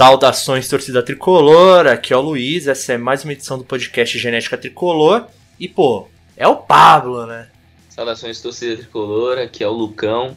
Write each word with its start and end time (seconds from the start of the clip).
Saudações, 0.00 0.66
torcida 0.66 1.02
tricolor. 1.02 1.86
Aqui 1.86 2.10
é 2.14 2.16
o 2.16 2.22
Luiz. 2.22 2.66
Essa 2.66 2.94
é 2.94 2.96
mais 2.96 3.22
uma 3.22 3.34
edição 3.34 3.58
do 3.58 3.64
podcast 3.66 4.18
Genética 4.18 4.56
Tricolor. 4.56 5.26
E, 5.58 5.68
pô, 5.68 6.08
é 6.38 6.48
o 6.48 6.56
Pablo, 6.56 7.26
né? 7.26 7.50
Saudações, 7.90 8.40
torcida 8.40 8.78
tricolor. 8.78 9.36
Aqui 9.36 9.62
é 9.62 9.68
o 9.68 9.72
Lucão. 9.72 10.34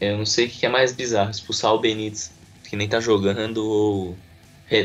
Eu 0.00 0.18
não 0.18 0.26
sei 0.26 0.46
o 0.46 0.50
que 0.50 0.66
é 0.66 0.68
mais 0.68 0.92
bizarro: 0.92 1.30
expulsar 1.30 1.72
o 1.72 1.78
Benítez, 1.78 2.32
que 2.68 2.74
nem 2.74 2.88
tá 2.88 2.98
jogando, 2.98 3.58
ou, 3.58 4.18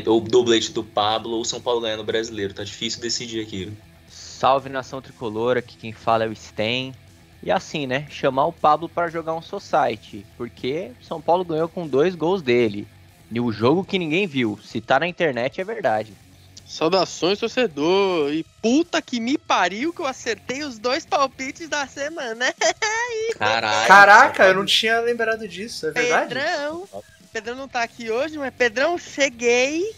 ou 0.05 0.18
o 0.20 0.21
doblete 0.21 0.73
do 0.73 0.84
Pablo, 0.84 1.32
ou 1.32 1.43
São 1.43 1.59
Paulo 1.59 1.82
ganhando 1.82 2.02
o 2.02 2.05
brasileiro. 2.05 2.54
Tá 2.54 2.64
difícil 2.64 3.02
decidir 3.02 3.41
aqui. 3.41 3.73
Salve 4.09 4.70
nação 4.70 5.02
tricolor. 5.02 5.57
Aqui 5.57 5.75
quem 5.75 5.91
fala 5.91 6.25
é 6.25 6.27
o 6.27 6.36
Sten. 6.36 6.93
E 7.41 7.50
assim, 7.50 7.88
né? 7.88 8.05
Chamar 8.11 8.46
o 8.46 8.54
Pablo 8.54 8.88
para 8.88 9.10
jogar 9.10 9.33
um 9.33 9.41
society, 9.41 10.24
porque 10.38 10.91
São 11.02 11.19
Paulo 11.19 11.43
ganhou 11.43 11.68
com 11.68 11.88
dois 11.88 12.14
gols 12.14 12.43
dele. 12.43 12.88
E 13.32 13.39
o 13.39 13.51
jogo 13.51 13.83
que 13.83 14.00
ninguém 14.00 14.25
viu. 14.25 14.60
Se 14.64 14.82
tá 14.82 15.00
na 15.00 15.07
internet 15.07 15.61
é 15.61 15.64
verdade. 15.64 16.14
Saudações, 16.65 17.39
torcedor. 17.39 18.32
E 18.32 18.46
puta 18.61 19.02
que 19.02 19.19
me 19.19 19.38
pariu 19.38 19.92
que 19.92 20.02
eu 20.02 20.05
acertei 20.05 20.64
os 20.64 20.78
dois 20.78 21.05
palpites 21.05 21.68
da 21.68 21.88
semana. 21.88 22.54
Caralho, 23.38 23.88
Caraca, 23.88 24.46
eu 24.46 24.54
não 24.54 24.65
tinha 24.65 25.00
lembrado 25.00 25.47
disso, 25.47 25.88
é 25.88 25.92
verdade? 25.92 26.28
Pedrão. 26.28 26.88
Pedrão 27.33 27.55
não 27.55 27.68
tá 27.68 27.82
aqui 27.82 28.11
hoje, 28.11 28.38
mas 28.38 28.54
Pedrão, 28.54 28.97
cheguei. 28.97 29.96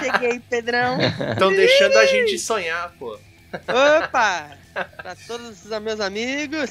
Cheguei, 0.00 0.40
Pedrão. 0.40 0.98
Estão 1.32 1.50
deixando 1.50 1.96
a 1.98 2.06
gente 2.06 2.38
sonhar, 2.38 2.92
pô. 2.98 3.18
Opa! 3.52 4.56
Pra 4.72 5.14
todos 5.26 5.64
os 5.64 5.80
meus 5.80 6.00
amigos. 6.00 6.70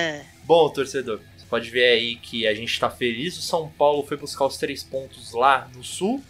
Bom, 0.44 0.68
torcedor, 0.70 1.20
pode 1.44 1.70
ver 1.70 1.84
aí 1.84 2.16
que 2.16 2.46
a 2.46 2.54
gente 2.54 2.72
está 2.72 2.90
feliz. 2.90 3.38
O 3.38 3.42
São 3.42 3.68
Paulo 3.68 4.04
foi 4.06 4.16
buscar 4.16 4.46
os 4.46 4.56
três 4.56 4.82
pontos 4.82 5.32
lá 5.32 5.68
no 5.74 5.84
Sul. 5.84 6.22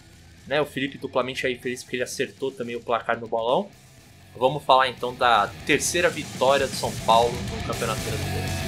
Né? 0.47 0.61
O 0.61 0.67
Felipe 0.67 0.99
duplamente 0.99 1.47
aí 1.47 1.57
feliz 1.57 1.83
porque 1.83 1.97
ele 1.97 2.03
acertou 2.03 2.51
também 2.51 2.77
o 2.77 2.81
placar 2.81 3.19
no 3.19 3.27
bolão. 3.27 3.69
Vamos 4.37 4.65
falar 4.65 4.89
então 4.89 5.15
da 5.15 5.47
terceira 5.65 6.11
vitória 6.11 6.67
do 6.67 6.75
São 6.75 6.93
Paulo 7.07 7.33
no 7.33 7.63
Campeonato 7.67 8.01
Brasileiro. 8.01 8.65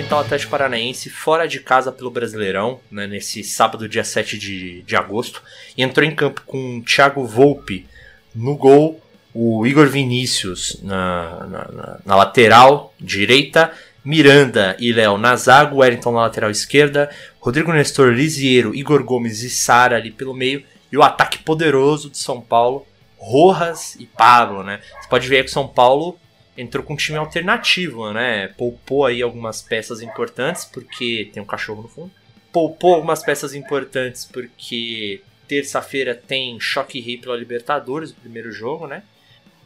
Enfrentar 0.00 0.16
o 0.16 0.20
Atlético 0.20 0.50
Paranaense 0.50 1.10
fora 1.10 1.46
de 1.46 1.60
casa 1.60 1.92
pelo 1.92 2.10
Brasileirão, 2.10 2.80
né, 2.90 3.06
nesse 3.06 3.44
sábado, 3.44 3.88
dia 3.88 4.02
7 4.02 4.38
de, 4.38 4.82
de 4.82 4.96
agosto, 4.96 5.42
e 5.76 5.82
entrou 5.82 6.06
em 6.06 6.14
campo 6.14 6.42
com 6.46 6.78
o 6.78 6.82
Thiago 6.82 7.26
Volpe 7.26 7.86
no 8.34 8.56
gol, 8.56 8.98
o 9.34 9.66
Igor 9.66 9.88
Vinícius 9.88 10.80
na, 10.82 11.46
na, 11.46 11.98
na 12.04 12.16
lateral 12.16 12.94
direita, 12.98 13.72
Miranda 14.02 14.74
e 14.78 14.90
Léo 14.90 15.18
na 15.18 15.36
zaga, 15.36 15.74
Wellington 15.74 16.12
na 16.12 16.22
lateral 16.22 16.50
esquerda, 16.50 17.10
Rodrigo 17.38 17.70
Nestor, 17.70 18.10
Lisiero, 18.12 18.74
Igor 18.74 19.04
Gomes 19.04 19.42
e 19.42 19.50
Sara 19.50 19.96
ali 19.96 20.10
pelo 20.10 20.32
meio, 20.32 20.64
e 20.90 20.96
o 20.96 21.02
ataque 21.02 21.38
poderoso 21.38 22.08
de 22.08 22.16
São 22.16 22.40
Paulo, 22.40 22.86
Rojas 23.18 23.96
e 24.00 24.06
Pablo, 24.06 24.62
né? 24.64 24.80
Você 24.98 25.08
pode 25.10 25.28
ver 25.28 25.44
que 25.44 25.50
o 25.50 25.52
São 25.52 25.68
Paulo 25.68 26.18
entrou 26.60 26.84
com 26.84 26.94
um 26.94 26.96
time 26.96 27.18
alternativo, 27.18 28.12
né? 28.12 28.48
Poupou 28.48 29.06
aí 29.06 29.22
algumas 29.22 29.62
peças 29.62 30.02
importantes, 30.02 30.64
porque 30.64 31.30
tem 31.32 31.42
um 31.42 31.46
cachorro 31.46 31.82
no 31.82 31.88
fundo. 31.88 32.10
Poupou 32.52 32.94
algumas 32.94 33.22
peças 33.22 33.54
importantes 33.54 34.24
porque 34.24 35.22
terça-feira 35.48 36.14
tem 36.14 36.58
choque 36.60 37.00
rei 37.00 37.18
pela 37.18 37.36
Libertadores, 37.36 38.10
o 38.10 38.14
primeiro 38.14 38.52
jogo, 38.52 38.86
né? 38.86 39.02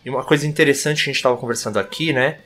E 0.05 0.11
uma 0.11 0.25
coisa 0.25 0.47
interessante 0.47 0.99
que 1.03 1.11
a 1.11 1.13
gente 1.13 1.17
estava 1.17 1.37
conversando 1.37 1.79
aqui, 1.79 2.13
né? 2.13 2.39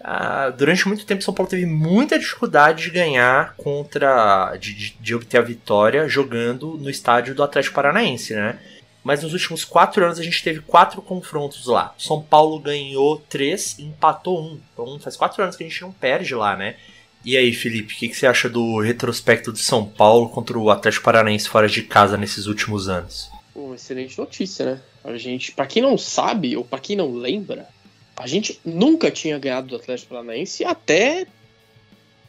Ah, 0.00 0.50
durante 0.50 0.88
muito 0.88 1.06
tempo, 1.06 1.22
São 1.22 1.32
Paulo 1.32 1.48
teve 1.48 1.64
muita 1.64 2.18
dificuldade 2.18 2.84
de 2.84 2.90
ganhar 2.90 3.54
contra. 3.56 4.56
De, 4.56 4.74
de, 4.74 4.96
de 4.98 5.14
obter 5.14 5.38
a 5.38 5.42
vitória 5.42 6.08
jogando 6.08 6.76
no 6.76 6.90
estádio 6.90 7.34
do 7.34 7.42
Atlético 7.42 7.76
Paranaense, 7.76 8.34
né? 8.34 8.58
Mas 9.04 9.22
nos 9.22 9.32
últimos 9.32 9.64
quatro 9.64 10.04
anos 10.04 10.18
a 10.18 10.22
gente 10.22 10.42
teve 10.42 10.60
quatro 10.60 11.02
confrontos 11.02 11.66
lá. 11.66 11.94
São 11.98 12.22
Paulo 12.22 12.58
ganhou 12.58 13.18
três 13.28 13.76
e 13.78 13.82
empatou 13.82 14.40
um. 14.40 14.60
Então 14.72 14.98
faz 15.00 15.16
quatro 15.16 15.42
anos 15.42 15.56
que 15.56 15.64
a 15.64 15.68
gente 15.68 15.82
não 15.82 15.92
perde 15.92 16.34
lá, 16.34 16.56
né? 16.56 16.76
E 17.24 17.36
aí, 17.36 17.52
Felipe, 17.52 17.94
o 17.94 17.96
que, 17.96 18.08
que, 18.08 18.16
você 18.16 18.26
acha 18.26 18.48
do 18.48 18.80
retrospecto 18.80 19.52
de 19.52 19.60
São 19.60 19.86
Paulo 19.86 20.28
contra 20.28 20.58
o 20.58 20.70
Atlético 20.70 21.04
Paranaense 21.04 21.48
fora 21.48 21.68
de 21.68 21.82
casa 21.82 22.16
nesses 22.16 22.46
últimos 22.46 22.88
anos? 22.88 23.30
Uma 23.54 23.76
excelente 23.76 24.18
notícia, 24.18 24.64
né? 24.64 24.80
A 25.04 25.16
gente, 25.16 25.52
para 25.52 25.66
quem 25.66 25.82
não 25.82 25.96
sabe 25.96 26.56
ou 26.56 26.64
para 26.64 26.80
quem 26.80 26.96
não 26.96 27.14
lembra, 27.14 27.68
a 28.16 28.26
gente 28.26 28.60
nunca 28.64 29.10
tinha 29.10 29.38
ganhado 29.38 29.68
do 29.68 29.76
Atlético 29.76 30.10
Paranaense 30.10 30.64
até 30.64 31.26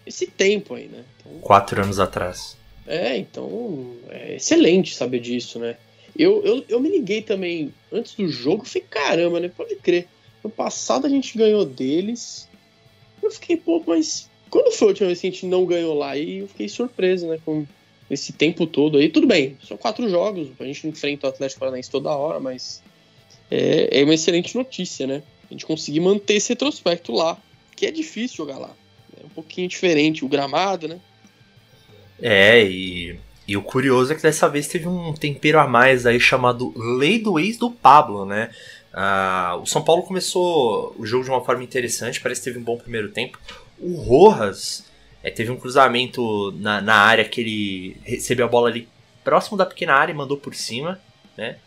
esse 0.05 0.27
tempo 0.27 0.75
aí, 0.75 0.87
né? 0.87 1.03
Então, 1.19 1.39
Quatro 1.39 1.81
anos 1.81 1.99
atrás. 1.99 2.55
É, 2.85 3.17
então 3.17 3.95
é 4.09 4.35
excelente 4.35 4.93
saber 4.93 5.19
disso, 5.19 5.57
né? 5.57 5.77
Eu, 6.17 6.43
eu, 6.43 6.65
eu 6.69 6.79
me 6.79 6.89
liguei 6.89 7.21
também 7.21 7.73
antes 7.91 8.13
do 8.13 8.27
jogo, 8.27 8.65
falei, 8.65 8.87
caramba, 8.89 9.39
né? 9.39 9.49
Pode 9.49 9.75
crer. 9.75 10.07
No 10.43 10.49
passado 10.49 11.07
a 11.07 11.09
gente 11.09 11.37
ganhou 11.37 11.65
deles. 11.65 12.47
Eu 13.21 13.31
fiquei, 13.31 13.57
pô, 13.57 13.81
mas 13.85 14.29
quando 14.49 14.71
foi 14.71 14.87
a 14.87 14.89
última 14.89 15.07
vez 15.07 15.19
que 15.19 15.27
a 15.27 15.31
gente 15.31 15.45
não 15.45 15.65
ganhou 15.65 15.95
lá? 15.95 16.15
E 16.15 16.39
eu 16.39 16.47
fiquei 16.47 16.69
surpreso, 16.69 17.27
né? 17.27 17.39
Com 17.43 17.65
esse 18.09 18.33
tempo 18.33 18.67
todo 18.67 18.97
aí. 18.97 19.09
Tudo 19.09 19.25
bem, 19.25 19.57
são 19.65 19.77
quatro 19.77 20.07
jogos, 20.09 20.49
a 20.59 20.65
gente 20.65 20.87
enfrenta 20.87 21.27
o 21.27 21.29
Atlético 21.29 21.59
Paranaense 21.59 21.89
toda 21.89 22.15
hora, 22.15 22.39
mas 22.39 22.83
é, 23.49 24.01
é 24.01 24.03
uma 24.03 24.13
excelente 24.13 24.55
notícia, 24.55 25.07
né? 25.07 25.23
A 25.49 25.53
gente 25.53 25.65
conseguir 25.65 25.99
manter 25.99 26.35
esse 26.35 26.49
retrospecto 26.49 27.11
lá, 27.11 27.37
que 27.75 27.85
é 27.85 27.91
difícil 27.91 28.37
jogar 28.37 28.57
lá. 28.57 28.75
É 29.21 29.25
um 29.25 29.29
pouquinho 29.29 29.67
diferente 29.67 30.23
o 30.23 30.27
gramado, 30.27 30.87
né? 30.87 30.99
É, 32.21 32.63
e 32.63 33.17
e 33.47 33.57
o 33.57 33.61
curioso 33.61 34.13
é 34.13 34.15
que 34.15 34.21
dessa 34.21 34.47
vez 34.47 34.67
teve 34.67 34.87
um 34.87 35.13
tempero 35.13 35.59
a 35.59 35.67
mais 35.67 36.05
aí 36.05 36.19
chamado 36.19 36.73
Lei 36.97 37.19
do 37.19 37.37
Ex 37.37 37.57
do 37.57 37.69
Pablo, 37.69 38.25
né? 38.25 38.49
Uh, 38.93 39.57
o 39.61 39.65
São 39.65 39.83
Paulo 39.83 40.03
começou 40.03 40.95
o 40.97 41.05
jogo 41.05 41.23
de 41.23 41.29
uma 41.29 41.43
forma 41.43 41.63
interessante, 41.63 42.21
parece 42.21 42.41
que 42.41 42.45
teve 42.45 42.59
um 42.59 42.63
bom 42.63 42.77
primeiro 42.77 43.09
tempo. 43.09 43.39
O 43.79 43.95
Rojas 43.95 44.85
é, 45.23 45.31
teve 45.31 45.51
um 45.51 45.57
cruzamento 45.57 46.51
na, 46.59 46.79
na 46.79 46.95
área 46.95 47.25
que 47.25 47.41
ele 47.41 47.97
recebeu 48.03 48.45
a 48.45 48.49
bola 48.49 48.69
ali 48.69 48.87
próximo 49.23 49.57
da 49.57 49.65
pequena 49.65 49.93
área 49.93 50.13
e 50.13 50.15
mandou 50.15 50.37
por 50.37 50.53
cima, 50.53 51.01
né? 51.37 51.57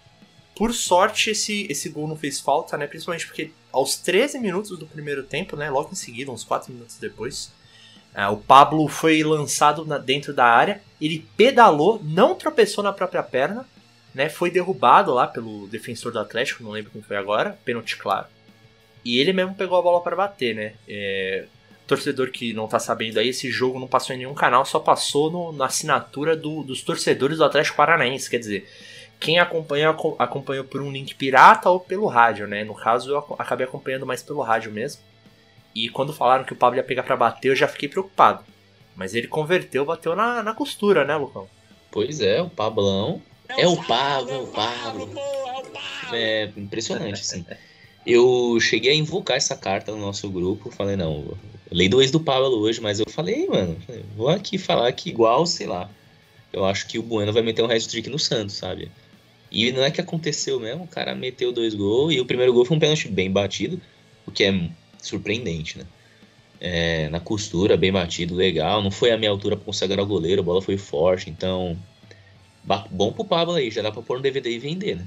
Por 0.54 0.72
sorte, 0.72 1.30
esse, 1.30 1.66
esse 1.68 1.88
gol 1.90 2.08
não 2.08 2.16
fez 2.16 2.40
falta, 2.40 2.76
né? 2.78 2.86
Principalmente 2.86 3.26
porque 3.26 3.50
aos 3.70 3.96
13 3.96 4.38
minutos 4.38 4.78
do 4.78 4.86
primeiro 4.86 5.22
tempo, 5.22 5.56
né? 5.56 5.68
Logo 5.68 5.90
em 5.92 5.96
seguida, 5.96 6.30
uns 6.30 6.44
4 6.44 6.72
minutos 6.72 6.96
depois, 6.96 7.52
uh, 8.16 8.32
o 8.32 8.36
Pablo 8.36 8.88
foi 8.88 9.22
lançado 9.22 9.84
na, 9.84 9.98
dentro 9.98 10.32
da 10.32 10.46
área 10.46 10.80
ele 11.00 11.26
pedalou, 11.36 12.00
não 12.02 12.34
tropeçou 12.34 12.82
na 12.82 12.92
própria 12.92 13.22
perna, 13.22 13.66
né? 14.14 14.28
Foi 14.28 14.50
derrubado 14.50 15.12
lá 15.12 15.26
pelo 15.26 15.66
defensor 15.66 16.12
do 16.12 16.18
Atlético, 16.18 16.62
não 16.62 16.70
lembro 16.70 16.90
quem 16.90 17.02
foi 17.02 17.16
agora, 17.16 17.58
pênalti 17.64 17.96
claro. 17.96 18.26
E 19.04 19.18
ele 19.18 19.32
mesmo 19.32 19.54
pegou 19.54 19.78
a 19.78 19.82
bola 19.82 20.00
para 20.02 20.16
bater, 20.16 20.54
né? 20.54 20.72
É, 20.88 21.44
torcedor 21.86 22.30
que 22.30 22.52
não 22.52 22.66
tá 22.66 22.78
sabendo 22.78 23.18
aí, 23.18 23.28
esse 23.28 23.50
jogo 23.50 23.78
não 23.78 23.86
passou 23.86 24.14
em 24.14 24.18
nenhum 24.18 24.34
canal, 24.34 24.64
só 24.64 24.80
passou 24.80 25.30
no, 25.30 25.52
na 25.52 25.66
assinatura 25.66 26.34
do, 26.34 26.62
dos 26.62 26.82
torcedores 26.82 27.38
do 27.38 27.44
Atlético 27.44 27.76
Paranaense, 27.76 28.28
quer 28.28 28.38
dizer, 28.38 28.68
quem 29.20 29.38
acompanha 29.38 29.94
acompanhou 30.18 30.64
por 30.64 30.80
um 30.80 30.90
link 30.90 31.14
pirata 31.14 31.70
ou 31.70 31.78
pelo 31.78 32.06
rádio, 32.06 32.46
né? 32.46 32.64
No 32.64 32.74
caso 32.74 33.10
eu 33.12 33.36
acabei 33.38 33.66
acompanhando 33.66 34.06
mais 34.06 34.22
pelo 34.22 34.42
rádio 34.42 34.72
mesmo. 34.72 35.02
E 35.76 35.90
quando 35.90 36.10
falaram 36.10 36.42
que 36.42 36.54
o 36.54 36.56
Pablo 36.56 36.78
ia 36.78 36.82
pegar 36.82 37.02
para 37.02 37.14
bater, 37.14 37.50
eu 37.50 37.54
já 37.54 37.68
fiquei 37.68 37.86
preocupado. 37.86 38.42
Mas 38.96 39.14
ele 39.14 39.26
converteu, 39.26 39.84
bateu 39.84 40.16
na, 40.16 40.42
na 40.42 40.54
costura, 40.54 41.04
né, 41.04 41.14
Lucão? 41.14 41.46
Pois 41.90 42.22
é, 42.22 42.40
o 42.40 42.48
Pablão. 42.48 43.20
É 43.46 43.68
o 43.68 43.76
Pablo, 43.76 44.32
é 44.32 44.38
o 44.38 44.46
Pablo. 44.46 45.10
É 46.14 46.50
impressionante, 46.56 47.20
assim. 47.20 47.44
Eu 48.06 48.58
cheguei 48.58 48.92
a 48.92 48.94
invocar 48.94 49.36
essa 49.36 49.54
carta 49.54 49.92
no 49.92 49.98
nosso 49.98 50.30
grupo. 50.30 50.70
Falei, 50.70 50.96
não, 50.96 51.36
lei 51.70 51.90
do 51.90 52.00
ex 52.00 52.10
do 52.10 52.20
Pablo 52.20 52.58
hoje, 52.58 52.80
mas 52.80 52.98
eu 52.98 53.10
falei, 53.10 53.46
mano, 53.46 53.76
vou 54.16 54.30
aqui 54.30 54.56
falar 54.56 54.90
que 54.92 55.10
igual, 55.10 55.44
sei 55.44 55.66
lá. 55.66 55.90
Eu 56.54 56.64
acho 56.64 56.88
que 56.88 56.98
o 56.98 57.02
Bueno 57.02 57.34
vai 57.34 57.42
meter 57.42 57.62
um 57.62 57.70
hat-trick 57.70 58.08
no 58.08 58.18
Santos, 58.18 58.54
sabe? 58.54 58.90
E 59.52 59.70
não 59.72 59.84
é 59.84 59.90
que 59.90 60.00
aconteceu 60.00 60.58
mesmo, 60.58 60.84
o 60.84 60.88
cara 60.88 61.14
meteu 61.14 61.52
dois 61.52 61.74
gols 61.74 62.14
e 62.14 62.20
o 62.20 62.24
primeiro 62.24 62.54
gol 62.54 62.64
foi 62.64 62.78
um 62.78 62.80
pênalti 62.80 63.08
bem 63.08 63.30
batido, 63.30 63.78
o 64.26 64.32
que 64.32 64.42
é 64.44 64.70
surpreendente, 65.06 65.78
né? 65.78 65.84
é, 66.60 67.08
na 67.08 67.20
costura, 67.20 67.76
bem 67.76 67.92
batido, 67.92 68.34
legal. 68.34 68.82
Não 68.82 68.90
foi 68.90 69.10
a 69.10 69.18
minha 69.18 69.30
altura 69.30 69.56
para 69.56 69.64
consagrar 69.64 70.04
o 70.04 70.06
goleiro, 70.06 70.40
a 70.40 70.44
bola 70.44 70.62
foi 70.62 70.76
forte, 70.76 71.30
então. 71.30 71.76
Bom 72.90 73.12
pro 73.12 73.24
Pablo 73.24 73.54
aí, 73.54 73.70
já 73.70 73.80
dá 73.80 73.92
pra 73.92 74.02
pôr 74.02 74.16
no 74.16 74.22
DVD 74.22 74.50
e 74.50 74.58
vender, 74.58 74.96
né? 74.96 75.06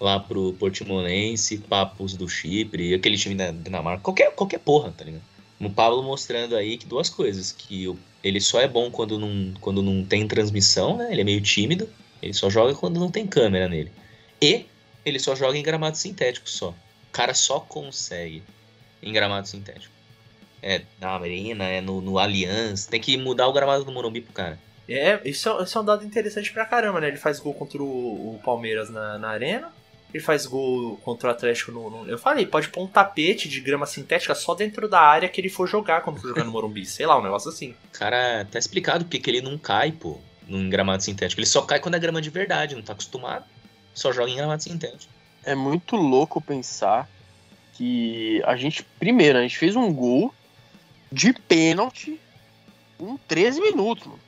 Lá 0.00 0.18
pro 0.18 0.52
Portimonense, 0.54 1.58
Papos 1.58 2.14
do 2.14 2.28
Chipre, 2.28 2.94
aquele 2.94 3.16
time 3.16 3.34
da 3.34 3.52
Dinamarca, 3.52 4.02
qualquer, 4.02 4.32
qualquer 4.34 4.58
porra, 4.58 4.92
tá 4.96 5.04
ligado? 5.04 5.22
O 5.60 5.70
Pablo 5.70 6.02
mostrando 6.02 6.56
aí 6.56 6.76
que 6.76 6.86
duas 6.86 7.08
coisas, 7.08 7.52
que 7.52 7.92
ele 8.22 8.40
só 8.40 8.60
é 8.60 8.68
bom 8.68 8.90
quando 8.90 9.18
não, 9.18 9.54
quando 9.60 9.82
não 9.82 10.04
tem 10.04 10.26
transmissão, 10.26 10.96
né? 10.96 11.08
Ele 11.10 11.20
é 11.20 11.24
meio 11.24 11.40
tímido, 11.40 11.88
ele 12.20 12.32
só 12.32 12.50
joga 12.50 12.74
quando 12.74 12.98
não 12.98 13.10
tem 13.10 13.26
câmera 13.26 13.68
nele. 13.68 13.92
E 14.40 14.66
ele 15.04 15.18
só 15.18 15.34
joga 15.34 15.56
em 15.56 15.62
gramado 15.62 15.96
sintético 15.96 16.48
só. 16.48 16.70
O 16.70 17.12
cara 17.12 17.34
só 17.34 17.60
consegue 17.60 18.42
em 19.02 19.12
gramado 19.12 19.46
sintético. 19.48 19.92
É 20.62 20.82
na 21.00 21.10
Arena, 21.10 21.64
é 21.64 21.80
no, 21.80 22.00
no 22.00 22.18
Allianz. 22.18 22.86
Tem 22.86 23.00
que 23.00 23.16
mudar 23.16 23.46
o 23.46 23.52
gramado 23.52 23.84
do 23.84 23.92
Morumbi 23.92 24.20
pro 24.20 24.32
cara. 24.32 24.58
É, 24.88 25.20
isso, 25.24 25.48
é- 25.48 25.62
isso 25.62 25.78
é 25.78 25.80
um 25.80 25.84
dado 25.84 26.04
interessante 26.04 26.52
pra 26.52 26.64
caramba, 26.64 27.00
né? 27.00 27.08
Ele 27.08 27.16
faz 27.16 27.38
gol 27.38 27.54
contra 27.54 27.80
o, 27.82 27.86
o 28.34 28.40
Palmeiras 28.44 28.90
na, 28.90 29.18
na 29.18 29.28
Arena. 29.28 29.72
Ele 30.12 30.22
faz 30.24 30.46
gol 30.46 30.96
contra 31.04 31.28
o 31.28 31.30
Atlético 31.30 31.70
no, 31.70 31.90
no- 31.90 32.10
Eu 32.10 32.18
falei, 32.18 32.46
pode 32.46 32.70
pôr 32.70 32.82
um 32.82 32.86
tapete 32.88 33.48
de 33.48 33.60
grama 33.60 33.84
sintética 33.86 34.34
só 34.34 34.54
dentro 34.54 34.88
da 34.88 34.98
área 35.00 35.28
que 35.28 35.40
ele 35.40 35.50
for 35.50 35.68
jogar 35.68 36.00
quando 36.00 36.18
for 36.20 36.28
jogar 36.28 36.44
no 36.44 36.50
Morumbi. 36.50 36.84
Sei 36.86 37.04
lá, 37.06 37.18
um 37.18 37.22
negócio 37.22 37.50
assim. 37.50 37.74
Cara 37.92 38.46
tá 38.50 38.58
explicado 38.58 39.04
porque 39.04 39.18
que 39.20 39.30
ele 39.30 39.42
não 39.42 39.58
cai, 39.58 39.92
pô, 39.92 40.18
num 40.48 40.68
gramado 40.70 41.02
sintético. 41.04 41.38
Ele 41.40 41.46
só 41.46 41.60
cai 41.62 41.78
quando 41.78 41.94
é 41.96 41.98
grama 42.00 42.22
de 42.22 42.30
verdade, 42.30 42.74
não 42.74 42.82
tá 42.82 42.94
acostumado. 42.94 43.44
Só 43.94 44.10
joga 44.10 44.30
em 44.30 44.36
gramado 44.36 44.62
sintético. 44.62 45.12
É 45.44 45.54
muito 45.54 45.94
louco 45.94 46.40
pensar 46.40 47.06
que 47.78 48.42
a 48.44 48.56
gente, 48.56 48.82
primeiro, 48.98 49.38
a 49.38 49.42
gente 49.42 49.56
fez 49.56 49.76
um 49.76 49.92
gol 49.94 50.34
de 51.12 51.32
pênalti 51.32 52.20
em 52.98 53.16
13 53.28 53.60
minutos, 53.60 54.04
mano. 54.06 54.18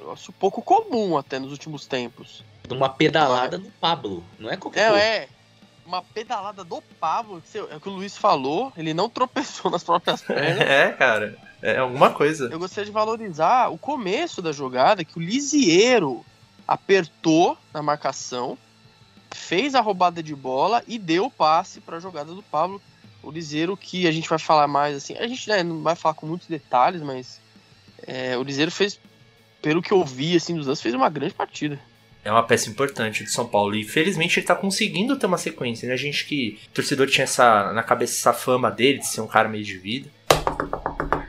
Negócio 0.00 0.32
pouco 0.32 0.60
comum 0.60 1.16
até 1.16 1.38
nos 1.38 1.52
últimos 1.52 1.86
tempos. 1.86 2.44
Uma 2.68 2.88
pedalada 2.88 3.56
do 3.56 3.70
Pablo. 3.80 4.24
Não 4.38 4.50
é 4.50 4.56
qualquer 4.56 4.80
É, 4.80 4.88
coisa. 4.90 5.04
é. 5.04 5.28
Uma 5.86 6.02
pedalada 6.02 6.64
do 6.64 6.82
Pablo, 7.00 7.40
que 7.50 7.56
é 7.56 7.62
o 7.62 7.80
que 7.80 7.88
o 7.88 7.92
Luiz 7.92 8.16
falou, 8.16 8.72
ele 8.76 8.92
não 8.92 9.08
tropeçou 9.08 9.70
nas 9.72 9.84
próprias 9.84 10.20
pernas. 10.20 10.60
É, 10.60 10.90
cara. 10.92 11.38
É 11.62 11.78
alguma 11.78 12.10
coisa. 12.10 12.48
Eu 12.52 12.58
gostaria 12.58 12.84
de 12.86 12.90
valorizar 12.92 13.68
o 13.72 13.78
começo 13.78 14.42
da 14.42 14.52
jogada, 14.52 15.04
que 15.04 15.18
o 15.18 15.22
Lisieiro 15.22 16.24
apertou 16.66 17.56
na 17.72 17.80
marcação, 17.82 18.58
fez 19.30 19.74
a 19.74 19.80
roubada 19.80 20.22
de 20.22 20.34
bola 20.34 20.82
e 20.86 20.98
deu 20.98 21.26
o 21.26 21.30
passe 21.30 21.80
para 21.80 21.96
a 21.96 22.00
jogada 22.00 22.34
do 22.34 22.42
Pablo. 22.42 22.80
O 23.22 23.30
Lisieiro, 23.30 23.76
que 23.76 24.06
a 24.06 24.12
gente 24.12 24.28
vai 24.28 24.38
falar 24.38 24.68
mais 24.68 24.96
assim, 24.96 25.16
a 25.16 25.26
gente 25.26 25.48
né, 25.48 25.62
não 25.62 25.82
vai 25.82 25.96
falar 25.96 26.14
com 26.14 26.26
muitos 26.26 26.46
detalhes, 26.46 27.02
mas 27.02 27.40
é, 28.06 28.36
o 28.36 28.42
Lisieiro 28.42 28.70
fez, 28.70 28.98
pelo 29.60 29.82
que 29.82 29.92
eu 29.92 30.04
vi 30.04 30.36
assim 30.36 30.54
dos 30.54 30.66
anos, 30.66 30.80
fez 30.80 30.94
uma 30.94 31.08
grande 31.08 31.34
partida. 31.34 31.78
É 32.24 32.30
uma 32.30 32.42
peça 32.42 32.68
importante 32.68 33.24
do 33.24 33.30
São 33.30 33.46
Paulo. 33.46 33.74
E 33.74 33.84
felizmente 33.84 34.38
ele 34.38 34.46
tá 34.46 34.54
conseguindo 34.54 35.16
ter 35.16 35.26
uma 35.26 35.38
sequência, 35.38 35.88
né? 35.88 35.94
A 35.94 35.96
gente 35.96 36.26
que. 36.26 36.58
O 36.68 36.74
torcedor 36.74 37.06
tinha 37.06 37.24
essa, 37.24 37.72
na 37.72 37.82
cabeça 37.82 38.14
essa 38.14 38.32
fama 38.32 38.70
dele 38.70 38.98
de 38.98 39.06
ser 39.06 39.20
um 39.20 39.26
cara 39.26 39.48
meio 39.48 39.64
de 39.64 39.78
vida. 39.78 40.10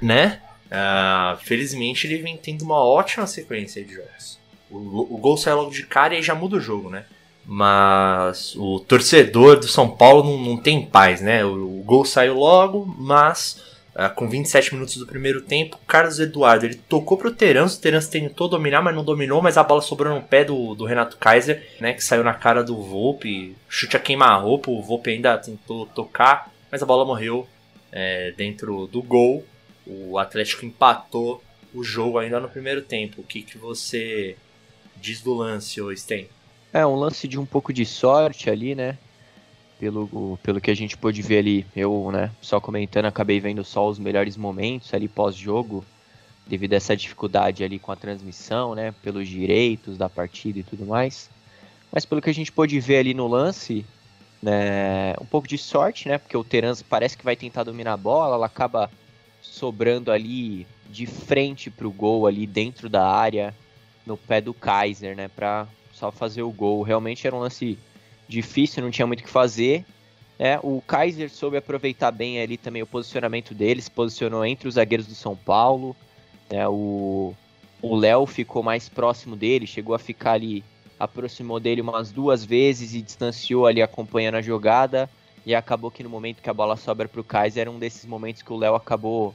Né? 0.02 0.42
Ah, 0.72 1.38
felizmente 1.42 2.06
ele 2.06 2.22
vem 2.22 2.38
tendo 2.38 2.63
uma 2.63 2.84
ótima 2.84 3.25
sequência 3.28 3.84
de 3.84 3.94
jogos. 3.94 4.40
O, 4.69 5.16
o 5.16 5.18
gol 5.18 5.38
sai 5.38 5.54
logo 5.54 5.72
de 5.72 5.86
cara 5.86 6.18
e 6.18 6.22
já 6.22 6.36
muda 6.36 6.57
o 6.57 6.62
jogo, 6.62 6.90
né? 6.90 7.06
Mas 7.51 8.56
o 8.56 8.80
torcedor 8.80 9.60
do 9.60 9.68
São 9.68 9.90
Paulo 9.90 10.24
não, 10.24 10.51
não 10.51 10.57
tem 10.57 10.86
paz, 10.86 11.19
né? 11.19 11.44
O, 11.44 11.80
o 11.80 11.84
gol 11.84 12.06
saiu 12.06 12.36
logo, 12.36 12.86
mas 12.96 13.60
ah, 13.96 14.07
com 14.07 14.30
27 14.30 14.75
minutos 14.75 14.98
do 14.98 15.07
primeiro 15.07 15.42
tempo, 15.42 15.80
Carlos 15.88 16.19
Eduardo 16.19 16.68
ele 16.68 16.75
tocou 16.75 17.18
pro 17.18 17.34
Terence, 17.34 17.75
o 17.75 17.81
Terence 17.81 18.07
tentou 18.07 18.48
dominar, 18.48 18.84
mas 18.84 18.94
não 18.94 19.04
dominou, 19.04 19.42
mas 19.42 19.57
a 19.57 19.63
bola 19.63 19.81
sobrou 19.81 20.13
no 20.13 20.22
pé 20.22 20.46
do, 20.46 20.75
do 20.75 20.86
Renato 20.86 21.18
Kaiser, 21.18 21.68
né? 21.81 21.92
Que 21.94 22.04
saiu 22.04 22.24
na 22.24 22.36
cara 22.36 22.63
do 22.63 22.84
Volpe, 22.84 23.56
chute 23.68 23.98
a 23.98 24.00
queima-roupa, 24.00 24.69
o 24.69 24.84
Volpe 24.84 25.10
ainda 25.10 25.36
tentou 25.36 25.88
tocar, 25.88 26.54
mas 26.72 26.84
a 26.84 26.86
bola 26.86 27.04
morreu 27.04 27.48
é, 27.92 28.31
dentro 28.38 28.86
do 28.86 29.02
gol. 29.02 29.44
O 29.88 30.19
Atlético 30.19 30.68
empatou 30.68 31.44
o 31.74 31.84
jogo 31.84 32.19
ainda 32.19 32.40
no 32.40 32.48
primeiro 32.48 32.84
tempo. 32.84 33.22
O 33.22 33.24
que, 33.24 33.42
que 33.42 33.57
você 33.57 34.38
diz 34.98 35.19
do 35.19 35.34
lance, 35.34 35.81
ô 35.81 35.92
Sten? 35.98 36.30
É, 36.71 36.86
um 36.86 36.95
lance 36.95 37.27
de 37.27 37.39
um 37.39 37.45
pouco 37.45 37.74
de 37.74 37.83
sorte 37.86 38.50
ali, 38.50 38.75
né? 38.75 38.98
Pelo, 39.80 40.38
pelo 40.44 40.62
que 40.62 40.69
a 40.69 40.75
gente 40.75 40.98
pôde 40.98 41.21
ver 41.21 41.39
ali, 41.39 41.66
eu, 41.75 42.12
né, 42.12 42.30
só 42.42 42.60
comentando, 42.60 43.06
acabei 43.06 43.39
vendo 43.39 43.63
só 43.63 43.88
os 43.88 43.98
melhores 43.98 44.36
momentos 44.36 44.94
ali 44.94 45.07
pós-jogo, 45.07 45.86
devido 46.45 46.74
a 46.74 46.75
essa 46.75 46.98
dificuldade 46.98 47.63
ali 47.63 47.80
com 47.80 47.92
a 47.92 47.95
transmissão, 47.95 48.75
né, 48.75 48.94
pelos 49.01 49.27
direitos 49.27 49.98
da 49.98 50.10
partida 50.10 50.60
e 50.60 50.63
tudo 50.63 50.86
mais. 50.86 51.30
Mas 51.94 52.06
pelo 52.06 52.21
que 52.21 52.30
a 52.30 52.33
gente 52.33 52.51
pôde 52.51 52.77
ver 52.80 52.98
ali 52.98 53.13
no 53.13 53.25
lance, 53.25 53.86
né, 54.44 55.13
um 55.21 55.25
pouco 55.25 55.48
de 55.48 55.57
sorte, 55.57 56.10
né, 56.10 56.18
porque 56.18 56.36
o 56.36 56.44
Terence 56.44 56.83
parece 56.83 57.18
que 57.18 57.24
vai 57.24 57.38
tentar 57.38 57.63
dominar 57.63 57.94
a 57.94 57.98
bola, 57.98 58.36
ela 58.36 58.48
acaba 58.48 58.92
sobrando 59.42 60.12
ali 60.12 60.68
de 60.89 61.06
frente 61.06 61.69
pro 61.69 61.89
gol 61.89 62.27
ali 62.27 62.45
dentro 62.45 62.89
da 62.89 63.07
área, 63.07 63.56
no 64.06 64.18
pé 64.18 64.42
do 64.42 64.54
Kaiser, 64.54 65.16
né, 65.16 65.30
pra 65.30 65.66
só 66.00 66.12
fazer 66.12 66.42
o 66.42 66.51
gol. 66.51 66.81
Realmente 66.81 67.28
era 67.28 67.36
um 67.36 67.40
lance 67.40 67.78
difícil, 68.28 68.84
não 68.84 68.92
tinha 68.92 69.06
muito 69.06 69.22
o 69.22 69.24
que 69.24 69.30
fazer. 69.30 69.86
né? 70.38 70.60
o 70.63 70.81
Kaiser 70.81 71.30
soube 71.30 71.57
aproveitar 71.57 72.12
bem 72.12 72.42
ali 72.42 72.57
também 72.57 72.81
o 72.81 72.88
posicionamento 72.88 73.54
dele, 73.54 73.81
se 73.81 73.92
posicionou 73.92 74.46
entre 74.46 74.68
os 74.68 74.75
zagueiros 74.75 75.07
do 75.07 75.16
São 75.16 75.36
Paulo. 75.36 75.96
o 76.69 77.34
o 77.81 77.96
Léo 77.96 78.25
ficou 78.25 78.62
mais 78.62 78.90
próximo 78.90 79.36
dele, 79.36 79.66
chegou 79.66 79.96
a 79.96 80.00
ficar 80.00 80.34
ali, 80.34 80.63
aproximou 81.00 81.60
dele 81.60 81.81
umas 81.81 82.12
duas 82.12 82.44
vezes 82.44 82.94
e 82.94 83.02
distanciou 83.02 83.66
ali 83.66 83.81
acompanhando 83.81 84.36
a 84.36 84.42
jogada. 84.42 85.10
E 85.45 85.56
acabou 85.56 85.90
que 85.90 86.04
no 86.04 86.10
momento 86.10 86.42
que 86.42 86.50
a 86.50 86.54
bola 86.54 86.75
sobra 86.75 87.07
para 87.07 87.22
o 87.22 87.24
Kaiser, 87.24 87.62
era 87.62 87.72
um 87.72 87.80
desses 87.80 88.06
momentos 88.06 88.42
que 88.42 88.52
o 88.52 88.57
Léo 88.57 88.75
acabou 88.75 89.34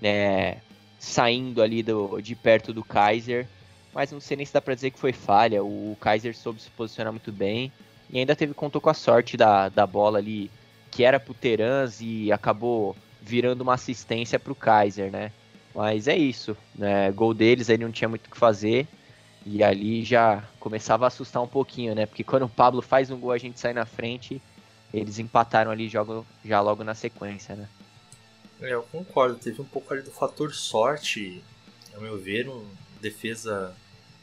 né, 0.00 0.58
saindo 0.98 1.62
ali 1.62 1.82
do, 1.82 2.20
de 2.20 2.36
perto 2.36 2.72
do 2.72 2.84
Kaiser. 2.84 3.48
Mas 3.96 4.12
não 4.12 4.20
sei 4.20 4.36
nem 4.36 4.44
se 4.44 4.52
dá 4.52 4.60
pra 4.60 4.74
dizer 4.74 4.90
que 4.90 4.98
foi 4.98 5.10
falha. 5.10 5.64
O 5.64 5.96
Kaiser 5.98 6.36
soube 6.36 6.60
se 6.60 6.68
posicionar 6.68 7.10
muito 7.10 7.32
bem. 7.32 7.72
E 8.10 8.18
ainda 8.18 8.36
teve 8.36 8.52
contou 8.52 8.78
com 8.78 8.90
a 8.90 8.94
sorte 8.94 9.38
da, 9.38 9.70
da 9.70 9.86
bola 9.86 10.18
ali, 10.18 10.50
que 10.90 11.02
era 11.02 11.18
pro 11.18 11.32
Terans 11.32 12.02
e 12.02 12.30
acabou 12.30 12.94
virando 13.22 13.62
uma 13.62 13.72
assistência 13.72 14.38
pro 14.38 14.54
Kaiser, 14.54 15.10
né? 15.10 15.32
Mas 15.74 16.08
é 16.08 16.14
isso, 16.14 16.54
né? 16.74 17.10
Gol 17.10 17.32
deles 17.32 17.70
aí 17.70 17.78
não 17.78 17.90
tinha 17.90 18.06
muito 18.06 18.26
o 18.26 18.30
que 18.30 18.36
fazer. 18.36 18.86
E 19.46 19.64
ali 19.64 20.04
já 20.04 20.44
começava 20.60 21.06
a 21.06 21.08
assustar 21.08 21.42
um 21.42 21.48
pouquinho, 21.48 21.94
né? 21.94 22.04
Porque 22.04 22.22
quando 22.22 22.42
o 22.42 22.50
Pablo 22.50 22.82
faz 22.82 23.10
um 23.10 23.18
gol, 23.18 23.32
a 23.32 23.38
gente 23.38 23.58
sai 23.58 23.72
na 23.72 23.86
frente. 23.86 24.42
Eles 24.92 25.18
empataram 25.18 25.70
ali 25.70 25.88
jogo, 25.88 26.26
já 26.44 26.60
logo 26.60 26.84
na 26.84 26.94
sequência, 26.94 27.56
né? 27.56 27.66
É, 28.60 28.74
eu 28.74 28.82
concordo, 28.82 29.36
teve 29.36 29.62
um 29.62 29.64
pouco 29.64 29.94
ali 29.94 30.02
do 30.02 30.10
fator 30.10 30.52
sorte, 30.52 31.42
ao 31.94 32.02
meu 32.02 32.18
ver, 32.18 32.46
um 32.46 32.62
defesa, 33.00 33.74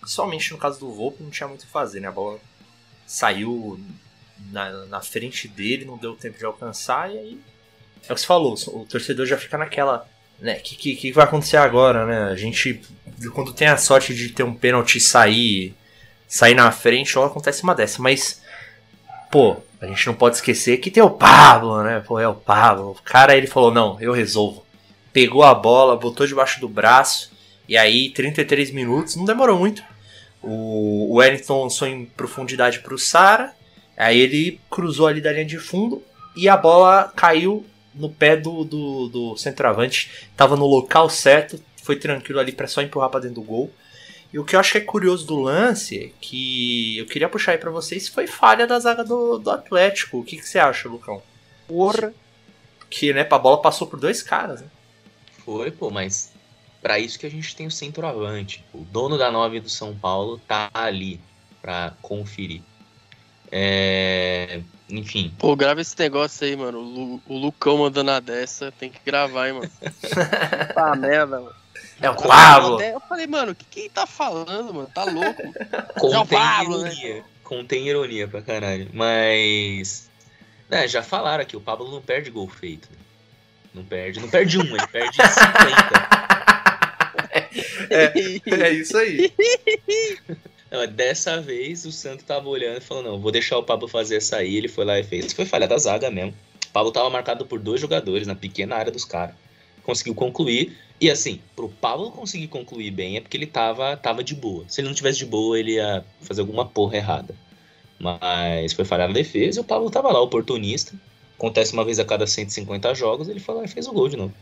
principalmente 0.04 0.52
no 0.52 0.58
caso 0.58 0.80
do 0.80 0.92
Volpe, 0.92 1.24
não 1.24 1.32
tinha 1.32 1.48
muito 1.48 1.62
o 1.62 1.66
que 1.66 1.72
fazer, 1.72 2.02
né? 2.02 2.10
A 2.10 2.12
bola 2.12 2.38
saiu 3.08 3.80
na, 4.52 4.86
na 4.86 5.02
frente 5.02 5.48
dele, 5.48 5.86
não 5.86 5.98
deu 5.98 6.14
tempo 6.16 6.38
de 6.38 6.46
alcançar, 6.46 7.10
e 7.10 7.18
aí 7.18 7.40
é 8.08 8.12
o 8.12 8.16
que 8.16 8.22
você 8.22 8.28
falou, 8.28 8.54
o 8.68 8.86
torcedor 8.86 9.26
já 9.26 9.38
fica 9.38 9.58
naquela, 9.58 10.08
né? 10.40 10.56
Que, 10.56 10.76
que, 10.76 10.96
que 10.96 11.12
vai 11.12 11.24
acontecer 11.24 11.58
agora, 11.58 12.06
né? 12.06 12.24
A 12.32 12.36
gente, 12.36 12.82
quando 13.34 13.54
tem 13.54 13.68
a 13.68 13.78
sorte 13.78 14.14
de 14.14 14.30
ter 14.30 14.44
um 14.44 14.54
pênalti 14.54 15.00
sair, 15.00 15.74
sair 16.28 16.54
na 16.54 16.70
frente, 16.72 17.18
ou 17.18 17.24
acontece 17.24 17.64
uma 17.64 17.74
dessa, 17.74 18.02
mas, 18.02 18.42
pô, 19.32 19.58
a 19.80 19.88
gente 19.88 20.06
não 20.06 20.14
pode 20.14 20.36
esquecer 20.36 20.78
que 20.78 20.92
tem 20.92 21.02
o 21.02 21.10
Pablo, 21.10 21.82
né? 21.82 22.04
Pô, 22.06 22.20
é 22.20 22.28
o 22.28 22.36
Pablo. 22.36 22.92
O 22.92 23.02
cara, 23.04 23.38
ele 23.38 23.48
falou, 23.48 23.74
não, 23.74 23.98
eu 24.02 24.12
resolvo. 24.12 24.66
Pegou 25.14 25.44
a 25.44 25.54
bola, 25.54 25.96
botou 25.96 26.28
debaixo 26.28 26.60
do 26.60 26.68
braço, 26.68 27.32
e 27.68 27.78
aí, 27.78 28.10
33 28.10 28.72
minutos, 28.72 29.16
não 29.16 29.24
demorou 29.24 29.58
muito. 29.58 29.82
O 30.44 30.94
o 31.14 31.18
Wellington 31.18 31.64
lançou 31.64 31.88
em 31.88 32.06
profundidade 32.06 32.80
pro 32.80 32.98
Sara, 32.98 33.54
aí 33.96 34.20
ele 34.20 34.60
cruzou 34.68 35.06
ali 35.06 35.22
da 35.22 35.32
linha 35.32 35.46
de 35.46 35.60
fundo, 35.60 36.04
e 36.36 36.50
a 36.50 36.58
bola 36.58 37.14
caiu 37.16 37.64
no 37.94 38.10
pé 38.10 38.36
do, 38.36 38.64
do, 38.64 39.08
do 39.10 39.38
centroavante. 39.38 40.28
Tava 40.36 40.56
no 40.56 40.66
local 40.66 41.08
certo, 41.08 41.64
foi 41.84 41.98
tranquilo 41.98 42.40
ali 42.40 42.52
para 42.52 42.66
só 42.66 42.82
empurrar 42.82 43.12
para 43.12 43.20
dentro 43.20 43.36
do 43.36 43.44
gol. 43.44 43.72
E 44.34 44.40
o 44.40 44.44
que 44.44 44.56
eu 44.56 44.60
acho 44.60 44.72
que 44.72 44.80
é 44.80 44.82
curioso 44.82 45.28
do 45.28 45.40
lance, 45.40 46.12
que 46.20 46.98
eu 46.98 47.06
queria 47.06 47.30
puxar 47.30 47.52
aí 47.52 47.60
pra 47.60 47.70
vocês, 47.70 48.08
foi 48.08 48.26
falha 48.26 48.66
da 48.66 48.80
zaga 48.80 49.04
do, 49.04 49.38
do 49.38 49.52
Atlético. 49.52 50.18
O 50.18 50.24
que, 50.24 50.38
que 50.38 50.50
você 50.50 50.58
acha, 50.58 50.90
Lucão? 50.90 51.22
Porra! 51.68 52.12
Que, 52.90 53.14
né, 53.14 53.28
a 53.30 53.38
bola 53.38 53.62
passou 53.62 53.86
por 53.86 54.00
dois 54.00 54.24
caras, 54.24 54.62
né? 54.62 54.68
Foi, 55.46 55.70
pô, 55.70 55.92
mas 55.92 56.33
pra 56.84 57.00
isso 57.00 57.18
que 57.18 57.26
a 57.26 57.32
gente 57.32 57.56
tem 57.56 57.66
o 57.66 57.72
centroavante. 57.72 58.64
O 58.74 58.80
dono 58.80 59.18
da 59.18 59.32
9 59.32 59.62
do 59.62 59.70
São 59.70 59.96
Paulo 59.96 60.38
tá 60.48 60.70
ali 60.74 61.20
pra 61.62 61.94
conferir. 62.02 62.62
É... 63.52 64.62
Enfim, 64.90 65.34
Pô, 65.40 65.56
grava 65.56 65.82
esse 65.82 65.98
negócio 65.98 66.46
aí, 66.46 66.56
mano. 66.56 66.80
O, 66.80 66.84
Lu- 66.84 67.22
o 67.28 67.38
Lucão 67.38 67.78
mandando 67.78 68.12
a 68.12 68.20
dessa, 68.20 68.72
tem 68.72 68.90
que 68.90 69.00
gravar, 69.04 69.48
hein, 69.48 69.54
mano. 69.54 69.72
Tá 70.76 70.96
merda, 70.96 71.40
mano. 71.40 71.56
É 72.02 72.10
o 72.10 72.16
Pablo! 72.16 72.82
Eu 72.82 73.00
falei, 73.00 73.26
mano, 73.28 73.54
o 73.54 73.56
que 73.56 73.64
que 73.66 73.80
ele 73.82 73.90
tá 73.90 74.06
falando, 74.06 74.74
mano? 74.74 74.90
Tá 74.94 75.06
louco? 75.06 75.42
contém 75.98 76.38
Pablo, 76.38 76.82
né? 76.82 76.92
ironia. 76.94 77.24
Contém 77.44 77.88
ironia 77.88 78.28
pra 78.28 78.42
caralho. 78.42 78.90
Mas. 78.94 80.10
né, 80.70 80.88
já 80.88 81.02
falaram 81.02 81.44
aqui, 81.44 81.56
o 81.56 81.62
Pablo 81.62 81.90
não 81.90 82.02
perde 82.02 82.30
gol 82.30 82.50
feito. 82.50 82.90
né? 82.92 82.98
Não 83.74 83.84
perde, 83.84 84.20
não 84.20 84.30
perde 84.30 84.58
um, 84.60 84.64
ele 84.66 84.88
perde 84.88 85.16
50. 85.24 86.43
É 88.64 88.70
isso 88.72 88.98
aí. 88.98 89.32
Não, 90.72 90.88
dessa 90.88 91.40
vez 91.40 91.86
o 91.86 91.92
Santo 91.92 92.24
tava 92.24 92.50
olhando 92.50 92.78
e 92.78 92.82
falou: 92.82 93.04
não, 93.04 93.20
vou 93.20 93.32
deixar 93.32 93.58
o 93.58 93.64
Pablo 93.64 93.88
fazer 93.88 94.18
essa 94.18 94.38
aí. 94.38 94.56
Ele 94.56 94.68
foi 94.68 94.84
lá 94.84 95.00
e 95.00 95.04
fez. 95.04 95.32
Foi 95.32 95.46
falha 95.46 95.68
da 95.68 95.78
zaga 95.78 96.10
mesmo. 96.10 96.34
Pablo 96.74 96.92
tava 96.92 97.10
marcado 97.10 97.46
por 97.46 97.60
dois 97.60 97.80
jogadores 97.80 98.26
na 98.26 98.34
pequena 98.34 98.76
área 98.76 98.92
dos 98.92 99.06
caras. 99.06 99.36
Conseguiu 99.84 100.16
concluir. 100.16 100.76
E 101.00 101.12
assim, 101.12 101.40
pro 101.56 101.70
Pablo 101.70 102.10
conseguir 102.12 102.48
concluir 102.48 102.90
bem 102.90 103.18
é 103.18 103.22
porque 103.22 103.38
ele 103.38 103.46
tava, 103.46 103.96
tava 103.98 104.24
de 104.24 104.34
boa. 104.34 104.66
Se 104.68 104.82
ele 104.82 104.88
não 104.88 104.96
tivesse 104.96 105.20
de 105.20 105.26
boa, 105.26 105.60
ele 105.60 105.74
ia 105.74 106.04
fazer 106.22 106.42
alguma 106.42 106.66
porra 106.66 106.98
errada. 106.98 107.36
Mas 108.00 108.74
foi 108.74 108.86
falhar 108.86 109.10
a 109.10 109.14
defesa 109.14 109.60
e 109.60 109.62
o 109.62 109.64
Pablo 109.64 109.92
tava 109.92 110.12
lá, 110.12 110.20
oportunista. 110.22 110.96
Acontece 111.38 111.74
uma 111.74 111.86
vez 111.86 112.00
a 112.00 112.06
cada 112.06 112.26
150 112.26 112.96
jogos, 112.96 113.28
ele 113.28 113.40
foi 113.40 113.56
lá 113.56 113.64
e 113.66 113.68
fez 113.68 113.88
o 113.88 113.92
gol 113.92 114.08
de 114.08 114.18
novo. 114.18 114.34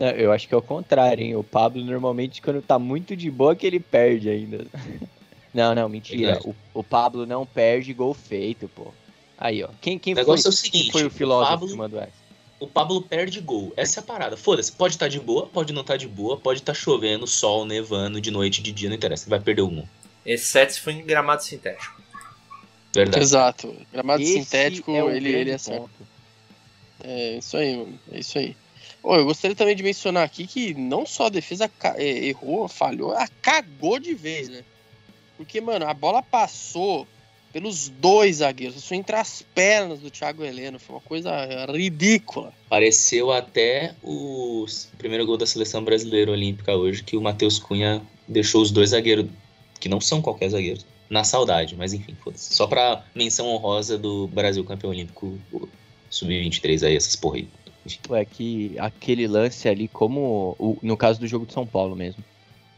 Eu 0.00 0.32
acho 0.32 0.48
que 0.48 0.54
é 0.54 0.56
o 0.56 0.62
contrário, 0.62 1.24
hein? 1.24 1.36
O 1.36 1.44
Pablo 1.44 1.84
normalmente 1.84 2.42
quando 2.42 2.60
tá 2.60 2.78
muito 2.78 3.14
de 3.14 3.30
boa 3.30 3.54
que 3.54 3.66
ele 3.66 3.78
perde 3.78 4.28
ainda. 4.28 4.66
Não, 5.54 5.74
não, 5.74 5.86
mentira. 5.86 6.40
O, 6.44 6.54
o, 6.72 6.82
Pablo 6.82 7.26
não 7.26 7.44
perde 7.44 7.92
gol 7.92 8.14
feito, 8.14 8.68
pô. 8.68 8.86
Aí, 9.36 9.62
ó. 9.62 9.68
Quem, 9.82 9.98
quem, 9.98 10.14
foi, 10.14 10.24
é 10.24 10.48
o 10.48 10.50
seguinte, 10.50 10.84
quem 10.84 10.92
foi 10.92 11.04
o 11.04 11.10
filósofo 11.10 11.44
o 11.44 11.58
Pablo, 11.58 11.68
que 11.68 11.76
mandou 11.76 12.00
essa? 12.00 12.12
O 12.58 12.66
Pablo 12.66 13.02
perde 13.02 13.38
gol. 13.40 13.70
Essa 13.76 13.98
é 13.98 14.02
a 14.02 14.04
parada. 14.06 14.34
Foda-se, 14.34 14.72
pode 14.72 14.94
estar 14.94 15.04
tá 15.04 15.10
de 15.10 15.20
boa, 15.20 15.46
pode 15.46 15.74
não 15.74 15.82
estar 15.82 15.94
tá 15.94 15.98
de 15.98 16.08
boa, 16.08 16.38
pode 16.38 16.60
estar 16.60 16.72
tá 16.72 16.78
chovendo, 16.78 17.26
sol, 17.26 17.66
nevando, 17.66 18.18
de 18.18 18.30
noite, 18.30 18.62
de 18.62 18.72
dia, 18.72 18.88
não 18.88 18.96
interessa. 18.96 19.28
Vai 19.28 19.40
perder 19.40 19.60
um. 19.60 19.84
Exceto 20.24 20.72
se 20.72 20.80
for 20.80 20.90
em 20.90 21.04
gramado 21.04 21.42
sintético. 21.42 22.00
Verdade. 22.94 23.22
Exato. 23.22 23.76
Gramado 23.92 24.22
Esse 24.22 24.32
sintético, 24.32 24.90
é 24.90 25.16
ele, 25.16 25.34
ele 25.34 25.50
é 25.50 25.58
certo. 25.58 25.90
É 27.02 27.38
isso 27.38 27.56
aí, 27.56 27.76
mano. 27.76 27.98
É 28.10 28.20
isso 28.20 28.38
aí. 28.38 28.56
Eu 29.04 29.24
gostaria 29.24 29.56
também 29.56 29.74
de 29.74 29.82
mencionar 29.82 30.24
aqui 30.24 30.46
que 30.46 30.74
não 30.74 31.04
só 31.04 31.26
a 31.26 31.30
defesa 31.30 31.70
é, 31.96 32.26
errou, 32.26 32.68
falhou, 32.68 33.12
ela 33.12 33.28
cagou 33.40 33.98
de 33.98 34.14
vez, 34.14 34.48
né? 34.48 34.62
Porque, 35.36 35.60
mano, 35.60 35.86
a 35.86 35.94
bola 35.94 36.22
passou 36.22 37.06
pelos 37.52 37.88
dois 37.88 38.36
zagueiros, 38.36 38.76
passou 38.76 38.96
entre 38.96 39.16
as 39.16 39.42
pernas 39.54 40.00
do 40.00 40.10
Thiago 40.10 40.44
Heleno, 40.44 40.78
foi 40.78 40.96
uma 40.96 41.02
coisa 41.02 41.30
ridícula. 41.66 42.52
Pareceu 42.68 43.30
até 43.30 43.94
o 44.02 44.64
primeiro 44.96 45.26
gol 45.26 45.36
da 45.36 45.46
seleção 45.46 45.84
brasileira 45.84 46.30
olímpica 46.30 46.74
hoje, 46.74 47.02
que 47.02 47.16
o 47.16 47.20
Matheus 47.20 47.58
Cunha 47.58 48.00
deixou 48.26 48.62
os 48.62 48.70
dois 48.70 48.90
zagueiros, 48.90 49.26
que 49.78 49.88
não 49.88 50.00
são 50.00 50.22
qualquer 50.22 50.48
zagueiro, 50.48 50.80
na 51.10 51.24
saudade, 51.24 51.76
mas 51.76 51.92
enfim, 51.92 52.16
foda-se. 52.22 52.54
Só 52.54 52.66
pra 52.66 53.04
menção 53.14 53.48
honrosa 53.48 53.98
do 53.98 54.28
Brasil 54.28 54.64
campeão 54.64 54.90
olímpico 54.90 55.38
sub-23 56.08 56.86
aí, 56.86 56.96
essas 56.96 57.16
porra 57.16 57.36
aí. 57.36 57.48
É 58.12 58.24
que 58.24 58.76
aquele 58.78 59.26
lance 59.26 59.68
ali, 59.68 59.88
como 59.88 60.54
o, 60.58 60.78
no 60.82 60.96
caso 60.96 61.18
do 61.18 61.26
jogo 61.26 61.46
de 61.46 61.52
São 61.52 61.66
Paulo 61.66 61.96
mesmo, 61.96 62.22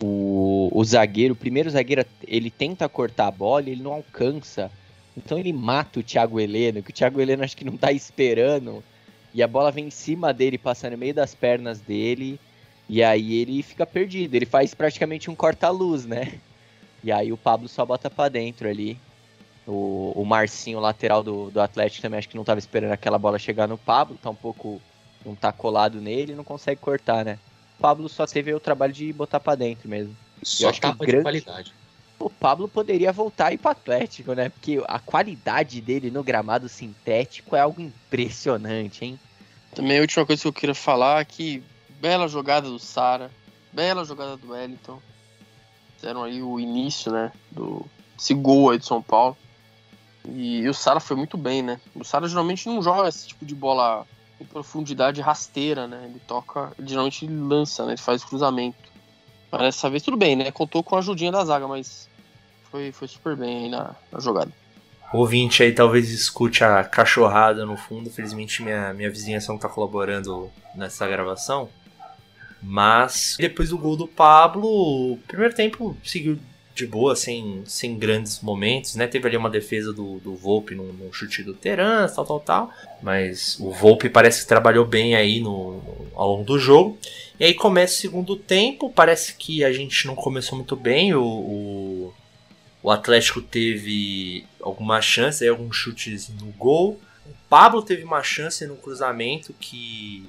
o, 0.02 0.70
o 0.72 0.84
zagueiro, 0.84 1.34
o 1.34 1.36
primeiro 1.36 1.70
zagueiro, 1.70 2.04
ele 2.26 2.50
tenta 2.50 2.88
cortar 2.88 3.26
a 3.26 3.30
bola 3.30 3.68
e 3.68 3.72
ele 3.72 3.82
não 3.82 3.92
alcança. 3.92 4.70
Então 5.16 5.38
ele 5.38 5.52
mata 5.52 6.00
o 6.00 6.02
Thiago 6.02 6.40
Heleno, 6.40 6.82
que 6.82 6.90
o 6.90 6.92
Thiago 6.92 7.20
Heleno 7.20 7.44
acho 7.44 7.56
que 7.56 7.64
não 7.64 7.76
tá 7.76 7.92
esperando. 7.92 8.82
E 9.32 9.42
a 9.42 9.48
bola 9.48 9.70
vem 9.72 9.86
em 9.86 9.90
cima 9.90 10.32
dele, 10.32 10.56
passando 10.56 10.92
no 10.92 10.98
meio 10.98 11.14
das 11.14 11.34
pernas 11.34 11.80
dele. 11.80 12.38
E 12.88 13.02
aí 13.02 13.34
ele 13.34 13.62
fica 13.62 13.84
perdido. 13.84 14.34
Ele 14.34 14.46
faz 14.46 14.74
praticamente 14.74 15.30
um 15.30 15.34
corta-luz, 15.34 16.04
né? 16.04 16.34
E 17.02 17.10
aí 17.10 17.32
o 17.32 17.36
Pablo 17.36 17.68
só 17.68 17.84
bota 17.84 18.08
para 18.08 18.28
dentro 18.28 18.68
ali. 18.68 18.98
O, 19.66 20.12
o 20.14 20.24
Marcinho, 20.24 20.78
lateral 20.78 21.22
do, 21.22 21.50
do 21.50 21.60
Atlético, 21.60 22.02
também 22.02 22.18
acho 22.18 22.28
que 22.28 22.36
não 22.36 22.44
tava 22.44 22.58
esperando 22.58 22.92
aquela 22.92 23.18
bola 23.18 23.38
chegar 23.38 23.66
no 23.66 23.78
Pablo. 23.78 24.18
Tá 24.22 24.30
um 24.30 24.34
pouco. 24.34 24.80
Não 25.24 25.34
tá 25.34 25.52
colado 25.52 26.00
nele 26.00 26.34
não 26.34 26.44
consegue 26.44 26.80
cortar, 26.80 27.24
né? 27.24 27.38
O 27.78 27.82
Pablo 27.82 28.08
só 28.08 28.26
teve 28.26 28.52
o 28.54 28.60
trabalho 28.60 28.92
de 28.92 29.12
botar 29.12 29.40
para 29.40 29.56
dentro 29.56 29.88
mesmo. 29.88 30.16
Só 30.42 30.68
acho 30.68 30.80
tapa 30.80 31.04
que 31.04 31.06
grande... 31.06 31.18
de 31.18 31.22
qualidade. 31.22 31.74
O 32.18 32.30
Pablo 32.30 32.68
poderia 32.68 33.12
voltar 33.12 33.48
aí 33.48 33.58
pro 33.58 33.70
Atlético, 33.70 34.34
né? 34.34 34.48
Porque 34.48 34.82
a 34.86 34.98
qualidade 34.98 35.80
dele 35.80 36.10
no 36.10 36.22
gramado 36.22 36.68
sintético 36.68 37.56
é 37.56 37.60
algo 37.60 37.80
impressionante, 37.80 39.04
hein? 39.04 39.18
Também 39.74 39.98
a 39.98 40.00
última 40.00 40.24
coisa 40.24 40.40
que 40.40 40.48
eu 40.48 40.52
queria 40.52 40.74
falar 40.74 41.20
é 41.20 41.24
que 41.24 41.62
bela 42.00 42.28
jogada 42.28 42.68
do 42.68 42.78
Sara, 42.78 43.30
bela 43.72 44.04
jogada 44.04 44.36
do 44.36 44.52
Wellington. 44.52 45.00
Fizeram 45.96 46.22
aí 46.22 46.42
o 46.42 46.60
início, 46.60 47.10
né? 47.10 47.32
Do 47.50 47.84
esse 48.18 48.32
gol 48.32 48.70
aí 48.70 48.78
de 48.78 48.86
São 48.86 49.02
Paulo. 49.02 49.36
E, 50.26 50.60
e 50.60 50.68
o 50.68 50.74
Sara 50.74 51.00
foi 51.00 51.16
muito 51.16 51.36
bem, 51.36 51.62
né? 51.62 51.80
O 51.94 52.04
Sara 52.04 52.28
geralmente 52.28 52.66
não 52.68 52.80
joga 52.82 53.08
esse 53.08 53.28
tipo 53.28 53.44
de 53.44 53.54
bola 53.54 54.06
em 54.44 54.46
profundidade 54.46 55.20
rasteira, 55.20 55.86
né? 55.86 56.02
Ele 56.04 56.20
toca, 56.26 56.72
ele 56.78 56.88
geralmente 56.88 57.26
lança, 57.26 57.84
né? 57.86 57.92
Ele 57.92 58.00
faz 58.00 58.22
cruzamento. 58.22 58.92
Mas 59.50 59.62
dessa 59.62 59.90
vez 59.90 60.02
tudo 60.02 60.16
bem, 60.16 60.36
né? 60.36 60.50
Contou 60.50 60.82
com 60.82 60.94
a 60.94 60.98
ajudinha 60.98 61.32
da 61.32 61.44
zaga, 61.44 61.66
mas 61.66 62.08
foi, 62.70 62.92
foi 62.92 63.08
super 63.08 63.36
bem 63.36 63.64
aí 63.64 63.70
na, 63.70 63.94
na 64.12 64.20
jogada. 64.20 64.52
O 65.12 65.18
ouvinte 65.18 65.62
aí 65.62 65.72
talvez 65.72 66.10
escute 66.10 66.62
a 66.64 66.84
cachorrada 66.84 67.64
no 67.64 67.76
fundo. 67.76 68.10
Felizmente 68.10 68.62
minha, 68.62 68.92
minha 68.92 69.10
vizinhança 69.10 69.52
não 69.52 69.58
tá 69.58 69.68
colaborando 69.68 70.50
nessa 70.74 71.06
gravação. 71.06 71.68
Mas 72.60 73.36
depois 73.38 73.70
do 73.70 73.78
gol 73.78 73.96
do 73.96 74.08
Pablo, 74.08 74.66
o 75.12 75.18
primeiro 75.28 75.54
tempo 75.54 75.96
seguiu 76.02 76.38
de 76.74 76.86
boa, 76.86 77.14
sem, 77.14 77.62
sem 77.66 77.96
grandes 77.96 78.40
momentos, 78.40 78.96
né? 78.96 79.06
Teve 79.06 79.28
ali 79.28 79.36
uma 79.36 79.48
defesa 79.48 79.92
do, 79.92 80.18
do 80.18 80.34
Volpe 80.34 80.74
no, 80.74 80.92
no 80.92 81.12
chute 81.12 81.42
do 81.44 81.54
Teran, 81.54 82.08
tal, 82.08 82.26
tal, 82.26 82.40
tal. 82.40 82.70
Mas 83.00 83.56
o 83.60 83.70
Volpe 83.70 84.08
parece 84.08 84.42
que 84.42 84.48
trabalhou 84.48 84.84
bem 84.84 85.14
aí 85.14 85.40
no, 85.40 85.74
no, 85.74 86.06
ao 86.14 86.32
longo 86.32 86.44
do 86.44 86.58
jogo. 86.58 86.98
E 87.38 87.44
aí 87.44 87.54
começa 87.54 87.94
o 87.94 87.98
segundo 87.98 88.36
tempo, 88.36 88.90
parece 88.90 89.34
que 89.36 89.62
a 89.62 89.72
gente 89.72 90.04
não 90.06 90.16
começou 90.16 90.56
muito 90.58 90.74
bem. 90.74 91.14
O, 91.14 91.22
o, 91.22 92.14
o 92.82 92.90
Atlético 92.90 93.40
teve 93.40 94.44
algumas 94.60 95.04
chances, 95.04 95.42
aí, 95.42 95.48
alguns 95.48 95.76
chutes 95.76 96.28
no 96.28 96.46
gol. 96.46 97.00
O 97.24 97.32
Pablo 97.48 97.82
teve 97.82 98.02
uma 98.02 98.22
chance 98.24 98.66
no 98.66 98.74
cruzamento 98.74 99.54
que, 99.60 100.24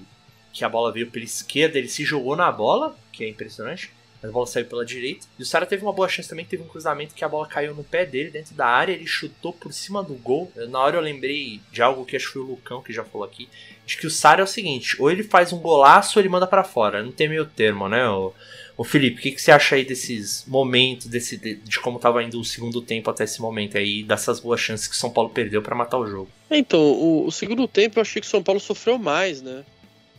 que 0.54 0.64
a 0.64 0.70
bola 0.70 0.92
veio 0.92 1.10
pela 1.10 1.26
esquerda, 1.26 1.80
ele 1.80 1.90
se 1.90 2.06
jogou 2.06 2.36
na 2.36 2.52
bola, 2.52 2.96
que 3.12 3.24
é 3.24 3.30
impressionante 3.30 3.95
a 4.30 4.32
bola 4.32 4.48
saiu 4.48 4.66
pela 4.66 4.86
direita. 4.86 5.26
E 5.38 5.42
o 5.44 5.46
Sara 5.46 5.66
teve 5.66 5.84
uma 5.84 5.94
boa 5.94 6.08
chance 6.08 6.30
também, 6.30 6.46
teve 6.46 6.64
um 6.64 6.68
cruzamento 6.68 7.14
que 7.14 7.24
a 7.24 7.30
bola 7.30 7.48
caiu 7.48 7.74
no 7.74 7.84
pé 7.84 8.06
dele, 8.06 8.30
dentro 8.30 8.56
da 8.56 8.66
área, 8.66 8.94
ele 8.94 9.08
chutou 9.08 9.54
por 9.54 9.74
cima 9.74 10.04
do 10.04 10.14
gol. 10.16 10.52
Na 10.70 10.80
hora 10.80 10.98
eu 10.98 11.02
lembrei 11.02 11.62
de 11.72 11.82
algo 11.82 12.06
que 12.06 12.16
acho 12.16 12.28
que 12.28 12.34
foi 12.34 12.42
o 12.42 12.46
Lucão 12.46 12.82
que 12.82 12.94
já 12.94 13.04
falou 13.04 13.26
aqui, 13.26 13.50
de 13.86 13.98
que 13.98 14.08
o 14.08 14.12
Sara 14.12 14.42
é 14.42 14.44
o 14.44 14.48
seguinte, 14.48 14.96
ou 15.00 15.12
ele 15.12 15.24
faz 15.24 15.54
um 15.54 15.60
golaço 15.60 16.18
ou 16.18 16.22
ele 16.22 16.30
manda 16.30 16.48
para 16.48 16.64
fora, 16.64 17.04
não 17.04 17.12
tem 17.12 17.30
meio 17.30 17.46
termo, 17.46 17.88
né? 17.88 18.08
O, 18.10 18.34
o 18.78 18.84
Felipe, 18.84 19.20
o 19.20 19.22
que, 19.22 19.32
que, 19.32 19.42
você 19.42 19.52
acha 19.52 19.76
aí 19.76 19.86
desses 19.86 20.44
momentos, 20.48 21.08
desse, 21.08 21.38
de, 21.38 21.56
de, 21.56 21.80
como 21.80 21.98
tava 21.98 22.22
indo 22.22 22.40
o 22.40 22.44
segundo 22.44 22.82
tempo 22.82 23.10
até 23.10 23.24
esse 23.24 23.42
momento 23.42 23.78
aí, 23.78 24.04
dessas 24.04 24.40
boas 24.40 24.60
chances 24.60 24.88
que 24.88 24.96
o 24.96 24.98
São 24.98 25.10
Paulo 25.10 25.30
perdeu 25.30 25.62
para 25.62 25.76
matar 25.76 25.98
o 25.98 26.08
jogo? 26.08 26.30
Então, 26.52 26.82
o, 26.82 27.26
o 27.26 27.32
segundo 27.32 27.68
tempo 27.68 28.00
eu 28.00 28.02
achei 28.02 28.22
que 28.22 28.28
o 28.28 28.30
São 28.30 28.44
Paulo 28.44 28.60
sofreu 28.60 28.98
mais, 28.98 29.42
né? 29.42 29.64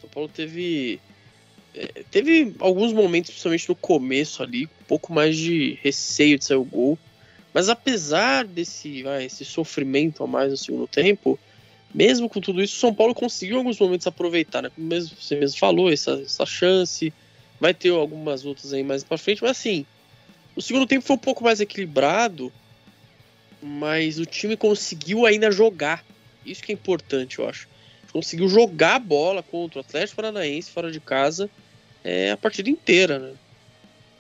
São 0.01 0.09
Paulo 0.09 0.29
teve 0.29 0.99
teve 2.11 2.55
alguns 2.59 2.93
momentos, 2.93 3.31
principalmente 3.31 3.69
no 3.69 3.75
começo 3.75 4.43
ali, 4.43 4.65
um 4.65 4.85
pouco 4.87 5.13
mais 5.13 5.37
de 5.37 5.79
receio 5.83 6.39
de 6.39 6.45
sair 6.45 6.57
o 6.57 6.65
gol. 6.65 6.99
Mas 7.53 7.69
apesar 7.69 8.45
desse 8.45 9.03
vai, 9.03 9.25
esse 9.25 9.45
sofrimento 9.45 10.23
a 10.23 10.27
mais 10.27 10.51
no 10.51 10.57
segundo 10.57 10.87
tempo, 10.87 11.39
mesmo 11.95 12.29
com 12.29 12.41
tudo 12.41 12.63
isso, 12.63 12.77
o 12.77 12.81
São 12.81 12.95
Paulo 12.95 13.15
conseguiu 13.15 13.57
em 13.57 13.59
alguns 13.59 13.79
momentos 13.79 14.07
aproveitar, 14.07 14.63
né? 14.63 14.71
Como 14.75 14.89
você 14.89 15.37
mesmo 15.37 15.59
falou, 15.59 15.91
essa, 15.91 16.21
essa 16.23 16.45
chance. 16.45 17.13
Vai 17.59 17.73
ter 17.73 17.89
algumas 17.89 18.45
outras 18.45 18.75
aí 18.75 18.83
mais 18.83 19.03
pra 19.03 19.17
frente, 19.17 19.43
mas 19.43 19.53
assim, 19.53 19.87
o 20.55 20.61
segundo 20.61 20.87
tempo 20.87 21.07
foi 21.07 21.17
um 21.17 21.19
pouco 21.19 21.43
mais 21.43 21.59
equilibrado, 21.59 22.53
mas 23.63 24.19
o 24.19 24.27
time 24.27 24.59
conseguiu 24.59 25.25
ainda 25.25 25.51
jogar. 25.51 26.05
Isso 26.45 26.63
que 26.63 26.71
é 26.71 26.75
importante, 26.75 27.39
eu 27.39 27.49
acho. 27.49 27.67
Conseguiu 28.13 28.47
jogar 28.47 28.97
a 28.97 28.99
bola 28.99 29.43
contra 29.43 29.79
o 29.79 29.81
Atlético 29.81 30.17
Paranaense 30.17 30.71
fora 30.71 30.93
de 30.93 31.01
casa 31.01 31.51
é, 32.07 32.31
a 32.31 32.37
partida 32.37 32.71
inteira, 32.71 33.19
né? 33.19 33.33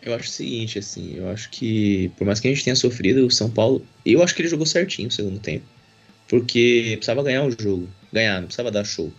Eu 0.02 0.12
acho 0.14 0.28
o 0.28 0.33
seguinte, 0.33 0.78
assim, 0.78 1.14
eu 1.16 1.28
acho 1.28 1.49
que, 1.50 2.11
por 2.16 2.25
mais 2.25 2.40
que 2.40 2.49
a 2.49 2.50
gente 2.50 2.64
tenha 2.64 2.75
sofrido, 2.75 3.25
o 3.25 3.31
São 3.31 3.49
Paulo, 3.49 3.87
eu 4.05 4.23
acho 4.23 4.35
que 4.35 4.43
ele 4.43 4.49
jogou 4.49 4.66
certinho 4.66 5.09
o 5.09 5.11
segundo 5.11 5.38
tempo. 5.38 5.64
Porque 6.28 6.95
precisava 6.97 7.23
ganhar 7.23 7.45
o 7.45 7.50
jogo, 7.50 7.88
ganhar, 8.12 8.40
não 8.40 8.47
precisava 8.49 8.73
dar 8.73 8.85
show. 8.85 9.12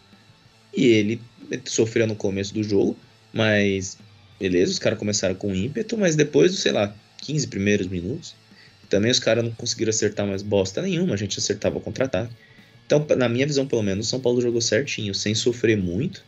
E 0.75 0.85
ele 0.85 1.21
sofreu 1.65 2.05
no 2.05 2.15
começo 2.15 2.53
do 2.53 2.61
jogo, 2.61 2.97
mas 3.33 3.97
beleza, 4.37 4.73
os 4.73 4.79
caras 4.79 4.99
começaram 4.99 5.33
com 5.33 5.55
ímpeto, 5.55 5.97
mas 5.97 6.15
depois 6.15 6.53
sei 6.59 6.73
lá, 6.73 6.93
15 7.21 7.47
primeiros 7.47 7.87
minutos, 7.87 8.35
também 8.89 9.09
os 9.09 9.19
caras 9.19 9.43
não 9.43 9.51
conseguiram 9.51 9.89
acertar 9.89 10.27
mais 10.27 10.43
bosta 10.43 10.81
nenhuma, 10.81 11.13
a 11.13 11.17
gente 11.17 11.39
acertava 11.39 11.77
o 11.77 11.81
contra-ataque. 11.81 12.33
Então, 12.85 13.05
na 13.17 13.27
minha 13.27 13.47
visão, 13.47 13.65
pelo 13.65 13.83
menos, 13.83 14.07
o 14.07 14.09
São 14.09 14.19
Paulo 14.19 14.41
jogou 14.41 14.61
certinho, 14.61 15.13
sem 15.13 15.33
sofrer 15.33 15.77
muito 15.77 16.23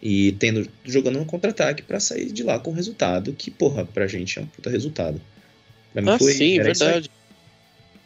e 0.00 0.32
tendo 0.32 0.68
jogando 0.84 1.18
um 1.18 1.24
contra-ataque 1.24 1.82
para 1.82 1.98
sair 1.98 2.30
de 2.30 2.42
lá 2.42 2.58
com 2.58 2.70
resultado 2.72 3.32
que, 3.32 3.50
porra, 3.50 3.84
pra 3.84 4.06
gente 4.06 4.38
é 4.38 4.42
um 4.42 4.46
puta 4.46 4.70
resultado. 4.70 5.20
Pra 5.92 6.02
mim 6.02 6.10
ah, 6.10 6.18
foi, 6.18 6.32
sim, 6.32 6.60
verdade. 6.60 7.10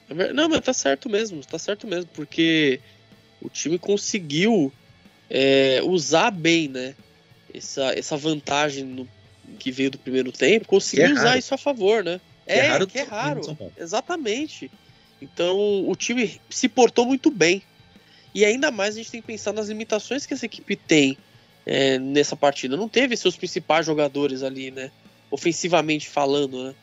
É 0.09 0.33
não, 0.33 0.49
mas 0.49 0.61
tá 0.61 0.73
certo 0.73 1.09
mesmo, 1.09 1.45
tá 1.45 1.59
certo 1.59 1.87
mesmo, 1.87 2.11
porque 2.13 2.81
o 3.41 3.49
time 3.49 3.79
conseguiu 3.79 4.73
é, 5.29 5.81
usar 5.85 6.31
bem, 6.31 6.69
né? 6.69 6.95
Essa, 7.55 7.93
essa 7.99 8.17
vantagem 8.17 8.85
no, 8.85 9.09
que 9.59 9.71
veio 9.71 9.91
do 9.91 9.99
primeiro 9.99 10.33
tempo, 10.33 10.67
conseguiu 10.67 11.07
é 11.07 11.13
usar 11.13 11.39
isso 11.39 11.55
a 11.55 11.59
favor, 11.59 12.03
né? 12.03 12.21
Que 12.47 12.53
é, 12.53 12.59
é 12.59 12.67
raro, 12.69 12.87
que 12.87 12.99
é 12.99 13.03
raro. 13.03 13.59
Exatamente. 13.77 14.71
Então 15.21 15.89
o 15.89 15.95
time 15.95 16.41
se 16.51 16.69
portou 16.69 17.07
muito 17.07 17.31
bem. 17.31 17.63
E 18.35 18.45
ainda 18.45 18.71
mais 18.71 18.95
a 18.95 18.99
gente 18.99 19.11
tem 19.11 19.21
que 19.21 19.27
pensar 19.27 19.53
nas 19.53 19.69
limitações 19.69 20.25
que 20.25 20.33
essa 20.33 20.47
equipe 20.47 20.75
tem 20.75 21.19
é, 21.67 21.99
nessa 21.99 22.37
partida. 22.37 22.77
Não 22.77 22.89
teve 22.89 23.17
seus 23.17 23.37
principais 23.37 23.87
jogadores 23.87 24.43
ali, 24.43 24.71
né? 24.71 24.91
Ofensivamente 25.31 26.09
falando, 26.09 26.65
né? 26.65 26.75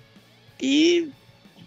E 0.61 1.09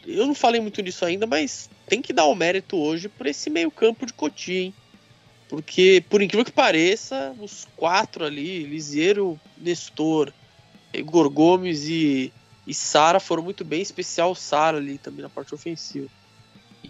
eu 0.06 0.26
não 0.26 0.34
falei 0.34 0.60
muito 0.60 0.82
disso 0.82 1.04
ainda, 1.04 1.26
mas 1.26 1.70
tem 1.86 2.02
que 2.02 2.12
dar 2.12 2.26
o 2.26 2.34
mérito 2.34 2.76
hoje 2.76 3.08
por 3.08 3.26
esse 3.26 3.48
meio-campo 3.50 4.06
de 4.06 4.12
Cotia, 4.12 4.62
hein? 4.62 4.74
Porque, 5.48 6.02
por 6.08 6.22
incrível 6.22 6.46
que 6.46 6.50
pareça, 6.50 7.36
os 7.38 7.66
quatro 7.76 8.24
ali, 8.24 8.64
Lisieiro, 8.64 9.38
Nestor, 9.58 10.32
Igor 10.94 11.28
Gomes 11.28 11.86
e, 11.86 12.32
e 12.66 12.72
Sara 12.72 13.20
foram 13.20 13.42
muito 13.42 13.62
bem, 13.62 13.80
em 13.80 13.82
especial 13.82 14.34
Sara 14.34 14.78
ali 14.78 14.96
também 14.96 15.20
na 15.22 15.28
parte 15.28 15.54
ofensiva. 15.54 16.08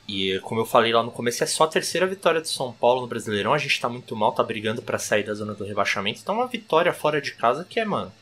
E 0.08 0.38
como 0.40 0.60
eu 0.60 0.66
falei 0.66 0.92
lá 0.92 1.02
no 1.02 1.10
começo, 1.10 1.44
é 1.44 1.46
só 1.46 1.64
a 1.64 1.68
terceira 1.68 2.06
vitória 2.06 2.40
do 2.40 2.48
São 2.48 2.72
Paulo 2.72 3.02
no 3.02 3.06
Brasileirão. 3.06 3.54
A 3.54 3.58
gente 3.58 3.80
tá 3.80 3.88
muito 3.88 4.16
mal, 4.16 4.32
tá 4.32 4.42
brigando 4.42 4.82
para 4.82 4.98
sair 4.98 5.24
da 5.24 5.34
zona 5.34 5.54
do 5.54 5.64
rebaixamento. 5.64 6.20
Então, 6.20 6.34
uma 6.34 6.46
vitória 6.46 6.92
fora 6.92 7.20
de 7.20 7.32
casa 7.32 7.64
que 7.68 7.78
é, 7.78 7.84
mano, 7.84 8.12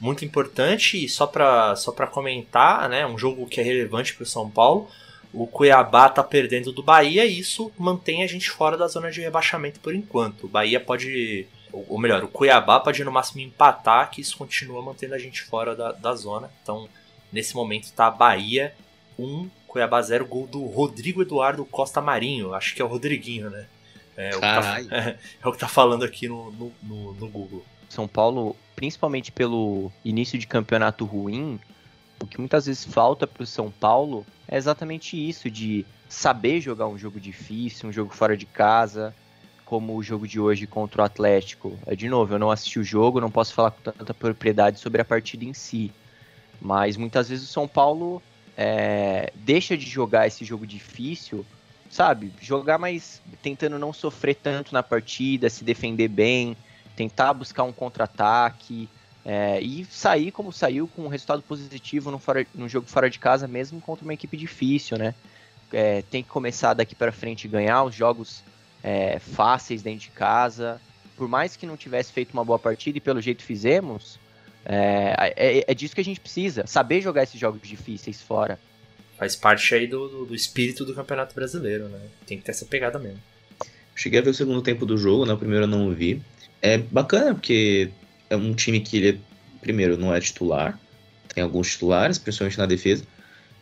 muito 0.00 0.24
importante. 0.24 1.02
E 1.02 1.08
só 1.08 1.26
pra, 1.26 1.76
só 1.76 1.92
pra 1.92 2.08
comentar, 2.08 2.88
né, 2.88 3.06
um 3.06 3.16
jogo 3.16 3.46
que 3.46 3.60
é 3.60 3.64
relevante 3.64 4.14
pro 4.14 4.26
São 4.26 4.50
Paulo. 4.50 4.88
O 5.32 5.46
Cuiabá 5.46 6.08
tá 6.10 6.22
perdendo 6.22 6.72
do 6.72 6.82
Bahia 6.82 7.24
e 7.24 7.38
isso 7.38 7.72
mantém 7.78 8.22
a 8.22 8.26
gente 8.26 8.50
fora 8.50 8.76
da 8.76 8.86
zona 8.86 9.10
de 9.10 9.20
rebaixamento 9.20 9.80
por 9.80 9.94
enquanto. 9.94 10.44
O 10.44 10.48
Bahia 10.48 10.78
pode. 10.78 11.46
Ou 11.72 11.98
melhor, 11.98 12.22
o 12.22 12.28
Cuiabá 12.28 12.80
pode 12.80 13.02
no 13.02 13.10
máximo 13.10 13.40
empatar, 13.40 14.10
que 14.10 14.20
isso 14.20 14.36
continua 14.36 14.82
mantendo 14.82 15.14
a 15.14 15.18
gente 15.18 15.42
fora 15.42 15.74
da, 15.74 15.92
da 15.92 16.14
zona. 16.14 16.50
Então, 16.62 16.86
nesse 17.32 17.54
momento 17.54 17.90
tá 17.92 18.10
Bahia 18.10 18.74
1, 19.18 19.48
Cuiabá 19.72 20.02
0, 20.02 20.26
gol 20.26 20.46
do 20.46 20.66
Rodrigo 20.66 21.22
Eduardo 21.22 21.64
Costa 21.64 22.02
Marinho. 22.02 22.52
Acho 22.52 22.74
que 22.74 22.82
é 22.82 22.84
o 22.84 22.88
Rodriguinho, 22.88 23.48
né? 23.48 23.66
É 24.14 24.28
o, 24.28 24.34
que 24.34 24.40
tá, 24.40 24.80
é, 24.90 25.18
é 25.42 25.48
o 25.48 25.50
que 25.50 25.58
tá 25.58 25.66
falando 25.66 26.04
aqui 26.04 26.28
no, 26.28 26.52
no, 26.52 26.72
no, 26.82 27.14
no 27.14 27.28
Google. 27.28 27.64
São 27.88 28.06
Paulo, 28.06 28.54
principalmente 28.76 29.32
pelo 29.32 29.90
início 30.04 30.38
de 30.38 30.46
campeonato 30.46 31.06
ruim, 31.06 31.58
o 32.20 32.26
que 32.26 32.38
muitas 32.38 32.66
vezes 32.66 32.84
falta 32.84 33.26
para 33.26 33.42
o 33.42 33.46
São 33.46 33.70
Paulo 33.70 34.26
é 34.46 34.58
exatamente 34.58 35.16
isso, 35.16 35.50
de 35.50 35.86
saber 36.06 36.60
jogar 36.60 36.86
um 36.86 36.98
jogo 36.98 37.18
difícil, 37.18 37.88
um 37.88 37.92
jogo 37.92 38.14
fora 38.14 38.36
de 38.36 38.44
casa, 38.44 39.14
como 39.64 39.96
o 39.96 40.02
jogo 40.02 40.28
de 40.28 40.38
hoje 40.38 40.66
contra 40.66 41.00
o 41.00 41.04
Atlético. 41.06 41.78
É, 41.86 41.96
de 41.96 42.10
novo, 42.10 42.34
eu 42.34 42.38
não 42.38 42.50
assisti 42.50 42.78
o 42.78 42.84
jogo, 42.84 43.22
não 43.22 43.30
posso 43.30 43.54
falar 43.54 43.70
com 43.70 43.80
tanta 43.80 44.12
propriedade 44.12 44.78
sobre 44.78 45.00
a 45.00 45.04
partida 45.04 45.46
em 45.46 45.54
si. 45.54 45.90
Mas 46.60 46.98
muitas 46.98 47.30
vezes 47.30 47.48
o 47.48 47.52
São 47.52 47.66
Paulo 47.66 48.22
é, 48.56 49.32
deixa 49.34 49.76
de 49.76 49.88
jogar 49.88 50.26
esse 50.26 50.44
jogo 50.44 50.66
difícil, 50.66 51.44
sabe? 51.90 52.32
Jogar 52.40 52.78
mais 52.78 53.20
tentando 53.42 53.78
não 53.78 53.92
sofrer 53.92 54.34
tanto 54.34 54.72
na 54.72 54.82
partida, 54.82 55.48
se 55.48 55.64
defender 55.64 56.08
bem, 56.08 56.56
tentar 56.96 57.32
buscar 57.34 57.62
um 57.64 57.72
contra-ataque. 57.72 58.88
É, 59.24 59.60
e 59.60 59.84
sair 59.84 60.32
como 60.32 60.52
saiu 60.52 60.88
com 60.88 61.02
um 61.02 61.08
resultado 61.08 61.42
positivo 61.42 62.10
no, 62.10 62.18
fora, 62.18 62.44
no 62.52 62.68
jogo 62.68 62.88
fora 62.88 63.08
de 63.08 63.20
casa, 63.20 63.46
mesmo 63.46 63.80
contra 63.80 64.04
uma 64.04 64.14
equipe 64.14 64.36
difícil, 64.36 64.98
né? 64.98 65.14
É, 65.72 66.02
tem 66.02 66.24
que 66.24 66.28
começar 66.28 66.74
daqui 66.74 66.94
para 66.94 67.12
frente 67.12 67.46
ganhar 67.46 67.84
os 67.84 67.94
jogos 67.94 68.42
é, 68.82 69.18
fáceis 69.20 69.80
dentro 69.80 70.00
de 70.00 70.10
casa. 70.10 70.80
Por 71.16 71.28
mais 71.28 71.56
que 71.56 71.66
não 71.66 71.76
tivesse 71.76 72.12
feito 72.12 72.32
uma 72.32 72.44
boa 72.44 72.58
partida 72.58 72.98
e 72.98 73.00
pelo 73.00 73.20
jeito 73.20 73.44
fizemos, 73.44 74.18
é, 74.64 75.34
é, 75.36 75.64
é 75.68 75.74
disso 75.74 75.94
que 75.94 76.00
a 76.00 76.04
gente 76.04 76.20
precisa, 76.20 76.66
saber 76.66 77.00
jogar 77.00 77.22
esses 77.24 77.38
jogos 77.38 77.60
difíceis 77.62 78.20
fora. 78.20 78.58
Faz 79.18 79.36
parte 79.36 79.74
aí 79.74 79.86
do, 79.86 80.08
do, 80.08 80.26
do 80.26 80.34
espírito 80.34 80.84
do 80.84 80.94
Campeonato 80.94 81.34
Brasileiro, 81.34 81.88
né? 81.88 82.00
Tem 82.26 82.38
que 82.38 82.44
ter 82.44 82.50
essa 82.50 82.66
pegada 82.66 82.98
mesmo. 82.98 83.20
Cheguei 83.94 84.18
a 84.18 84.22
ver 84.22 84.30
o 84.30 84.34
segundo 84.34 84.62
tempo 84.62 84.86
do 84.86 84.96
jogo, 84.96 85.26
né? 85.26 85.32
O 85.32 85.38
primeiro 85.38 85.64
eu 85.64 85.68
não 85.68 85.90
vi. 85.92 86.20
É 86.60 86.78
bacana, 86.78 87.34
porque 87.34 87.90
é 88.30 88.36
um 88.36 88.54
time 88.54 88.80
que 88.80 88.96
ele, 88.96 89.20
primeiro, 89.60 89.96
não 89.96 90.14
é 90.14 90.20
titular, 90.20 90.78
tem 91.34 91.42
alguns 91.42 91.72
titulares, 91.72 92.18
principalmente 92.18 92.58
na 92.58 92.66
defesa, 92.66 93.04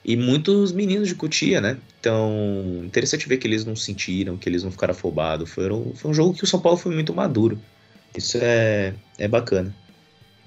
e 0.04 0.16
muitos 0.16 0.72
meninos 0.72 1.08
de 1.08 1.14
Cutia, 1.14 1.60
né? 1.60 1.76
Então, 1.98 2.82
interessante 2.84 3.28
ver 3.28 3.36
que 3.36 3.46
eles 3.46 3.64
não 3.64 3.76
sentiram, 3.76 4.36
que 4.36 4.48
eles 4.48 4.62
não 4.62 4.70
ficaram 4.70 4.92
afobados. 4.92 5.50
Foi 5.50 5.70
um, 5.70 5.94
foi 5.94 6.10
um 6.10 6.14
jogo 6.14 6.34
que 6.34 6.44
o 6.44 6.46
São 6.46 6.60
Paulo 6.60 6.78
foi 6.78 6.94
muito 6.94 7.12
maduro. 7.12 7.60
Isso 8.16 8.38
é, 8.40 8.94
é 9.18 9.28
bacana. 9.28 9.74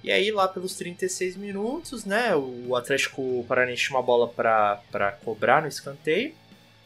E 0.04 0.12
aí, 0.12 0.32
lá 0.32 0.50
pelos 0.50 0.76
36 0.76 1.38
minutos, 1.38 2.04
né? 2.04 2.36
O 2.36 2.76
Atlético 2.76 3.46
Paranaense 3.48 3.84
tinha 3.84 3.98
uma 3.98 4.04
bola 4.04 4.28
para 4.28 5.18
cobrar 5.24 5.62
no 5.62 5.68
escanteio. 5.68 6.36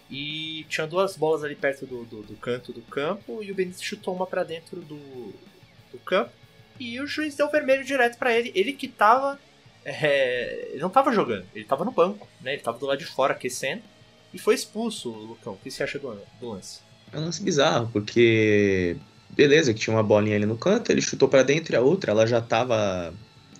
E 0.09 0.65
tinha 0.69 0.87
duas 0.87 1.17
bolas 1.17 1.43
ali 1.43 1.55
perto 1.55 1.85
do, 1.85 2.05
do, 2.05 2.21
do 2.21 2.35
canto 2.35 2.71
do 2.71 2.81
campo. 2.83 3.43
E 3.43 3.51
o 3.51 3.55
Benítez 3.55 3.81
chutou 3.81 4.15
uma 4.15 4.27
para 4.27 4.43
dentro 4.43 4.81
do, 4.81 5.33
do 5.91 5.97
campo. 6.05 6.31
E 6.79 6.99
o 7.01 7.07
juiz 7.07 7.35
deu 7.35 7.49
vermelho 7.49 7.83
direto 7.83 8.17
para 8.17 8.33
ele. 8.33 8.51
Ele 8.55 8.71
que 8.73 8.87
tava. 8.87 9.39
É, 9.83 10.69
ele 10.71 10.81
não 10.81 10.89
tava 10.89 11.13
jogando, 11.13 11.45
ele 11.55 11.63
tava 11.63 11.85
no 11.85 11.91
banco, 11.91 12.27
né? 12.41 12.53
Ele 12.53 12.61
tava 12.61 12.77
do 12.77 12.85
lado 12.85 12.99
de 12.99 13.05
fora 13.05 13.33
aquecendo. 13.33 13.81
E 14.33 14.37
foi 14.37 14.53
expulso, 14.53 15.09
Lucão. 15.09 15.53
O 15.53 15.57
que 15.57 15.71
você 15.71 15.83
acha 15.83 15.97
do, 15.97 16.21
do 16.39 16.49
lance? 16.49 16.81
É 17.11 17.17
um 17.17 17.25
lance 17.25 17.41
bizarro, 17.41 17.89
porque. 17.91 18.97
Beleza, 19.29 19.73
que 19.73 19.79
tinha 19.79 19.95
uma 19.95 20.03
bolinha 20.03 20.35
ali 20.35 20.45
no 20.45 20.57
canto, 20.57 20.91
ele 20.91 21.01
chutou 21.01 21.27
para 21.27 21.43
dentro 21.43 21.73
e 21.73 21.75
a 21.75 21.81
outra, 21.81 22.11
ela 22.11 22.25
já 22.25 22.41
tava. 22.41 23.13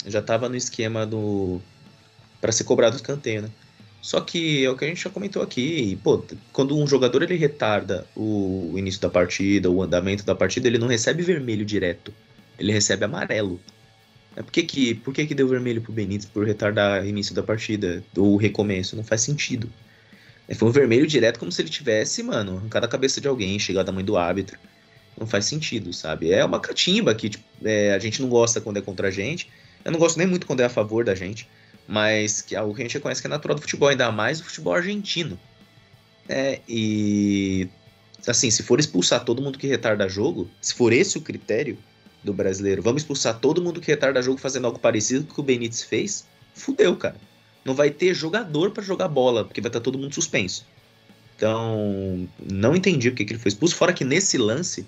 Já 0.06 0.22
tava 0.22 0.48
no 0.48 0.56
esquema 0.56 1.06
do. 1.06 1.62
para 2.40 2.52
ser 2.52 2.64
cobrado 2.64 2.94
o 2.94 2.98
escanteio, 2.98 3.44
né? 3.44 3.50
Só 4.02 4.22
que 4.22 4.64
é 4.64 4.70
o 4.70 4.78
que 4.78 4.86
a 4.86 4.88
gente 4.88 5.04
já 5.04 5.10
comentou 5.10 5.42
aqui, 5.42 6.00
pô, 6.04 6.24
quando 6.54 6.78
um 6.78 6.88
jogador 6.88 7.24
ele 7.24 7.36
retarda 7.36 8.06
o 8.16 8.74
início 8.78 9.02
da 9.02 9.10
partida, 9.10 9.70
o 9.70 9.82
andamento 9.82 10.24
da 10.24 10.34
partida, 10.36 10.68
ele 10.68 10.78
não 10.78 10.88
recebe 10.88 11.24
vermelho 11.24 11.66
direto 11.66 12.14
ele 12.60 12.72
recebe 12.72 13.06
amarelo. 13.06 13.60
É, 14.36 14.42
por 14.42 14.52
que, 14.52 14.64
que, 14.64 14.96
por 14.96 15.14
que, 15.14 15.26
que 15.26 15.36
deu 15.36 15.48
vermelho 15.48 15.82
pro 15.82 15.92
Benítez 15.92 16.26
por 16.26 16.46
retardar 16.46 17.04
o 17.04 17.06
início 17.06 17.34
da 17.34 17.44
partida, 17.44 18.04
ou 18.16 18.38
recomeço? 18.38 18.96
Não 18.96 19.04
faz 19.04 19.22
sentido. 19.22 19.70
É, 20.48 20.54
foi 20.54 20.68
um 20.68 20.72
vermelho 20.72 21.08
direto 21.08 21.40
como 21.40 21.52
se 21.52 21.62
ele 21.62 21.70
tivesse, 21.70 22.24
mano, 22.24 22.58
arrancado 22.58 22.86
a 22.86 22.90
cabeça 22.90 23.20
de 23.20 23.28
alguém, 23.28 23.60
chegado 23.60 23.90
a 23.90 23.92
mãe 23.92 24.04
do 24.04 24.18
árbitro. 24.18 24.58
Não 25.20 25.26
faz 25.26 25.46
sentido, 25.46 25.92
sabe? 25.94 26.32
É 26.32 26.44
uma 26.46 26.60
catimba 26.60 27.14
que 27.16 27.30
tipo, 27.30 27.44
é, 27.64 27.94
a 27.94 28.00
gente 28.00 28.22
não 28.22 28.30
gosta 28.30 28.62
quando 28.62 28.78
é 28.78 28.82
contra 28.82 29.08
a 29.08 29.12
gente. 29.12 29.50
Eu 29.84 29.92
não 29.92 30.00
gosto 30.00 30.18
nem 30.18 30.28
muito 30.28 30.46
quando 30.46 30.60
é 30.60 30.66
a 30.66 30.70
favor 30.70 31.04
da 31.04 31.16
gente. 31.16 31.50
Mas 31.88 32.42
que 32.42 32.56
é 32.56 32.60
algo 32.60 32.76
que 32.76 32.82
a 32.82 32.86
gente 32.86 32.94
reconhece 32.94 33.22
que 33.22 33.28
é 33.28 33.30
natural 33.30 33.56
do 33.56 33.62
futebol, 33.62 33.90
ainda 33.90 34.12
mais 34.12 34.40
o 34.40 34.44
futebol 34.44 34.74
argentino. 34.74 35.40
É, 36.28 36.60
e 36.68 37.70
assim, 38.28 38.52
se 38.52 38.62
for 38.62 38.80
expulsar 38.80 39.24
todo 39.24 39.42
mundo 39.42 39.58
que 39.58 39.68
retarda 39.68 40.08
jogo, 40.10 40.50
se 40.62 40.74
for 40.74 40.92
esse 40.92 41.18
o 41.18 41.22
critério, 41.22 41.78
do 42.28 42.34
brasileiro. 42.34 42.82
Vamos 42.82 43.02
expulsar 43.02 43.40
todo 43.40 43.62
mundo 43.62 43.82
que 43.82 43.88
retarda 43.88 44.22
jogo 44.22 44.40
fazendo 44.40 44.66
algo 44.66 44.80
parecido 44.80 45.26
com 45.26 45.32
o 45.32 45.36
que 45.36 45.40
o 45.40 45.44
Benítez 45.44 45.82
fez. 45.82 46.26
Fudeu, 46.54 46.96
cara. 46.96 47.16
Não 47.66 47.74
vai 47.74 47.90
ter 47.90 48.14
jogador 48.14 48.72
para 48.72 48.84
jogar 48.84 49.08
bola, 49.08 49.44
porque 49.44 49.62
vai 49.62 49.70
estar 49.70 49.80
tá 49.80 49.84
todo 49.84 49.98
mundo 49.98 50.14
suspenso. 50.14 50.66
Então, 51.36 52.28
não 52.52 52.76
entendi 52.76 53.10
porque 53.10 53.26
que 53.26 53.34
ele 53.34 53.40
foi 53.40 53.50
expulso. 53.50 53.76
Fora 53.76 53.94
que 53.94 54.06
nesse 54.06 54.38
lance, 54.38 54.86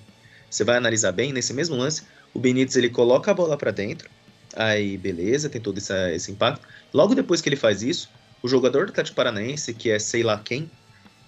você 0.49 0.63
vai 0.63 0.77
analisar 0.77 1.11
bem, 1.11 1.31
nesse 1.31 1.53
mesmo 1.53 1.75
lance, 1.75 2.03
o 2.33 2.39
Benítez 2.39 2.75
ele 2.75 2.89
coloca 2.89 3.31
a 3.31 3.33
bola 3.33 3.57
para 3.57 3.71
dentro. 3.71 4.09
Aí, 4.55 4.97
beleza, 4.97 5.49
tem 5.49 5.61
todo 5.61 5.77
esse, 5.77 6.31
impacto. 6.31 6.67
Logo 6.93 7.13
depois 7.13 7.41
que 7.41 7.49
ele 7.49 7.55
faz 7.55 7.83
isso, 7.83 8.09
o 8.41 8.47
jogador 8.47 8.85
do 8.85 8.91
Atlético 8.91 9.15
Paranaense, 9.15 9.73
que 9.73 9.89
é 9.89 9.99
sei 9.99 10.23
lá 10.23 10.39
quem, 10.43 10.69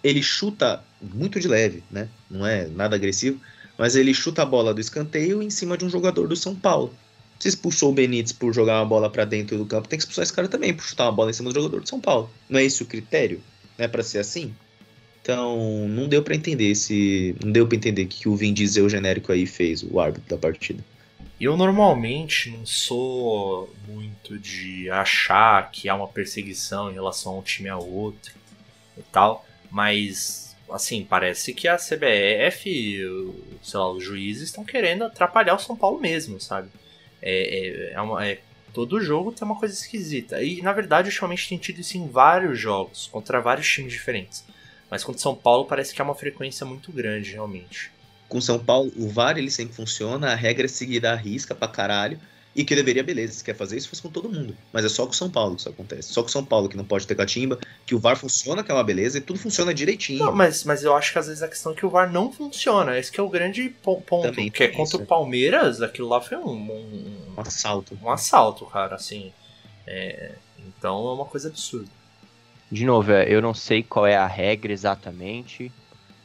ele 0.03 0.23
chuta 0.23 0.83
muito 1.01 1.39
de 1.39 1.47
leve, 1.47 1.83
né? 1.91 2.07
Não 2.29 2.45
é 2.45 2.67
nada 2.67 2.95
agressivo 2.95 3.39
mas 3.81 3.95
ele 3.95 4.13
chuta 4.13 4.43
a 4.43 4.45
bola 4.45 4.75
do 4.75 4.79
escanteio 4.79 5.41
em 5.41 5.49
cima 5.49 5.75
de 5.75 5.83
um 5.83 5.89
jogador 5.89 6.27
do 6.27 6.35
São 6.35 6.55
Paulo. 6.55 6.93
Se 7.39 7.47
expulsou 7.47 7.89
o 7.89 7.93
Benítez 7.93 8.31
por 8.31 8.53
jogar 8.53 8.79
uma 8.79 8.85
bola 8.85 9.09
para 9.09 9.25
dentro 9.25 9.57
do 9.57 9.65
campo, 9.65 9.87
tem 9.87 9.97
que 9.97 10.03
expulsar 10.03 10.21
esse 10.21 10.31
cara 10.31 10.47
também 10.47 10.71
por 10.71 10.83
chutar 10.83 11.05
uma 11.05 11.11
bola 11.11 11.31
em 11.31 11.33
cima 11.33 11.49
do 11.49 11.55
jogador 11.55 11.81
do 11.81 11.89
São 11.89 11.99
Paulo. 11.99 12.29
Não 12.47 12.59
é 12.59 12.63
esse 12.63 12.83
o 12.83 12.85
critério? 12.85 13.41
Não 13.79 13.85
é 13.85 13.87
para 13.87 14.03
ser 14.03 14.19
assim? 14.19 14.53
Então, 15.21 15.87
não 15.87 16.07
deu 16.07 16.23
para 16.23 16.35
entender 16.35 16.71
esse, 16.71 17.35
não 17.43 17.51
deu 17.51 17.67
para 17.67 17.77
entender 17.77 18.05
que 18.07 18.27
o 18.27 18.35
Vin 18.35 18.53
Diesel 18.53 18.89
genérico 18.89 19.31
aí 19.31 19.45
fez, 19.45 19.83
o 19.83 19.99
árbitro 19.99 20.27
da 20.29 20.37
partida. 20.37 20.83
Eu 21.39 21.55
normalmente 21.57 22.49
não 22.51 22.65
sou 22.65 23.73
muito 23.87 24.37
de 24.37 24.89
achar 24.89 25.71
que 25.71 25.89
há 25.89 25.95
uma 25.95 26.07
perseguição 26.07 26.89
em 26.89 26.93
relação 26.93 27.33
a 27.33 27.39
um 27.39 27.41
time 27.41 27.69
a 27.69 27.77
outro 27.77 28.33
e 28.97 29.01
tal, 29.11 29.45
mas 29.69 30.55
assim, 30.71 31.03
parece 31.03 31.53
que 31.53 31.67
a 31.67 31.77
CBF, 31.77 33.33
sei 33.61 33.79
lá, 33.79 33.91
os 33.91 34.03
juízes 34.03 34.43
estão 34.43 34.63
querendo 34.63 35.03
atrapalhar 35.03 35.55
o 35.55 35.59
São 35.59 35.75
Paulo 35.75 35.99
mesmo, 35.99 36.39
sabe? 36.39 36.69
É, 37.21 37.91
é, 37.91 37.93
é, 37.93 38.01
uma, 38.01 38.25
é, 38.25 38.39
todo 38.73 39.01
jogo 39.01 39.31
tem 39.31 39.45
uma 39.45 39.59
coisa 39.59 39.73
esquisita. 39.73 40.41
E 40.41 40.61
na 40.61 40.73
verdade, 40.73 41.09
ultimamente 41.09 41.49
tem 41.49 41.57
tido 41.57 41.81
isso 41.81 41.97
em 41.97 42.07
vários 42.07 42.59
jogos, 42.59 43.07
contra 43.11 43.41
vários 43.41 43.67
times 43.67 43.91
diferentes. 43.91 44.45
Mas 44.91 45.05
contra 45.05 45.21
São 45.21 45.33
Paulo 45.33 45.63
parece 45.63 45.95
que 45.95 46.01
é 46.01 46.03
uma 46.03 46.13
frequência 46.13 46.65
muito 46.65 46.91
grande, 46.91 47.31
realmente. 47.31 47.89
Com 48.27 48.41
São 48.41 48.59
Paulo, 48.59 48.91
o 48.97 49.07
VAR 49.07 49.37
ele 49.37 49.49
sempre 49.49 49.73
funciona, 49.73 50.33
a 50.33 50.35
regra 50.35 50.65
é 50.65 50.67
seguida 50.67 51.13
à 51.13 51.15
risca 51.15 51.55
pra 51.55 51.69
caralho. 51.69 52.19
E 52.53 52.65
que 52.65 52.75
deveria, 52.75 53.01
beleza, 53.01 53.31
se 53.31 53.43
quer 53.45 53.55
fazer 53.55 53.77
isso, 53.77 53.87
faz 53.87 54.01
com 54.01 54.09
todo 54.09 54.29
mundo. 54.29 54.53
Mas 54.73 54.83
é 54.83 54.89
só 54.89 55.05
com 55.05 55.13
o 55.13 55.15
São 55.15 55.29
Paulo 55.29 55.55
que 55.55 55.61
isso 55.61 55.69
acontece. 55.69 56.11
Só 56.11 56.21
com 56.21 56.27
o 56.27 56.31
São 56.31 56.43
Paulo 56.43 56.67
que 56.67 56.75
não 56.75 56.83
pode 56.83 57.07
ter 57.07 57.15
catimba, 57.15 57.57
que 57.85 57.95
o 57.95 57.99
VAR 57.99 58.17
funciona, 58.17 58.61
que 58.61 58.69
é 58.69 58.73
uma 58.73 58.83
beleza, 58.83 59.17
e 59.17 59.21
tudo 59.21 59.39
funciona 59.39 59.73
direitinho. 59.73 60.25
Não, 60.25 60.33
mas, 60.33 60.65
mas 60.65 60.83
eu 60.83 60.93
acho 60.93 61.13
que 61.13 61.19
às 61.19 61.27
vezes 61.27 61.41
a 61.41 61.47
questão 61.47 61.71
é 61.71 61.75
que 61.75 61.85
o 61.85 61.89
VAR 61.89 62.11
não 62.11 62.29
funciona. 62.29 62.97
Esse 62.97 63.09
que 63.09 63.21
é 63.21 63.23
o 63.23 63.29
grande 63.29 63.69
ponto. 63.81 64.21
Também 64.23 64.51
que 64.51 64.63
é 64.63 64.67
contra 64.67 64.97
isso. 64.97 65.01
o 65.01 65.05
Palmeiras, 65.05 65.81
aquilo 65.81 66.09
lá 66.09 66.19
foi 66.19 66.37
um, 66.37 66.49
um, 66.49 67.33
Um 67.37 67.41
assalto. 67.41 67.97
um 68.03 68.09
assalto, 68.11 68.65
cara, 68.65 68.95
assim. 68.95 69.31
É, 69.87 70.33
então 70.57 71.07
é 71.07 71.13
uma 71.13 71.25
coisa 71.25 71.47
absurda. 71.47 72.00
De 72.71 72.85
novo, 72.85 73.11
é, 73.11 73.25
eu 73.27 73.41
não 73.41 73.53
sei 73.53 73.83
qual 73.83 74.07
é 74.07 74.15
a 74.15 74.25
regra 74.25 74.71
exatamente, 74.71 75.69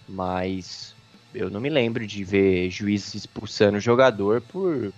mas 0.08 0.94
eu 1.34 1.50
não 1.50 1.60
me 1.60 1.68
lembro 1.68 2.06
de 2.06 2.22
ver 2.22 2.70
juiz 2.70 3.14
expulsando 3.14 3.78
o 3.78 3.80
jogador 3.80 4.40
por 4.40 4.92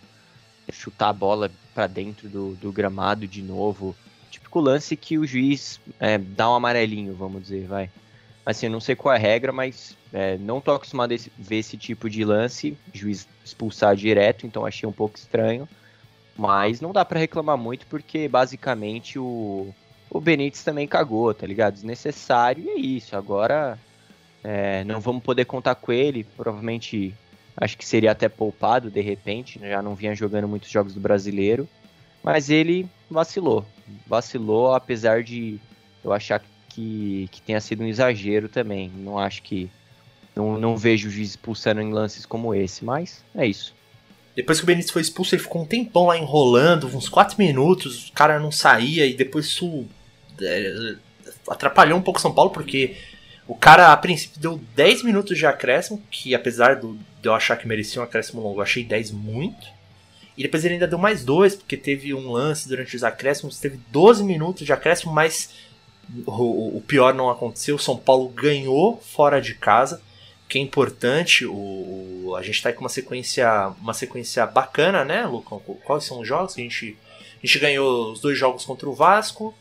chutar 0.70 1.08
a 1.08 1.12
bola 1.12 1.50
pra 1.74 1.86
dentro 1.86 2.28
do, 2.28 2.54
do 2.56 2.70
gramado 2.70 3.26
de 3.26 3.42
novo. 3.42 3.96
Típico 4.30 4.60
lance 4.60 4.94
que 4.94 5.16
o 5.16 5.26
juiz 5.26 5.80
é, 5.98 6.18
dá 6.18 6.50
um 6.50 6.54
amarelinho, 6.54 7.14
vamos 7.14 7.42
dizer, 7.42 7.66
vai. 7.66 7.90
Assim, 8.44 8.66
eu 8.66 8.72
não 8.72 8.80
sei 8.80 8.94
qual 8.94 9.14
é 9.14 9.16
a 9.16 9.20
regra, 9.20 9.50
mas 9.50 9.96
é, 10.12 10.36
não 10.36 10.60
tô 10.60 10.72
acostumado 10.72 11.14
a 11.14 11.16
ver 11.38 11.56
esse 11.56 11.78
tipo 11.78 12.10
de 12.10 12.24
lance, 12.26 12.76
juiz 12.92 13.26
expulsar 13.42 13.96
direto, 13.96 14.46
então 14.46 14.66
achei 14.66 14.86
um 14.86 14.92
pouco 14.92 15.16
estranho. 15.16 15.66
Mas 16.36 16.80
não 16.80 16.92
dá 16.92 17.06
pra 17.06 17.18
reclamar 17.18 17.56
muito, 17.56 17.86
porque 17.86 18.28
basicamente 18.28 19.18
o, 19.18 19.74
o 20.10 20.20
Benítez 20.20 20.62
também 20.64 20.86
cagou, 20.86 21.32
tá 21.34 21.46
ligado? 21.46 21.74
Desnecessário 21.74 22.64
e 22.64 22.68
é 22.70 22.76
isso. 22.76 23.16
Agora 23.16 23.78
é, 24.42 24.84
não 24.84 25.00
vamos 25.00 25.22
poder 25.22 25.44
contar 25.44 25.74
com 25.74 25.92
ele. 25.92 26.24
Provavelmente 26.36 27.14
acho 27.56 27.76
que 27.76 27.84
seria 27.84 28.12
até 28.12 28.28
poupado 28.28 28.90
de 28.90 29.00
repente. 29.00 29.60
Já 29.60 29.82
não 29.82 29.94
vinha 29.94 30.14
jogando 30.14 30.48
muitos 30.48 30.70
jogos 30.70 30.94
do 30.94 31.00
brasileiro. 31.00 31.68
Mas 32.22 32.50
ele 32.50 32.88
vacilou. 33.10 33.64
Vacilou, 34.06 34.74
apesar 34.74 35.22
de 35.22 35.58
eu 36.02 36.12
achar 36.12 36.42
que, 36.68 37.28
que 37.30 37.42
tenha 37.42 37.60
sido 37.60 37.82
um 37.82 37.86
exagero 37.86 38.48
também. 38.48 38.90
Não 38.94 39.18
acho 39.18 39.42
que. 39.42 39.70
Não, 40.34 40.56
não 40.56 40.76
vejo 40.76 41.08
o 41.08 41.10
juiz 41.10 41.30
expulsando 41.30 41.80
em 41.80 41.92
lances 41.92 42.24
como 42.24 42.54
esse, 42.54 42.84
mas 42.84 43.24
é 43.34 43.44
isso. 43.44 43.74
Depois 44.36 44.58
que 44.58 44.64
o 44.64 44.66
Benítez 44.68 44.92
foi 44.92 45.02
expulso, 45.02 45.34
ele 45.34 45.42
ficou 45.42 45.62
um 45.62 45.66
tempão 45.66 46.06
lá 46.06 46.16
enrolando, 46.16 46.86
uns 46.86 47.08
4 47.08 47.36
minutos, 47.36 48.08
o 48.08 48.12
cara 48.12 48.38
não 48.38 48.52
saía 48.52 49.04
e 49.04 49.12
depois 49.12 49.46
isso 49.46 49.84
atrapalhou 51.48 51.98
um 51.98 52.02
pouco 52.02 52.18
o 52.18 52.22
São 52.22 52.32
Paulo, 52.32 52.50
porque 52.50 52.96
o 53.46 53.54
cara 53.54 53.92
a 53.92 53.96
princípio 53.96 54.40
deu 54.40 54.60
10 54.74 55.02
minutos 55.02 55.36
de 55.36 55.46
acréscimo, 55.46 56.02
que 56.10 56.34
apesar 56.34 56.76
do, 56.76 56.98
de 57.20 57.28
eu 57.28 57.34
achar 57.34 57.56
que 57.56 57.66
merecia 57.66 58.00
um 58.00 58.04
acréscimo 58.04 58.42
longo, 58.42 58.58
eu 58.58 58.62
achei 58.62 58.84
10 58.84 59.10
muito. 59.12 59.66
E 60.36 60.42
depois 60.42 60.64
ele 60.64 60.74
ainda 60.74 60.86
deu 60.86 60.98
mais 60.98 61.24
dois, 61.24 61.56
porque 61.56 61.76
teve 61.76 62.14
um 62.14 62.30
lance 62.30 62.68
durante 62.68 62.94
os 62.94 63.02
acréscimos, 63.02 63.58
teve 63.58 63.80
12 63.90 64.22
minutos 64.22 64.64
de 64.64 64.72
acréscimo, 64.72 65.12
mas 65.12 65.50
o, 66.26 66.76
o 66.76 66.80
pior 66.86 67.12
não 67.12 67.28
aconteceu. 67.28 67.76
O 67.76 67.78
São 67.78 67.96
Paulo 67.96 68.28
ganhou 68.28 68.98
fora 68.98 69.40
de 69.40 69.54
casa 69.54 70.00
que 70.48 70.58
é 70.58 70.62
importante. 70.62 71.44
O, 71.46 72.34
a 72.36 72.42
gente 72.42 72.62
tá 72.62 72.70
aí 72.70 72.74
com 72.74 72.80
uma 72.80 72.88
sequência, 72.88 73.68
uma 73.80 73.92
sequência 73.92 74.46
bacana, 74.46 75.04
né, 75.04 75.26
Lucão? 75.26 75.60
Quais 75.84 76.04
são 76.04 76.20
os 76.20 76.28
jogos? 76.28 76.54
A 76.56 76.60
gente, 76.60 76.96
a 77.42 77.46
gente 77.46 77.58
ganhou 77.58 78.12
os 78.12 78.20
dois 78.20 78.38
jogos 78.38 78.64
contra 78.64 78.88
o 78.88 78.94
Vasco, 78.94 79.54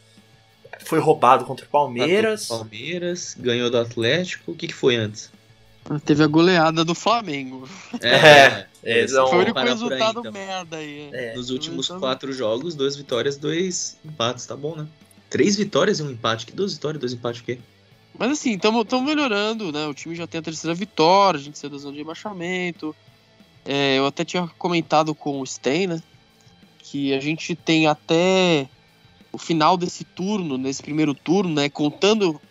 foi 0.87 0.99
roubado 0.99 1.45
contra 1.45 1.65
o 1.65 1.69
Palmeiras. 1.69 2.47
Palmeiras, 2.47 3.35
ganhou 3.39 3.69
do 3.69 3.77
Atlético. 3.77 4.51
O 4.51 4.55
que, 4.55 4.67
que 4.67 4.73
foi 4.73 4.95
antes? 4.95 5.31
Teve 6.05 6.21
a 6.23 6.27
goleada 6.27 6.83
do 6.83 6.93
Flamengo. 6.93 7.67
É, 8.01 8.65
é, 8.83 9.03
Esse 9.03 9.13
não- 9.13 9.27
Foi 9.27 9.37
o 9.37 9.41
único 9.41 9.53
por 9.53 9.63
aí, 9.63 9.69
resultado 9.69 10.19
então. 10.19 10.31
merda 10.31 10.77
aí. 10.77 11.09
É. 11.13 11.33
Nos 11.35 11.49
últimos 11.49 11.85
Então- 11.85 11.99
quatro 11.99 12.33
jogos, 12.33 12.75
duas 12.75 12.95
vitórias, 12.97 13.37
dois 13.37 13.97
empates, 14.03 14.45
tá 14.45 14.55
bom, 14.55 14.75
né? 14.75 14.85
Três 15.29 15.55
vitórias 15.55 15.99
e 15.99 16.03
um 16.03 16.11
empate. 16.11 16.45
Que 16.45 16.51
duas 16.51 16.73
vitórias, 16.73 16.99
dois 16.99 17.13
empates 17.13 17.41
o 17.41 17.43
quê? 17.45 17.59
Mas 18.19 18.31
assim, 18.31 18.55
estamos 18.55 18.85
melhorando, 19.03 19.71
né? 19.71 19.85
O 19.87 19.93
time 19.93 20.13
já 20.15 20.27
tem 20.27 20.39
a 20.39 20.41
terceira 20.41 20.73
vitória, 20.75 21.39
a 21.39 21.43
gente 21.43 21.57
saiu 21.57 21.69
da 21.71 21.77
zona 21.77 21.93
de 21.93 21.99
rebaixamento. 21.99 22.95
É, 23.63 23.97
eu 23.97 24.05
até 24.07 24.25
tinha 24.25 24.47
comentado 24.57 25.13
com 25.15 25.39
o 25.39 25.45
Sten, 25.45 25.87
né? 25.87 26.01
Que 26.79 27.13
a 27.13 27.19
gente 27.19 27.55
tem 27.55 27.87
até 27.87 28.67
o 29.37 29.39
final 29.39 29.77
desse 29.77 30.03
turno, 30.03 30.57
nesse 30.57 30.81
primeiro 30.81 31.13
turno, 31.13 31.53
né? 31.53 31.69
Contando. 31.69 32.41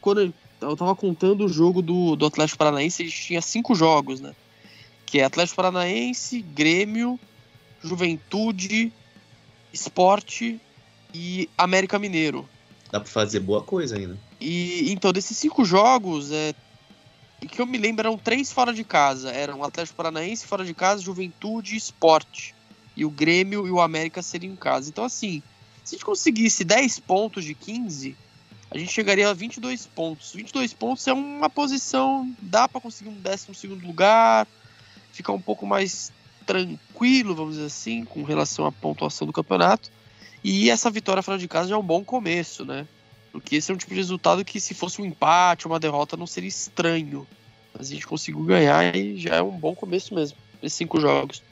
Quando 0.00 0.34
eu 0.60 0.76
tava 0.76 0.96
contando 0.96 1.44
o 1.44 1.48
jogo 1.48 1.80
do, 1.80 2.16
do 2.16 2.26
Atlético 2.26 2.58
Paranaense, 2.58 3.02
a 3.02 3.06
gente 3.06 3.22
tinha 3.22 3.40
cinco 3.40 3.76
jogos, 3.76 4.20
né? 4.20 4.34
Que 5.06 5.20
é 5.20 5.24
Atlético 5.24 5.54
Paranaense, 5.54 6.42
Grêmio, 6.42 7.18
Juventude, 7.80 8.92
Esporte 9.72 10.60
e 11.14 11.48
América 11.56 11.96
Mineiro. 11.96 12.48
Dá 12.90 12.98
pra 12.98 13.08
fazer 13.08 13.38
boa 13.38 13.62
coisa 13.62 13.96
ainda. 13.96 14.18
E 14.40 14.90
então, 14.92 15.12
desses 15.12 15.38
cinco 15.38 15.64
jogos, 15.64 16.32
é, 16.32 16.52
que 17.48 17.60
eu 17.60 17.66
me 17.66 17.78
lembro, 17.78 18.08
eram 18.08 18.18
três 18.18 18.50
fora 18.50 18.74
de 18.74 18.82
casa. 18.82 19.30
Eram 19.30 19.62
Atlético 19.62 19.96
Paranaense 19.96 20.44
fora 20.44 20.64
de 20.64 20.74
casa, 20.74 21.02
Juventude 21.02 21.74
e 21.74 21.78
Esporte. 21.78 22.52
E 22.96 23.04
o 23.04 23.10
Grêmio 23.10 23.64
e 23.64 23.70
o 23.70 23.80
América 23.80 24.20
seriam 24.22 24.52
em 24.52 24.56
casa. 24.56 24.88
Então, 24.88 25.04
assim, 25.04 25.40
se 25.84 25.94
a 25.94 25.98
gente 25.98 26.04
conseguisse 26.04 26.64
10 26.64 27.00
pontos 27.00 27.44
de 27.44 27.54
15, 27.54 28.16
a 28.70 28.78
gente 28.78 28.92
chegaria 28.92 29.28
a 29.28 29.34
22 29.34 29.86
pontos. 29.86 30.32
22 30.32 30.72
pontos 30.72 31.06
é 31.06 31.12
uma 31.12 31.50
posição, 31.50 32.34
dá 32.40 32.68
para 32.68 32.80
conseguir 32.80 33.10
um 33.10 33.14
12 33.14 33.54
segundo 33.54 33.86
lugar, 33.86 34.46
ficar 35.12 35.32
um 35.32 35.40
pouco 35.40 35.66
mais 35.66 36.12
tranquilo, 36.46 37.34
vamos 37.34 37.54
dizer 37.54 37.66
assim, 37.66 38.04
com 38.04 38.22
relação 38.22 38.66
à 38.66 38.72
pontuação 38.72 39.26
do 39.26 39.32
campeonato. 39.32 39.90
E 40.42 40.70
essa 40.70 40.90
vitória 40.90 41.22
fora 41.22 41.38
de 41.38 41.46
casa 41.46 41.68
já 41.68 41.74
é 41.74 41.78
um 41.78 41.82
bom 41.82 42.02
começo, 42.02 42.64
né? 42.64 42.86
Porque 43.30 43.56
esse 43.56 43.70
é 43.70 43.74
um 43.74 43.78
tipo 43.78 43.92
de 43.92 44.00
resultado 44.00 44.44
que, 44.44 44.60
se 44.60 44.74
fosse 44.74 45.00
um 45.00 45.04
empate, 45.04 45.66
uma 45.66 45.78
derrota, 45.78 46.16
não 46.16 46.26
seria 46.26 46.48
estranho. 46.48 47.26
Mas 47.72 47.88
a 47.88 47.94
gente 47.94 48.06
conseguiu 48.06 48.42
ganhar 48.42 48.94
e 48.94 49.16
já 49.16 49.36
é 49.36 49.42
um 49.42 49.50
bom 49.50 49.74
começo 49.74 50.14
mesmo. 50.14 50.36
Esses 50.62 50.76
cinco 50.76 51.00
jogos. 51.00 51.42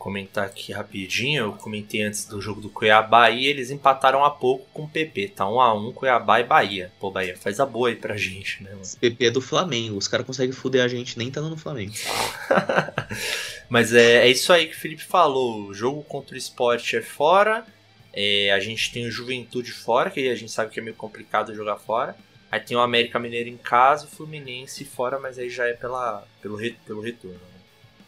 Comentar 0.00 0.46
aqui 0.46 0.72
rapidinho, 0.72 1.44
eu 1.44 1.52
comentei 1.52 2.00
antes 2.02 2.24
do 2.24 2.40
jogo 2.40 2.58
do 2.60 2.70
Cuiabá 2.70 3.28
e 3.30 3.46
eles 3.46 3.70
empataram 3.70 4.24
há 4.24 4.30
pouco 4.30 4.66
com 4.72 4.84
o 4.84 4.88
PP, 4.88 5.28
tá 5.36 5.46
1 5.46 5.60
a 5.60 5.74
1 5.74 5.92
Cuiabá 5.92 6.40
e 6.40 6.44
Bahia. 6.44 6.90
Pô, 6.98 7.10
Bahia, 7.10 7.36
faz 7.36 7.60
a 7.60 7.66
boa 7.66 7.90
aí 7.90 7.96
pra 7.96 8.16
gente, 8.16 8.62
né, 8.62 8.70
mano? 8.70 8.80
Esse 8.82 8.96
PP 8.96 9.26
é 9.26 9.30
do 9.30 9.42
Flamengo. 9.42 9.98
Os 9.98 10.08
caras 10.08 10.24
conseguem 10.26 10.52
fuder 10.54 10.82
a 10.82 10.88
gente 10.88 11.18
nem 11.18 11.30
tá 11.30 11.42
no 11.42 11.54
Flamengo. 11.54 11.92
Mas 13.68 13.92
é, 13.92 14.26
é 14.26 14.28
isso 14.28 14.52
aí 14.52 14.66
que 14.68 14.74
o 14.74 14.80
Felipe 14.80 15.04
falou. 15.04 15.66
O 15.68 15.74
jogo 15.74 16.02
contra 16.04 16.34
o 16.34 16.38
esporte 16.38 16.96
é 16.96 17.02
fora. 17.02 17.64
É, 18.12 18.50
a 18.52 18.58
gente 18.58 18.90
tem 18.92 19.06
o 19.06 19.10
Juventude 19.10 19.70
fora, 19.70 20.10
que 20.10 20.28
a 20.28 20.34
gente 20.34 20.50
sabe 20.50 20.72
que 20.72 20.80
é 20.80 20.82
meio 20.82 20.96
complicado 20.96 21.54
jogar 21.54 21.76
fora. 21.76 22.16
Aí 22.50 22.58
tem 22.58 22.76
o 22.76 22.80
América 22.80 23.18
Mineiro 23.18 23.48
em 23.48 23.56
casa, 23.56 24.06
o 24.06 24.08
Fluminense 24.08 24.84
fora, 24.84 25.20
mas 25.20 25.38
aí 25.38 25.48
já 25.48 25.66
é 25.68 25.72
pela, 25.74 26.26
pelo, 26.42 26.56
re- 26.56 26.74
pelo 26.84 27.00
retorno. 27.00 27.38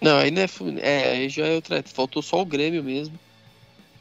Não, 0.03 0.19
aí 0.19 0.31
não 0.31 0.43
é, 0.43 0.47
é, 0.81 1.11
aí 1.13 1.29
já 1.29 1.47
é 1.47 1.55
outra. 1.55 1.83
Faltou 1.87 2.23
só 2.23 2.41
o 2.43 2.47
Grêmio 2.47 2.83
mesmo. 2.83 3.19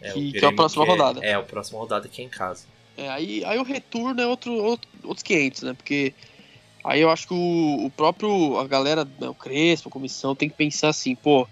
É, 0.02 0.12
Que- 0.12 0.20
o 0.20 0.32
que 0.32 0.38
é 0.38 0.40
a 0.40 0.42
Grêmio 0.42 0.56
próxima 0.56 0.84
é- 0.84 0.88
rodada. 0.88 1.20
É, 1.24 1.34
a 1.34 1.42
próxima 1.44 1.80
rodada 1.80 2.08
que 2.08 2.22
é 2.22 2.26
em 2.26 2.30
casa. 2.30 2.66
É, 2.98 3.08
aí, 3.10 3.44
aí 3.46 3.58
o 3.60 3.64
retorno 3.64 4.20
é 4.20 4.28
outro, 4.28 4.52
outro, 4.54 4.90
outros 5.04 5.24
500, 5.24 5.62
né? 5.62 5.74
Porque 5.74 6.14
aí 6.84 7.00
eu 7.02 7.10
acho 7.10 7.28
que 7.28 7.34
o, 7.34 7.86
o 7.86 7.90
próprio, 7.92 8.58
a 8.58 8.68
galera, 8.68 9.06
né, 9.20 9.30
o 9.30 9.36
Crespo, 9.36 9.90
a 9.90 9.92
comissão, 9.92 10.36
tem 10.36 10.50
que 10.50 10.56
pensar 10.56 10.90
assim, 10.90 11.16
pô, 11.16 11.48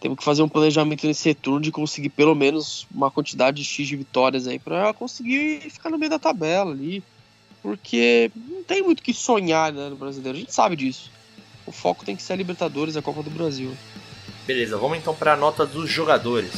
temos 0.00 0.18
que 0.18 0.24
fazer 0.24 0.42
um 0.42 0.48
planejamento 0.48 1.06
nesse 1.06 1.28
retorno 1.28 1.60
de 1.60 1.72
conseguir 1.72 2.10
pelo 2.10 2.34
menos 2.34 2.86
uma 2.94 3.10
quantidade 3.10 3.56
de 3.56 3.64
X 3.64 3.88
de 3.88 3.96
vitórias 3.96 4.46
aí 4.46 4.58
pra 4.58 4.92
conseguir 4.94 5.60
ficar 5.70 5.90
no 5.90 5.98
meio 5.98 6.10
da 6.10 6.18
tabela 6.18 6.70
ali. 6.70 7.02
Porque 7.62 8.30
não 8.34 8.62
tem 8.62 8.82
muito 8.82 9.00
o 9.00 9.02
que 9.02 9.14
sonhar 9.14 9.72
né, 9.72 9.88
no 9.88 9.96
brasileiro, 9.96 10.36
a 10.36 10.40
gente 10.40 10.52
sabe 10.52 10.76
disso. 10.76 11.10
O 11.66 11.72
foco 11.72 12.04
tem 12.04 12.14
que 12.14 12.22
ser 12.22 12.34
a 12.34 12.36
Libertadores, 12.36 12.96
a 12.96 13.02
Copa 13.02 13.22
do 13.22 13.30
Brasil. 13.30 13.74
Beleza, 14.46 14.76
vamos 14.76 14.98
então 14.98 15.14
para 15.14 15.32
a 15.32 15.36
nota 15.36 15.64
dos 15.64 15.88
jogadores. 15.88 16.52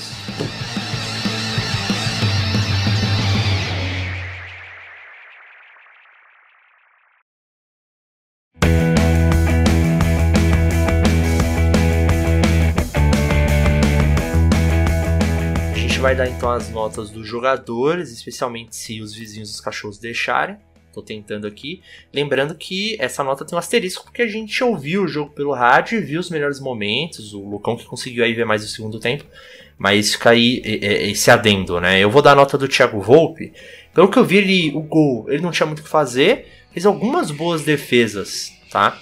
A 15.72 15.78
gente 15.78 16.00
vai 16.00 16.16
dar 16.16 16.28
então 16.28 16.50
as 16.50 16.68
notas 16.70 17.10
dos 17.10 17.28
jogadores, 17.28 18.10
especialmente 18.10 18.74
se 18.74 19.00
os 19.00 19.14
vizinhos 19.14 19.50
dos 19.50 19.60
cachorros 19.60 19.98
deixarem. 19.98 20.58
Tô 20.96 21.02
tentando 21.02 21.46
aqui. 21.46 21.82
Lembrando 22.10 22.54
que 22.54 22.96
essa 22.98 23.22
nota 23.22 23.44
tem 23.44 23.54
um 23.54 23.58
asterisco 23.58 24.04
porque 24.04 24.22
a 24.22 24.26
gente 24.26 24.64
ouviu 24.64 25.02
o 25.02 25.06
jogo 25.06 25.30
pelo 25.32 25.52
rádio 25.52 25.98
e 25.98 26.00
viu 26.00 26.18
os 26.18 26.30
melhores 26.30 26.58
momentos. 26.58 27.34
O 27.34 27.46
Lucão 27.46 27.76
que 27.76 27.84
conseguiu 27.84 28.24
aí 28.24 28.32
ver 28.32 28.46
mais 28.46 28.64
o 28.64 28.66
segundo 28.66 28.98
tempo. 28.98 29.26
Mas 29.76 30.14
fica 30.14 30.30
aí 30.30 30.62
esse 30.64 31.30
adendo, 31.30 31.78
né? 31.82 32.00
Eu 32.00 32.10
vou 32.10 32.22
dar 32.22 32.32
a 32.32 32.34
nota 32.34 32.56
do 32.56 32.66
Thiago 32.66 32.98
Volpe. 32.98 33.52
Pelo 33.92 34.08
que 34.08 34.18
eu 34.18 34.24
vi, 34.24 34.38
ele, 34.38 34.72
o 34.74 34.80
gol, 34.80 35.26
ele 35.28 35.42
não 35.42 35.50
tinha 35.50 35.66
muito 35.66 35.80
o 35.80 35.82
que 35.82 35.88
fazer. 35.90 36.48
Fez 36.72 36.86
algumas 36.86 37.30
boas 37.30 37.60
defesas, 37.60 38.50
tá? 38.70 38.98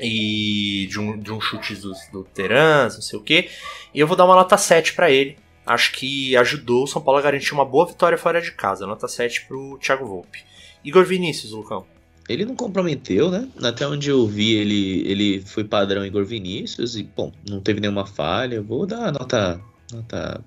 E 0.00 0.88
de 0.90 0.98
um, 0.98 1.16
de 1.16 1.30
um 1.32 1.40
chute 1.40 1.76
do, 1.76 1.92
do 2.12 2.24
Terans, 2.24 2.94
não 2.94 3.02
sei 3.02 3.16
o 3.20 3.22
que. 3.22 3.48
E 3.94 4.00
eu 4.00 4.06
vou 4.08 4.16
dar 4.16 4.24
uma 4.24 4.34
nota 4.34 4.58
7 4.58 4.94
pra 4.94 5.12
ele. 5.12 5.36
acho 5.64 5.92
que 5.92 6.36
ajudou 6.36 6.82
o 6.82 6.88
São 6.88 7.00
Paulo 7.00 7.20
a 7.20 7.22
garantir 7.22 7.54
uma 7.54 7.64
boa 7.64 7.86
vitória 7.86 8.18
fora 8.18 8.42
de 8.42 8.50
casa. 8.50 8.84
Nota 8.84 9.06
7 9.06 9.46
pro 9.46 9.78
Thiago 9.80 10.04
Volpe. 10.04 10.49
Igor 10.84 11.04
Vinícius, 11.04 11.52
Lucão. 11.52 11.86
Ele 12.28 12.44
não 12.44 12.54
comprometeu, 12.54 13.30
né? 13.30 13.48
Até 13.62 13.86
onde 13.86 14.08
eu 14.08 14.26
vi, 14.26 14.54
ele, 14.54 15.00
ele 15.10 15.40
foi 15.40 15.64
padrão 15.64 16.06
Igor 16.06 16.24
Vinícius 16.24 16.94
e, 16.96 17.02
bom, 17.02 17.32
não 17.48 17.60
teve 17.60 17.80
nenhuma 17.80 18.06
falha. 18.06 18.62
Vou 18.62 18.86
dar 18.86 19.12
nota, 19.12 19.60
nota 19.92 20.40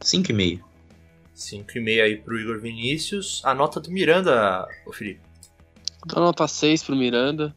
5,5. 0.00 0.60
5,5 1.34 2.02
aí 2.02 2.16
pro 2.16 2.38
Igor 2.38 2.60
Vinícius. 2.60 3.42
A 3.44 3.54
nota 3.54 3.80
do 3.80 3.90
Miranda, 3.90 4.66
ô 4.86 4.92
Felipe. 4.92 5.20
Dá 6.06 6.20
nota 6.20 6.46
6 6.46 6.84
pro 6.84 6.96
Miranda. 6.96 7.54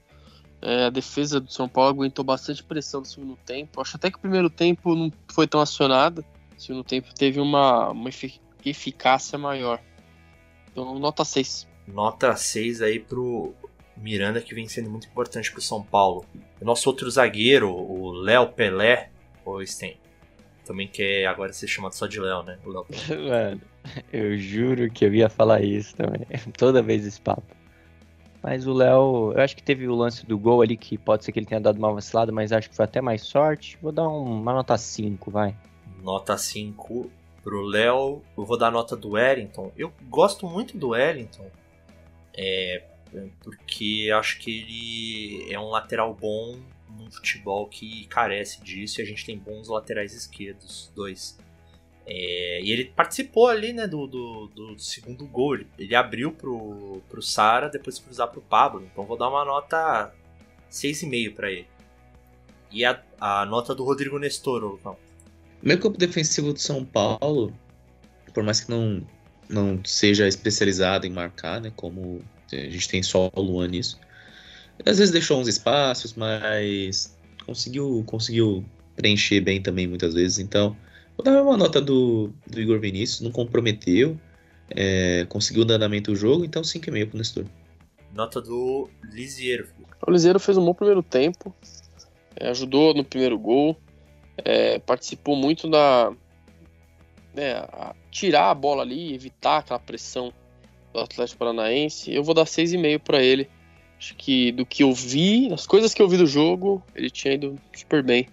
É, 0.61 0.85
a 0.85 0.89
defesa 0.89 1.39
do 1.39 1.51
São 1.51 1.67
Paulo 1.67 1.89
aguentou 1.89 2.23
bastante 2.23 2.63
pressão 2.63 3.01
no 3.01 3.05
segundo 3.05 3.35
tempo. 3.45 3.81
Acho 3.81 3.95
até 3.95 4.11
que 4.11 4.17
o 4.17 4.21
primeiro 4.21 4.49
tempo 4.49 4.95
não 4.95 5.11
foi 5.27 5.47
tão 5.47 5.59
acionado. 5.59 6.25
O 6.57 6.61
segundo 6.61 6.83
tempo 6.83 7.13
teve 7.15 7.39
uma, 7.39 7.89
uma 7.89 8.09
eficácia 8.63 9.37
maior. 9.37 9.79
Então, 10.71 10.97
nota 10.99 11.25
6. 11.25 11.67
Nota 11.93 12.35
6 12.35 12.81
aí 12.81 12.99
pro 12.99 13.53
Miranda, 13.97 14.41
que 14.41 14.55
vem 14.55 14.67
sendo 14.67 14.89
muito 14.89 15.07
importante 15.07 15.51
pro 15.51 15.61
São 15.61 15.83
Paulo. 15.83 16.25
O 16.59 16.65
nosso 16.65 16.89
outro 16.89 17.09
zagueiro, 17.09 17.69
o 17.69 18.11
Léo 18.11 18.49
Pelé, 18.49 19.09
ou 19.45 19.65
Sten, 19.65 19.97
também 20.65 20.87
quer 20.87 21.25
agora 21.25 21.53
ser 21.53 21.67
chamado 21.67 21.93
só 21.93 22.07
de 22.07 22.19
Léo, 22.19 22.43
né? 22.43 22.57
Léo. 22.65 22.85
Mano, 23.29 23.61
eu 24.11 24.37
juro 24.37 24.89
que 24.89 25.05
eu 25.05 25.13
ia 25.13 25.29
falar 25.29 25.61
isso 25.61 25.95
também. 25.95 26.21
Toda 26.57 26.81
vez 26.81 27.05
esse 27.05 27.19
papo. 27.19 27.43
Mas 28.43 28.65
o 28.65 28.73
Léo, 28.73 29.33
eu 29.35 29.41
acho 29.41 29.55
que 29.55 29.61
teve 29.61 29.87
o 29.87 29.93
lance 29.93 30.25
do 30.25 30.37
gol 30.37 30.61
ali, 30.61 30.75
que 30.75 30.97
pode 30.97 31.23
ser 31.23 31.31
que 31.31 31.39
ele 31.39 31.45
tenha 31.45 31.61
dado 31.61 31.77
uma 31.77 31.93
vacilada, 31.93 32.31
mas 32.31 32.51
acho 32.51 32.69
que 32.69 32.75
foi 32.75 32.85
até 32.85 32.99
mais 32.99 33.21
sorte. 33.21 33.77
Vou 33.81 33.91
dar 33.91 34.07
uma 34.07 34.53
nota 34.53 34.75
5, 34.77 35.29
vai. 35.29 35.55
Nota 36.01 36.35
5 36.35 37.11
pro 37.43 37.61
Léo. 37.61 38.21
Eu 38.35 38.45
vou 38.45 38.57
dar 38.57 38.67
a 38.67 38.71
nota 38.71 38.95
do 38.95 39.11
Wellington. 39.11 39.71
Eu 39.77 39.93
gosto 40.09 40.47
muito 40.47 40.75
do 40.75 40.89
Wellington. 40.89 41.45
É, 42.35 42.83
porque 43.41 44.09
acho 44.13 44.39
que 44.39 44.59
ele 44.59 45.53
é 45.53 45.59
um 45.59 45.69
lateral 45.69 46.13
bom 46.13 46.59
num 46.89 47.11
futebol 47.11 47.67
que 47.67 48.05
carece 48.07 48.61
disso 48.61 48.99
e 48.99 49.03
a 49.03 49.05
gente 49.05 49.25
tem 49.25 49.37
bons 49.37 49.67
laterais 49.67 50.13
esquerdos, 50.13 50.91
dois. 50.95 51.37
É, 52.05 52.61
e 52.61 52.71
ele 52.71 52.85
participou 52.85 53.47
ali, 53.47 53.73
né, 53.73 53.87
do, 53.87 54.07
do, 54.07 54.47
do 54.47 54.79
segundo 54.79 55.25
gol. 55.25 55.55
Ele, 55.55 55.67
ele, 55.77 55.95
abriu 55.95 56.31
pro, 56.31 57.01
pro 57.09 57.21
Sara, 57.21 57.69
depois 57.69 57.99
cruzar 57.99 58.29
pro 58.29 58.41
Pablo. 58.41 58.87
Então 58.91 59.05
vou 59.05 59.17
dar 59.17 59.29
uma 59.29 59.45
nota 59.45 60.13
6,5 60.71 61.35
para 61.35 61.51
ele. 61.51 61.67
E 62.71 62.85
a, 62.85 63.01
a 63.19 63.45
nota 63.45 63.75
do 63.75 63.83
Rodrigo 63.83 64.17
Nestor, 64.17 64.79
não. 64.83 64.97
Meio 65.61 65.79
campo 65.79 65.97
defensivo 65.97 66.53
de 66.53 66.61
São 66.61 66.83
Paulo, 66.83 67.53
por 68.33 68.43
mais 68.43 68.61
que 68.61 68.71
não, 68.71 69.05
não 69.51 69.79
seja 69.83 70.27
especializado 70.27 71.05
em 71.05 71.09
marcar, 71.09 71.61
né, 71.61 71.71
como 71.75 72.21
a 72.51 72.55
gente 72.55 72.89
tem 72.89 73.03
só 73.03 73.29
o 73.33 73.41
Luan 73.41 73.67
nisso, 73.67 73.99
às 74.85 74.97
vezes 74.97 75.11
deixou 75.11 75.39
uns 75.39 75.47
espaços, 75.47 76.13
mas 76.13 77.17
conseguiu, 77.45 78.03
conseguiu 78.05 78.65
preencher 78.95 79.41
bem 79.41 79.61
também 79.61 79.87
muitas 79.87 80.13
vezes. 80.13 80.39
Então, 80.39 80.75
vou 81.17 81.23
dar 81.23 81.41
uma 81.41 81.57
nota 81.57 81.79
do, 81.79 82.31
do 82.47 82.59
Igor 82.59 82.79
Vinícius, 82.79 83.21
não 83.21 83.31
comprometeu, 83.31 84.19
é, 84.69 85.25
conseguiu 85.29 85.65
dar 85.65 85.75
andamento 85.75 86.11
o 86.11 86.15
jogo, 86.15 86.45
então 86.45 86.61
5,5 86.61 87.09
pro 87.09 87.17
Nestor. 87.17 87.45
Nota 88.13 88.41
do 88.41 88.89
Lisiero. 89.03 89.67
O 90.05 90.11
Lisiero 90.11 90.39
fez 90.39 90.57
um 90.57 90.65
bom 90.65 90.73
primeiro 90.73 91.03
tempo, 91.03 91.53
é, 92.35 92.49
ajudou 92.49 92.93
no 92.93 93.03
primeiro 93.03 93.37
gol, 93.37 93.77
é, 94.37 94.79
participou 94.79 95.35
muito 95.35 95.69
da. 95.69 96.11
Né, 97.33 97.53
a 97.53 97.95
tirar 98.09 98.49
a 98.49 98.55
bola 98.55 98.83
ali, 98.83 99.13
evitar 99.13 99.59
aquela 99.59 99.79
pressão 99.79 100.33
do 100.93 100.99
Atlético 100.99 101.39
Paranaense. 101.39 102.13
Eu 102.13 102.23
vou 102.23 102.35
dar 102.35 102.43
6,5 102.43 102.99
para 102.99 103.21
ele. 103.21 103.49
Acho 103.97 104.15
que 104.15 104.51
do 104.51 104.65
que 104.65 104.83
eu 104.83 104.93
vi, 104.93 105.53
as 105.53 105.65
coisas 105.67 105.93
que 105.93 106.01
eu 106.01 106.09
vi 106.09 106.17
do 106.17 106.25
jogo, 106.25 106.83
ele 106.95 107.09
tinha 107.09 107.35
ido 107.35 107.57
super 107.73 108.03
bem. 108.03 108.27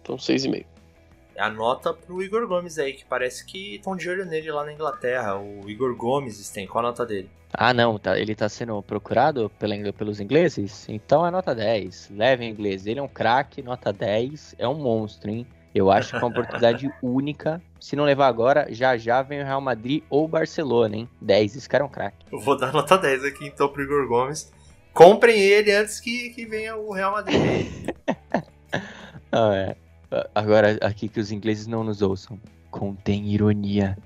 Então 0.00 0.16
6,5. 0.16 0.64
A 1.38 1.48
nota 1.48 1.94
pro 1.94 2.22
Igor 2.22 2.46
Gomes 2.46 2.78
aí, 2.78 2.92
que 2.92 3.04
parece 3.04 3.44
que 3.44 3.76
estão 3.76 3.96
de 3.96 4.08
olho 4.08 4.26
nele 4.26 4.50
lá 4.50 4.64
na 4.64 4.72
Inglaterra. 4.72 5.38
O 5.38 5.68
Igor 5.68 5.94
Gomes 5.96 6.48
tem, 6.50 6.66
qual 6.66 6.84
a 6.84 6.88
nota 6.88 7.06
dele? 7.06 7.30
Ah, 7.52 7.74
não, 7.74 7.98
tá, 7.98 8.18
ele 8.18 8.34
tá 8.34 8.48
sendo 8.48 8.82
procurado 8.82 9.50
pela, 9.58 9.92
pelos 9.92 10.20
ingleses? 10.20 10.88
Então 10.88 11.26
é 11.26 11.30
nota 11.30 11.54
10. 11.54 12.10
Leve 12.14 12.44
em 12.44 12.50
inglês. 12.50 12.86
Ele 12.86 12.98
é 12.98 13.02
um 13.02 13.08
craque, 13.08 13.62
nota 13.62 13.92
10. 13.92 14.54
É 14.58 14.66
um 14.66 14.74
monstro, 14.74 15.30
hein? 15.30 15.46
Eu 15.74 15.90
acho 15.90 16.10
que 16.10 16.16
é 16.16 16.18
uma 16.18 16.28
oportunidade 16.28 16.90
única. 17.02 17.62
Se 17.80 17.96
não 17.96 18.04
levar 18.04 18.28
agora, 18.28 18.66
já 18.70 18.96
já 18.96 19.22
vem 19.22 19.40
o 19.40 19.44
Real 19.44 19.60
Madrid 19.60 20.02
ou 20.10 20.24
o 20.24 20.28
Barcelona, 20.28 20.96
hein? 20.96 21.08
10, 21.20 21.56
esse 21.56 21.68
cara 21.68 21.82
é 21.82 21.86
um 21.86 21.90
craque. 21.90 22.26
Eu 22.30 22.40
vou 22.40 22.56
dar 22.56 22.72
nota 22.72 22.98
10 22.98 23.24
aqui 23.24 23.46
então 23.46 23.68
pro 23.68 23.82
Igor 23.82 24.06
Gomes. 24.06 24.52
Comprem 24.92 25.40
ele 25.40 25.72
antes 25.72 25.98
que, 25.98 26.30
que 26.30 26.44
venha 26.44 26.76
o 26.76 26.92
Real 26.92 27.12
Madrid. 27.12 27.90
ah, 29.32 29.54
é. 29.54 29.76
Agora, 30.34 30.78
aqui 30.82 31.08
que 31.08 31.18
os 31.18 31.32
ingleses 31.32 31.66
não 31.66 31.82
nos 31.82 32.02
ouçam. 32.02 32.38
Contém 32.70 33.26
ironia. 33.28 33.96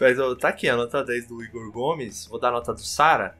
Mas 0.00 0.16
tá 0.38 0.48
aqui 0.48 0.68
a 0.68 0.76
nota 0.76 1.04
10 1.04 1.26
do 1.26 1.42
Igor 1.42 1.72
Gomes. 1.72 2.26
Vou 2.26 2.38
dar 2.38 2.48
a 2.48 2.52
nota 2.52 2.72
do 2.72 2.80
Sara. 2.80 3.36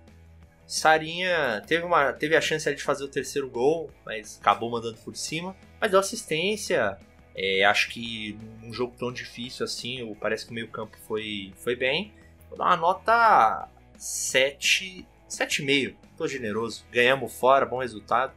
Sarinha 0.67 1.63
teve, 1.67 1.85
uma, 1.85 2.13
teve 2.13 2.37
a 2.37 2.41
chance 2.41 2.73
de 2.75 2.83
fazer 2.83 3.05
o 3.05 3.09
terceiro 3.09 3.49
gol, 3.49 3.91
mas 4.05 4.39
acabou 4.41 4.71
mandando 4.71 4.99
por 4.99 5.17
cima. 5.17 5.57
Mas 5.81 5.91
deu 5.91 6.01
assistência. 6.01 6.99
É, 7.41 7.65
acho 7.65 7.89
que 7.91 8.37
num 8.61 8.73
jogo 8.73 8.97
tão 8.99 9.13
difícil 9.13 9.65
assim, 9.65 10.13
parece 10.21 10.45
que 10.45 10.51
o 10.51 10.55
meio 10.55 10.67
campo 10.67 10.97
foi, 11.07 11.53
foi 11.59 11.77
bem. 11.77 12.13
Vou 12.49 12.59
dar 12.59 12.65
uma 12.65 12.77
nota 12.77 13.69
7, 13.97 15.07
7,5. 15.31 15.95
Tô 16.17 16.27
generoso. 16.27 16.85
Ganhamos 16.91 17.33
fora, 17.33 17.65
bom 17.65 17.79
resultado. 17.79 18.33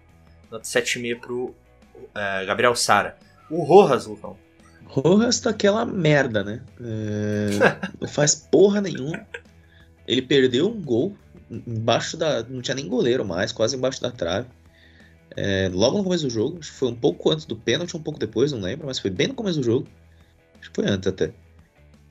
Nota 0.51 0.63
7,5 0.63 1.19
pro 1.19 1.45
uh, 1.45 2.45
Gabriel 2.45 2.75
Sara. 2.75 3.17
O 3.49 3.63
Rojas, 3.63 4.05
Lucão. 4.05 4.37
Rojas 4.85 5.39
tá 5.39 5.49
aquela 5.49 5.83
merda, 5.83 6.43
né? 6.43 6.61
É, 6.79 7.89
não 7.99 8.07
faz 8.07 8.35
porra 8.35 8.81
nenhuma. 8.81 9.25
Ele 10.07 10.21
perdeu 10.21 10.69
um 10.69 10.79
gol 10.79 11.17
embaixo 11.49 12.15
da. 12.17 12.43
Não 12.43 12.61
tinha 12.61 12.75
nem 12.75 12.87
goleiro 12.87 13.25
mais, 13.25 13.51
quase 13.51 13.75
embaixo 13.75 13.99
da 13.99 14.11
trave. 14.11 14.47
É, 15.35 15.69
logo 15.73 15.97
no 15.97 16.03
começo 16.03 16.25
do 16.25 16.29
jogo, 16.29 16.57
acho 16.59 16.71
que 16.71 16.77
foi 16.77 16.89
um 16.89 16.95
pouco 16.95 17.31
antes 17.31 17.45
do 17.45 17.55
pênalti, 17.55 17.95
um 17.95 18.01
pouco 18.01 18.19
depois, 18.19 18.51
não 18.51 18.59
lembro, 18.59 18.87
mas 18.87 18.99
foi 18.99 19.09
bem 19.09 19.27
no 19.27 19.33
começo 19.33 19.59
do 19.59 19.63
jogo. 19.63 19.87
Acho 20.59 20.69
que 20.69 20.75
foi 20.75 20.85
antes 20.85 21.07
até. 21.07 21.31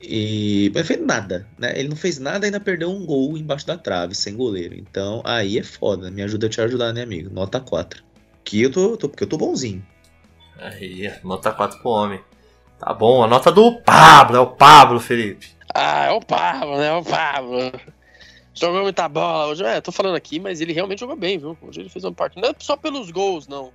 E 0.01 0.71
mas 0.73 0.87
fez 0.87 0.99
nada, 0.99 1.47
né? 1.59 1.73
Ele 1.77 1.89
não 1.89 1.95
fez 1.95 2.17
nada 2.17 2.45
e 2.45 2.47
ainda 2.47 2.59
perdeu 2.59 2.89
um 2.89 3.05
gol 3.05 3.37
embaixo 3.37 3.67
da 3.67 3.77
trave, 3.77 4.15
sem 4.15 4.35
goleiro. 4.35 4.75
Então 4.75 5.21
aí 5.23 5.59
é 5.59 5.63
foda. 5.63 6.09
Me 6.09 6.23
ajuda 6.23 6.47
a 6.47 6.49
te 6.49 6.59
ajudar, 6.59 6.91
né, 6.91 7.03
amigo? 7.03 7.31
Nota 7.31 7.59
4. 7.59 8.03
Que 8.43 8.63
eu 8.63 8.71
tô, 8.71 8.97
tô 8.97 9.07
porque 9.07 9.23
eu 9.23 9.29
tô 9.29 9.37
bonzinho. 9.37 9.85
Aí, 10.57 11.11
nota 11.23 11.51
4 11.51 11.79
pro 11.79 11.91
homem. 11.91 12.19
Tá 12.79 12.93
bom, 12.93 13.23
a 13.23 13.27
nota 13.27 13.51
do 13.51 13.79
Pablo, 13.81 14.37
é 14.37 14.39
o 14.39 14.47
Pablo, 14.47 14.99
Felipe. 14.99 15.49
Ah, 15.73 16.05
é 16.05 16.11
o 16.11 16.19
Pablo, 16.19 16.77
né? 16.77 16.87
É 16.87 16.93
o 16.93 17.03
Pablo. 17.03 17.71
Jogou 18.53 18.81
muita 18.81 19.07
bola. 19.07 19.47
Hoje, 19.47 19.63
é, 19.63 19.79
tô 19.79 19.91
falando 19.91 20.15
aqui, 20.15 20.39
mas 20.39 20.61
ele 20.61 20.73
realmente 20.73 20.99
jogou 20.99 21.15
bem, 21.15 21.37
viu? 21.37 21.57
Hoje 21.61 21.81
ele 21.81 21.89
fez 21.89 22.03
uma 22.03 22.11
partida. 22.11 22.41
Não 22.41 22.49
é 22.49 22.55
só 22.59 22.75
pelos 22.75 23.09
gols, 23.11 23.47
não. 23.47 23.65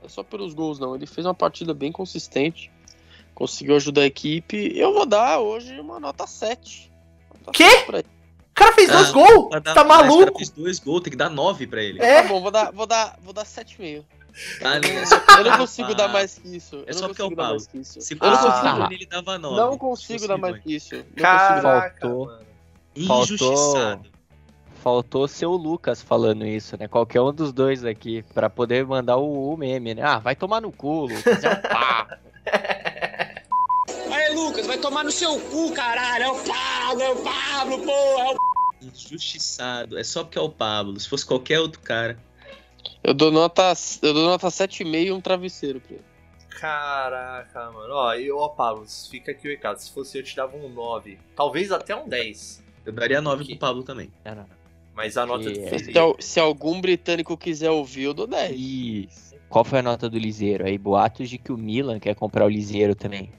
Não 0.00 0.06
é 0.06 0.08
só 0.08 0.22
pelos 0.22 0.54
gols, 0.54 0.78
não. 0.78 0.94
Ele 0.94 1.06
fez 1.06 1.26
uma 1.26 1.34
partida 1.34 1.72
bem 1.72 1.90
consistente. 1.90 2.70
Conseguiu 3.34 3.76
ajudar 3.76 4.02
a 4.02 4.06
equipe. 4.06 4.72
Eu 4.76 4.92
vou 4.92 5.06
dar 5.06 5.38
hoje 5.38 5.78
uma 5.80 5.98
nota 5.98 6.26
7. 6.26 6.90
Nota 7.40 7.52
Quê? 7.52 7.70
7 7.90 8.06
o 8.52 8.54
cara 8.54 8.72
fez 8.74 8.90
ah, 8.90 8.96
dois 8.96 9.10
gols? 9.10 9.48
Tá 9.62 9.82
maluco? 9.82 10.14
O 10.14 10.24
cara 10.26 10.36
fez 10.36 10.50
dois 10.50 10.78
gols, 10.78 11.02
tem 11.02 11.10
que 11.10 11.16
dar 11.16 11.30
9 11.30 11.66
pra 11.66 11.82
ele. 11.82 12.02
É. 12.02 12.22
Tá 12.22 12.28
bom, 12.28 12.40
vou 12.42 12.50
dar, 12.50 12.70
vou 12.70 12.86
dar, 12.86 13.18
vou 13.22 13.32
dar 13.32 13.44
7,5. 13.44 14.04
Ah, 14.62 15.38
eu 15.38 15.44
não 15.44 15.58
consigo 15.58 15.94
dar 15.94 16.08
mais 16.08 16.38
que 16.38 16.56
isso. 16.56 16.84
É 16.86 16.92
só 16.92 17.06
porque 17.06 17.22
eu 17.22 17.34
pau. 17.34 17.58
Se 17.58 17.68
fosse 17.68 18.14
eu 18.14 18.18
não 18.18 18.38
consigo. 18.38 18.92
ele 18.92 19.06
dava 19.06 19.38
9. 19.38 19.56
Não 19.56 19.78
consigo 19.78 20.28
dar 20.28 20.36
mais 20.36 20.58
que 20.62 20.74
isso. 20.74 20.94
Não 20.94 21.04
Caraca, 21.16 22.00
faltou. 22.00 22.38
Faltou. 23.06 24.00
Faltou 24.82 25.28
ser 25.28 25.46
o 25.46 25.56
Lucas 25.56 26.02
falando 26.02 26.44
isso, 26.44 26.76
né? 26.76 26.88
Qualquer 26.88 27.20
um 27.20 27.32
dos 27.32 27.52
dois 27.52 27.84
aqui, 27.84 28.24
pra 28.34 28.50
poder 28.50 28.84
mandar 28.84 29.16
o, 29.16 29.52
o 29.52 29.56
meme, 29.56 29.94
né? 29.94 30.02
Ah, 30.02 30.18
vai 30.18 30.34
tomar 30.34 30.60
no 30.60 30.72
cu, 30.72 31.06
Lucas. 31.06 31.44
É 31.44 31.50
um 31.50 31.62
pá. 31.62 32.18
Aí, 34.10 34.34
Lucas, 34.34 34.66
vai 34.66 34.78
tomar 34.78 35.04
no 35.04 35.12
seu 35.12 35.38
cu, 35.38 35.72
caralho. 35.72 36.24
É 36.24 36.30
o 36.30 36.34
Pablo, 36.34 37.02
é 37.02 37.10
o 37.10 37.16
Pablo, 37.16 37.78
pô. 37.78 37.92
É 37.92 38.34
o 38.34 38.36
Injustiçado. 38.82 39.96
É 39.96 40.02
só 40.02 40.24
porque 40.24 40.38
é 40.38 40.42
o 40.42 40.50
Pablo. 40.50 40.98
Se 40.98 41.08
fosse 41.08 41.24
qualquer 41.24 41.60
outro 41.60 41.80
cara. 41.80 42.18
Eu 43.04 43.14
dou 43.14 43.30
nota, 43.30 43.72
eu 44.02 44.12
dou 44.12 44.24
nota 44.24 44.48
7,5 44.48 45.06
e 45.06 45.12
um 45.12 45.20
travesseiro 45.20 45.80
pra 45.80 45.94
ele. 45.94 46.04
Caraca, 46.60 47.70
mano. 47.70 47.94
Ó, 47.94 48.14
e 48.14 48.30
ó, 48.30 48.48
Pablo, 48.48 48.84
fica 49.10 49.30
aqui 49.30 49.48
o 49.48 49.50
recado. 49.50 49.78
Se 49.78 49.92
fosse 49.92 50.18
eu, 50.18 50.22
te 50.22 50.34
dava 50.34 50.56
um 50.56 50.68
9. 50.68 51.18
Talvez 51.34 51.70
até 51.70 51.94
um 51.94 52.08
10. 52.08 52.62
Eu 52.84 52.92
daria 52.92 53.20
9 53.20 53.44
pro 53.44 53.56
Pablo 53.56 53.82
também. 53.82 54.10
Não, 54.24 54.34
não, 54.34 54.42
não. 54.42 54.62
Mas 54.94 55.16
a 55.16 55.24
nota 55.24 55.48
do 55.50 55.54
se, 55.54 55.92
se 56.20 56.40
algum 56.40 56.80
britânico 56.80 57.36
quiser 57.36 57.70
ouvir, 57.70 58.02
eu 58.02 58.14
dou 58.14 58.26
10. 58.26 58.58
Isso. 58.58 59.34
Qual 59.48 59.64
foi 59.64 59.78
a 59.78 59.82
nota 59.82 60.08
do 60.08 60.18
Liseiro? 60.18 60.66
Aí, 60.66 60.76
boatos 60.76 61.28
de 61.28 61.38
que 61.38 61.52
o 61.52 61.58
Milan 61.58 61.98
quer 61.98 62.14
comprar 62.14 62.44
o 62.44 62.48
Liseiro 62.48 62.94
também. 62.94 63.30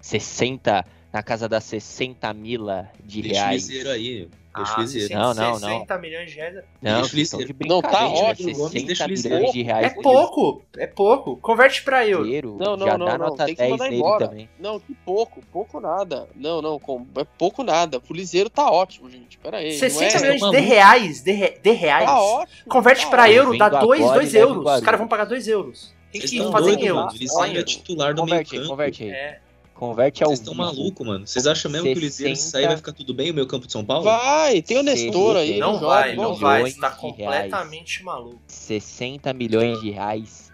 60. 0.00 0.84
na 1.12 1.22
casa 1.22 1.48
das 1.48 1.64
60 1.64 2.32
mila 2.34 2.90
de 3.04 3.22
Deixa 3.22 3.40
o 3.40 3.42
reais. 3.42 3.68
Liseiro 3.68 3.90
aí. 3.90 4.28
Deixa 4.56 4.72
Ah, 4.72 4.78
o 4.78 4.80
Liseiro. 4.82 5.14
Não, 5.14 5.34
não, 5.34 5.54
60 5.58 5.98
milhões 5.98 6.30
de 6.30 6.36
reais 6.36 6.56
é- 6.56 6.64
Não, 6.82 7.00
Deixa 7.02 7.36
de 7.38 7.54
Não, 7.68 7.82
tá 7.82 8.06
ótimo, 8.08 8.52
Gomes, 8.52 8.72
60 8.72 8.86
deixa 8.86 9.04
o 9.04 9.08
milhões 9.08 9.24
Liseiro. 9.24 9.52
de 9.52 9.62
reais. 9.62 9.86
é 9.86 10.02
pouco, 10.02 10.62
é 10.78 10.86
pouco. 10.86 11.36
Converte 11.36 11.82
pra 11.82 12.06
euro. 12.06 12.56
Não, 12.58 12.76
não, 12.76 12.86
já 12.86 12.98
não, 12.98 13.06
dá 13.06 13.18
não. 13.18 13.26
nota 13.26 13.44
Tem 13.46 13.54
que 13.54 13.60
10 13.60 13.70
mandar 13.70 13.84
nele 13.84 13.96
embora. 13.96 14.28
também. 14.28 14.48
Não, 14.58 14.80
que 14.80 14.94
pouco, 15.04 15.40
pouco 15.52 15.80
nada. 15.80 16.28
Não, 16.34 16.60
não, 16.62 16.78
com, 16.78 17.06
é 17.16 17.24
pouco 17.38 17.62
nada. 17.62 18.00
O 18.08 18.12
Liseiro 18.14 18.48
tá 18.50 18.70
ótimo, 18.70 19.10
gente. 19.10 19.38
Pera 19.38 19.58
aí. 19.58 19.72
60 19.72 20.00
não 20.00 20.08
é... 20.08 20.20
milhões 20.22 20.40
Tá 20.40 20.46
de 20.50 20.52
maluco. 20.56 20.68
reais, 20.74 21.22
de, 21.22 21.32
re- 21.32 21.58
de 21.62 21.70
reais. 21.72 22.06
Tá 22.06 22.20
ótimo. 22.20 22.68
Converte 22.68 23.04
tá 23.04 23.10
pra 23.10 23.22
ótimo. 23.24 23.36
euro, 23.38 23.58
dá 23.58 23.68
Vendo 23.68 23.80
2, 23.80 24.00
agora 24.00 24.14
2 24.18 24.34
e 24.34 24.38
leva 24.38 24.50
euros. 24.50 24.72
Os 24.74 24.80
caras 24.80 24.98
vão 25.00 25.08
pagar 25.08 25.24
2 25.24 25.48
euros. 25.48 25.94
Tem 26.12 26.20
que 26.22 26.50
fazer 26.50 26.78
em 26.78 26.84
euros. 26.86 27.14
Liseiro 27.20 27.58
é 27.58 27.62
titular 27.62 28.14
do 28.14 28.24
meio 28.24 28.36
Converte 28.44 28.54
aí, 28.54 28.58
campo. 28.60 28.70
converte 28.70 29.02
aí. 29.04 29.36
É. 29.76 29.78
Converte 29.78 30.22
ao 30.24 30.30
Vocês 30.30 30.40
estão 30.40 30.54
malucos, 30.54 31.06
mano. 31.06 31.26
Vocês 31.26 31.46
acham 31.46 31.70
mesmo 31.70 31.86
que 31.86 31.98
o 31.98 32.00
Liseiro 32.00 32.34
se 32.34 32.42
sair 32.42 32.62
60 32.62 32.68
vai 32.68 32.76
ficar 32.76 32.92
tudo 32.92 33.12
bem, 33.12 33.30
o 33.30 33.34
meio 33.34 33.46
campo 33.46 33.66
de 33.66 33.72
São 33.72 33.84
Paulo? 33.84 34.04
Vai, 34.04 34.62
tem 34.62 34.78
o 34.78 34.82
Nestor 34.82 35.36
aí. 35.36 35.58
Não 35.58 35.78
vai, 35.78 36.16
não 36.16 36.34
vai. 36.34 36.70
Você 36.70 36.80
tá 36.80 36.90
completamente 36.90 38.02
maluco. 38.02 38.40
60 38.46 39.32
milhões 39.34 39.80
de 39.80 39.90
reais. 39.90 40.50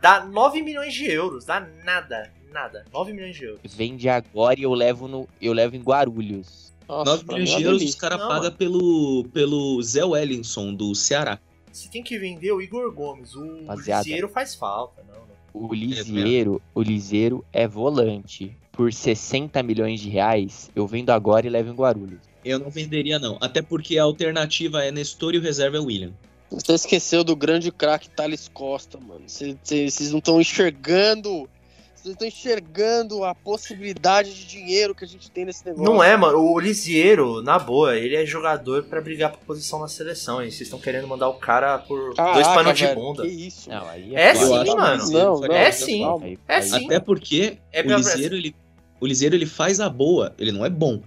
Dá 0.00 0.24
9 0.24 0.62
milhões 0.62 0.94
de 0.94 1.10
euros. 1.10 1.44
Dá 1.44 1.66
nada. 1.84 2.30
Nada. 2.52 2.84
9 2.92 3.12
milhões 3.12 3.36
de 3.36 3.44
euros. 3.44 3.60
Vende 3.64 4.08
agora 4.08 4.58
e 4.58 4.62
eu 4.62 4.72
levo, 4.72 5.08
no, 5.08 5.28
eu 5.40 5.52
levo 5.52 5.74
em 5.74 5.80
Guarulhos. 5.80 6.72
Nossa, 6.88 7.12
9 7.12 7.24
pra 7.24 7.34
milhões 7.34 7.50
é 7.50 7.56
de 7.56 7.64
uma 7.64 7.70
euros 7.72 7.82
os 7.82 7.94
caras 7.94 8.18
pagam 8.18 8.52
pelo, 8.52 9.24
pelo 9.32 9.82
Zé 9.82 10.04
Wellington 10.04 10.74
do 10.74 10.94
Ceará. 10.94 11.38
Você 11.72 11.88
tem 11.90 12.02
que 12.02 12.18
vender 12.18 12.52
o 12.52 12.62
Igor 12.62 12.90
Gomes. 12.92 13.34
O. 13.34 13.44
Lisieiro 13.74 14.28
faz 14.28 14.54
falta. 14.54 15.02
Não, 15.02 15.14
não. 15.14 15.68
O 15.68 15.74
Liseiro, 15.74 16.62
o 16.74 16.82
Liseiro 16.82 17.44
é 17.52 17.66
volante. 17.66 18.56
Por 18.76 18.92
60 18.92 19.62
milhões 19.62 20.00
de 20.00 20.08
reais, 20.10 20.70
eu 20.76 20.86
vendo 20.86 21.10
agora 21.10 21.46
e 21.46 21.50
levo 21.50 21.70
em 21.70 21.74
Guarulhos. 21.74 22.20
Eu 22.44 22.58
não 22.58 22.70
venderia, 22.70 23.18
não. 23.18 23.38
Até 23.40 23.62
porque 23.62 23.98
a 23.98 24.02
alternativa 24.04 24.84
é 24.84 24.90
Nestor 24.92 25.34
e 25.34 25.38
o 25.38 25.42
reserva 25.42 25.78
é 25.78 25.80
William. 25.80 26.12
Você 26.50 26.74
esqueceu 26.74 27.24
do 27.24 27.34
grande 27.34 27.72
craque 27.72 28.08
Thales 28.08 28.48
Costa, 28.52 28.98
mano. 29.00 29.22
Cê- 29.26 29.56
cê- 29.64 29.90
Vocês 29.90 30.10
não 30.12 30.18
estão 30.18 30.40
enxergando. 30.40 31.48
Vocês 31.96 32.12
estão 32.12 32.28
enxergando 32.28 33.24
a 33.24 33.34
possibilidade 33.34 34.32
de 34.32 34.46
dinheiro 34.46 34.94
que 34.94 35.04
a 35.04 35.08
gente 35.08 35.28
tem 35.28 35.44
nesse 35.44 35.66
negócio. 35.66 35.84
Não 35.92 36.04
é, 36.04 36.16
mano. 36.16 36.38
O 36.38 36.60
Lisieiro, 36.60 37.42
na 37.42 37.58
boa, 37.58 37.96
ele 37.96 38.14
é 38.14 38.24
jogador 38.24 38.84
pra 38.84 39.00
brigar 39.00 39.32
por 39.32 39.40
posição 39.40 39.80
na 39.80 39.88
seleção. 39.88 40.40
E 40.40 40.44
vocês 40.52 40.60
estão 40.62 40.78
querendo 40.78 41.08
mandar 41.08 41.28
o 41.28 41.34
cara 41.34 41.78
por 41.78 41.98
dois 41.98 42.16
Caraca, 42.16 42.54
panos 42.54 42.78
de 42.78 42.86
bunda. 42.94 43.22
Que 43.24 43.28
isso? 43.28 43.68
Não, 43.68 43.88
aí 43.88 44.14
É 44.14 44.34
foda. 44.36 44.70
sim, 44.70 44.76
mano. 44.76 45.10
Não, 45.10 45.40
não, 45.40 45.52
É 45.52 45.72
sim. 45.72 46.04
É 46.46 46.60
sim. 46.62 46.84
Até 46.86 47.00
porque 47.00 47.58
É 47.72 47.82
o 47.82 47.96
Liseiro, 47.96 48.36
ele, 48.36 48.54
o 49.00 49.06
Liseiro 49.06 49.34
ele 49.34 49.46
faz 49.46 49.80
a 49.80 49.88
boa. 49.88 50.34
Ele 50.38 50.52
não 50.52 50.64
é 50.64 50.70
bom, 50.70 51.00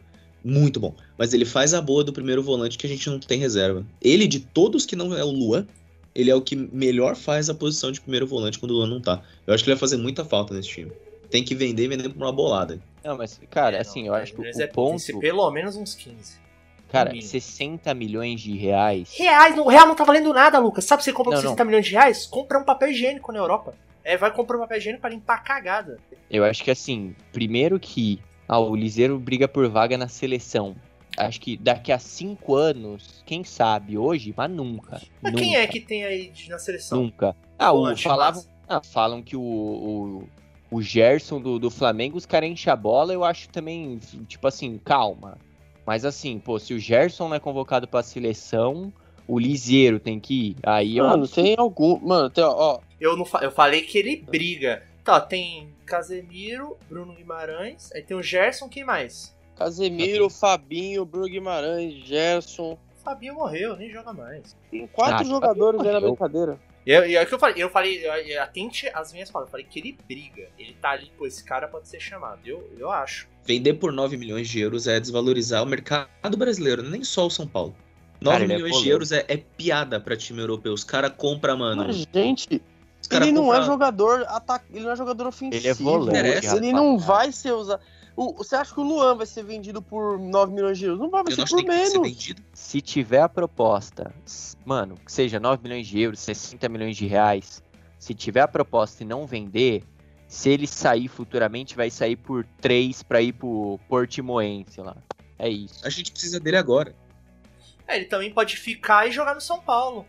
muito 0.43 0.80
bom. 0.80 0.93
Mas 1.17 1.34
ele 1.34 1.45
faz 1.45 1.73
a 1.73 1.82
boa 1.82 2.04
do 2.04 2.13
primeiro 2.13 2.41
volante 2.43 2.78
que 2.78 2.86
a 2.86 2.89
gente 2.89 3.10
não 3.10 3.19
tem 3.19 3.39
reserva. 3.39 3.86
Ele, 4.02 4.28
de 4.28 4.39
todos 4.39 4.86
que 4.86 4.95
não 4.95 5.15
é 5.15 5.23
o 5.23 5.30
Luan, 5.30 5.67
ele 6.15 6.30
é 6.32 6.36
o 6.36 6.41
que 6.41 6.56
melhor 6.56 7.15
faz 7.15 7.49
a 7.49 7.54
posição 7.54 7.91
de 7.91 8.02
primeiro 8.02 8.25
volante 8.28 8.58
quando 8.60 8.71
o 8.71 8.75
Luan 8.75 8.88
não 8.88 8.99
tá. 9.02 9.21
Eu 9.45 9.54
acho 9.54 9.63
que 9.63 9.69
ele 9.69 9.75
vai 9.75 9.80
fazer 9.80 9.97
muita 9.97 10.23
falta 10.25 10.54
nesse 10.54 10.69
time. 10.69 10.91
Tem 11.30 11.43
que 11.43 11.54
vender 11.54 11.84
e 11.84 11.88
vender 11.88 12.10
por 12.10 12.17
uma 12.17 12.32
bolada. 12.32 12.80
Não, 13.04 13.15
mas, 13.17 13.39
cara, 13.52 13.78
É, 13.78 13.82
assim, 13.82 14.02
não, 14.02 14.08
eu 14.08 14.13
acho 14.15 14.34
que 14.34 14.39
o 14.39 14.41
é, 14.41 14.45
Tem 14.45 14.52
que 14.52 14.58
ser 14.58 14.67
ponto. 15.13 15.19
pelo 15.19 15.49
menos 15.52 15.75
uns 15.75 15.93
15. 15.93 16.38
Cara, 16.91 17.12
mínimo. 17.12 17.30
60 17.30 17.93
milhões 17.93 18.41
de 18.41 18.58
reais. 18.58 19.13
Reais, 19.15 19.56
não- 19.56 19.65
o 19.65 19.69
real 19.69 19.88
não 19.88 19.93
tá 19.95 20.04
valendo 20.04 20.34
nada, 20.34 20.58
Lucas. 20.58 20.86
Sabe 20.86 21.04
você 21.04 21.13
compra 21.13 21.34
Não, 21.36 21.38
com 21.38 21.47
60 21.49 21.63
milhões 21.63 21.86
de 21.86 21.91
reais? 21.91 22.25
Compra 22.25 22.58
um 22.58 22.63
papel 22.63 22.89
higiênico 22.89 23.32
na 23.32 23.38
Europa. 23.38 23.75
É, 24.09 24.17
vai 24.17 24.33
comprar 24.33 24.57
um 24.57 24.61
papel 24.61 24.79
higiênico 24.79 25.01
pra 25.01 25.11
limpar 25.11 25.35
a 25.35 25.41
cagada. 25.41 25.99
Eu 26.31 26.43
acho 26.43 26.63
que 26.63 26.71
assim, 26.71 27.15
primeiro 27.31 27.79
que 27.79 28.19
ah, 28.47 28.57
o 28.57 28.75
Liseiro 28.75 29.19
briga 29.19 29.47
por 29.47 29.69
vaga 29.69 29.99
na 29.99 30.07
seleção. 30.07 30.75
Acho 31.15 31.39
que 31.39 31.55
daqui 31.55 31.91
a 31.91 31.99
cinco 31.99 32.55
anos, 32.55 33.21
quem 33.23 33.43
sabe, 33.43 33.99
hoje, 33.99 34.33
mas 34.35 34.49
nunca. 34.49 34.99
Mas 35.21 35.31
nunca, 35.31 35.43
quem 35.43 35.55
é 35.55 35.67
que 35.67 35.79
tem 35.79 36.05
aí 36.05 36.33
na 36.47 36.57
seleção? 36.57 37.03
Nunca. 37.03 37.35
Ah, 37.59 37.71
o, 37.71 37.95
falavam, 37.95 38.43
ah, 38.67 38.81
falam 38.81 39.21
que 39.21 39.35
o, 39.35 39.41
o, 39.41 40.29
o 40.71 40.81
Gerson 40.81 41.39
do, 41.39 41.59
do 41.59 41.69
Flamengo, 41.69 42.17
os 42.17 42.25
caras 42.25 42.49
enchem 42.49 42.73
a 42.73 42.75
bola, 42.75 43.13
eu 43.13 43.23
acho 43.23 43.47
também, 43.49 43.99
tipo 44.27 44.47
assim, 44.47 44.79
calma. 44.79 45.37
Mas 45.85 46.03
assim, 46.03 46.39
pô, 46.39 46.57
se 46.57 46.73
o 46.73 46.79
Gerson 46.79 47.27
não 47.27 47.35
é 47.35 47.39
convocado 47.39 47.87
pra 47.87 48.01
seleção, 48.01 48.91
o 49.29 49.39
Liseiro 49.39 49.99
tem 49.99 50.19
que 50.19 50.49
ir. 50.51 50.55
Aí 50.63 50.97
eu 50.97 51.05
Mano, 51.07 51.27
tem 51.27 51.55
algum. 51.57 51.99
Mano, 51.99 52.29
tem, 52.29 52.43
ó, 52.43 52.53
ó. 52.57 52.79
Eu, 52.99 53.15
não 53.15 53.25
fa- 53.25 53.41
eu 53.43 53.51
falei 53.51 53.81
que 53.81 53.97
ele 53.97 54.17
briga. 54.29 54.83
Tá, 55.03 55.19
tem 55.21 55.69
Casemiro, 55.85 56.77
Bruno 56.89 57.13
Guimarães, 57.15 57.91
aí 57.93 58.01
tem 58.01 58.15
o 58.17 58.21
Gerson, 58.23 58.67
quem 58.69 58.83
mais? 58.83 59.35
Casemiro, 59.55 60.29
Fabinho, 60.29 61.05
Bruno 61.05 61.27
Guimarães, 61.27 61.93
Gerson. 62.05 62.73
O 62.73 63.03
Fabinho 63.03 63.33
morreu, 63.35 63.75
nem 63.75 63.89
joga 63.91 64.13
mais. 64.13 64.55
Tem 64.71 64.87
quatro 64.87 65.25
Ah, 65.25 65.29
jogadores 65.29 65.81
aí 65.81 65.91
na 65.91 65.99
brincadeira. 66.01 66.59
E 66.85 66.91
é 66.93 67.21
o 67.21 67.25
que 67.27 67.33
eu 67.33 67.39
falei, 67.39 67.61
eu 67.63 67.69
falei, 67.69 68.05
eu- 68.07 68.13
eu- 68.13 68.41
atente 68.41 68.89
às 68.93 69.13
minhas 69.13 69.29
palavras, 69.29 69.49
eu 69.49 69.51
falei 69.51 69.65
que 69.69 69.79
ele 69.79 69.97
briga. 70.07 70.47
Ele 70.57 70.73
tá 70.81 70.91
ali, 70.91 71.11
pô, 71.17 71.27
esse 71.27 71.43
cara 71.43 71.67
pode 71.67 71.87
ser 71.87 71.99
chamado. 71.99 72.39
Eu, 72.45 72.67
eu 72.79 72.89
acho. 72.89 73.27
Vender 73.45 73.73
por 73.75 73.91
9 73.91 74.17
milhões 74.17 74.47
de 74.49 74.59
euros 74.59 74.87
é 74.87 74.99
desvalorizar 74.99 75.61
o 75.63 75.65
mercado 75.65 76.37
brasileiro, 76.37 76.81
nem 76.83 77.03
só 77.03 77.27
o 77.27 77.29
São 77.29 77.47
Paulo. 77.47 77.75
9 78.21 78.32
Cara, 78.34 78.43
ele 78.43 78.53
é 78.53 78.55
milhões 78.58 78.71
de 78.71 78.77
polêmico. 78.77 78.93
euros 78.93 79.12
é, 79.12 79.25
é 79.27 79.38
piada 79.38 79.99
pra 79.99 80.15
time 80.17 80.39
europeu. 80.41 80.73
Os 80.73 80.84
caras 80.84 81.13
compram, 81.17 81.58
mano. 81.58 81.84
Mas, 81.88 82.05
gente, 82.13 82.62
ele 83.12 83.32
não 83.32 83.43
compra- 83.45 83.60
é 83.60 83.65
jogador 83.65 84.25
ataque, 84.27 84.65
ele 84.73 84.84
não 84.86 84.91
é 84.91 84.95
jogador 84.95 85.27
ofensivo. 85.27 85.55
Ele 85.55 85.67
é 85.67 85.73
volante, 85.73 86.10
interessa. 86.19 86.58
Ele 86.58 86.73
não 86.73 86.97
vai 86.97 87.32
ser 87.32 87.53
usado. 87.53 87.82
O- 88.15 88.34
você 88.34 88.55
acha 88.58 88.73
que 88.73 88.79
o 88.82 88.84
Luan 88.84 89.15
vai 89.15 89.25
ser 89.25 89.43
vendido 89.43 89.82
por 89.82 90.19
9 90.19 90.51
milhões 90.53 90.77
de 90.77 90.86
euros? 90.86 90.99
Não 90.99 91.10
vai, 91.10 91.23
vai 91.23 91.34
ser 91.34 91.47
por 91.47 91.63
menos. 91.63 92.17
Se 92.53 92.82
tiver 92.82 93.21
a 93.21 93.29
proposta, 93.29 94.13
mano, 94.65 94.95
que 95.05 95.12
seja 95.12 95.39
9 95.39 95.63
milhões 95.63 95.88
de 95.88 96.01
euros, 96.01 96.19
60 96.19 96.67
milhões 96.67 96.97
de 96.97 97.08
reais, 97.08 97.63
se 97.97 98.13
tiver 98.13 98.41
a 98.41 98.47
proposta 98.47 99.03
e 99.03 99.05
não 99.05 99.25
vender, 99.25 99.84
se 100.27 100.49
ele 100.49 100.67
sair 100.67 101.08
futuramente, 101.08 101.77
vai 101.77 101.89
sair 101.89 102.17
por 102.17 102.45
3 102.60 103.01
pra 103.03 103.21
ir 103.21 103.32
pro 103.32 103.79
Portimoense 103.88 104.82
lá. 104.82 104.97
É 105.38 105.47
isso. 105.47 105.79
A 105.86 105.89
gente 105.89 106.12
precisa 106.12 106.41
dele 106.41 106.58
agora. 106.58 106.93
É, 107.89 107.95
ele 107.95 108.06
também 108.06 108.32
pode 108.32 108.56
ficar 108.56 109.08
e 109.08 109.12
jogar 109.12 109.34
no 109.34 109.41
São 109.41 109.60
Paulo. 109.60 110.06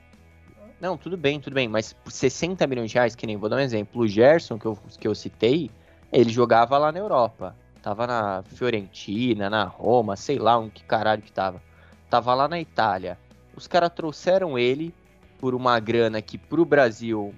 Não, 0.79 0.99
tudo 0.99 1.17
bem, 1.17 1.41
tudo 1.41 1.55
bem, 1.55 1.67
mas 1.67 1.95
por 1.95 2.13
60 2.13 2.67
milhões 2.67 2.91
de 2.91 2.95
reais, 2.95 3.17
que 3.17 3.27
nem 3.27 3.39
vou 3.39 3.49
dar 3.49 3.57
um 3.57 3.61
exemplo, 3.61 4.03
o 4.03 4.07
Gerson, 4.07 4.59
que 4.59 4.67
eu, 4.67 4.79
que 4.99 5.09
eu 5.09 5.15
citei, 5.15 5.71
ele 6.13 6.31
jogava 6.31 6.77
lá 6.77 6.93
na 6.93 6.99
Europa. 6.99 7.57
Tava 7.83 8.07
na 8.07 8.43
Fiorentina, 8.55 9.49
na 9.49 9.65
Roma, 9.65 10.15
sei 10.15 10.39
lá 10.39 10.59
um 10.59 10.69
que 10.69 10.85
caralho 10.85 11.23
que 11.23 11.33
tava. 11.33 11.63
Tava 12.11 12.35
lá 12.35 12.47
na 12.47 12.61
Itália. 12.61 13.19
Os 13.57 13.67
caras 13.67 13.91
trouxeram 13.95 14.59
ele 14.59 14.95
por 15.39 15.55
uma 15.55 15.81
grana 15.81 16.21
que 16.21 16.37
pro 16.37 16.67
Brasil 16.67 17.35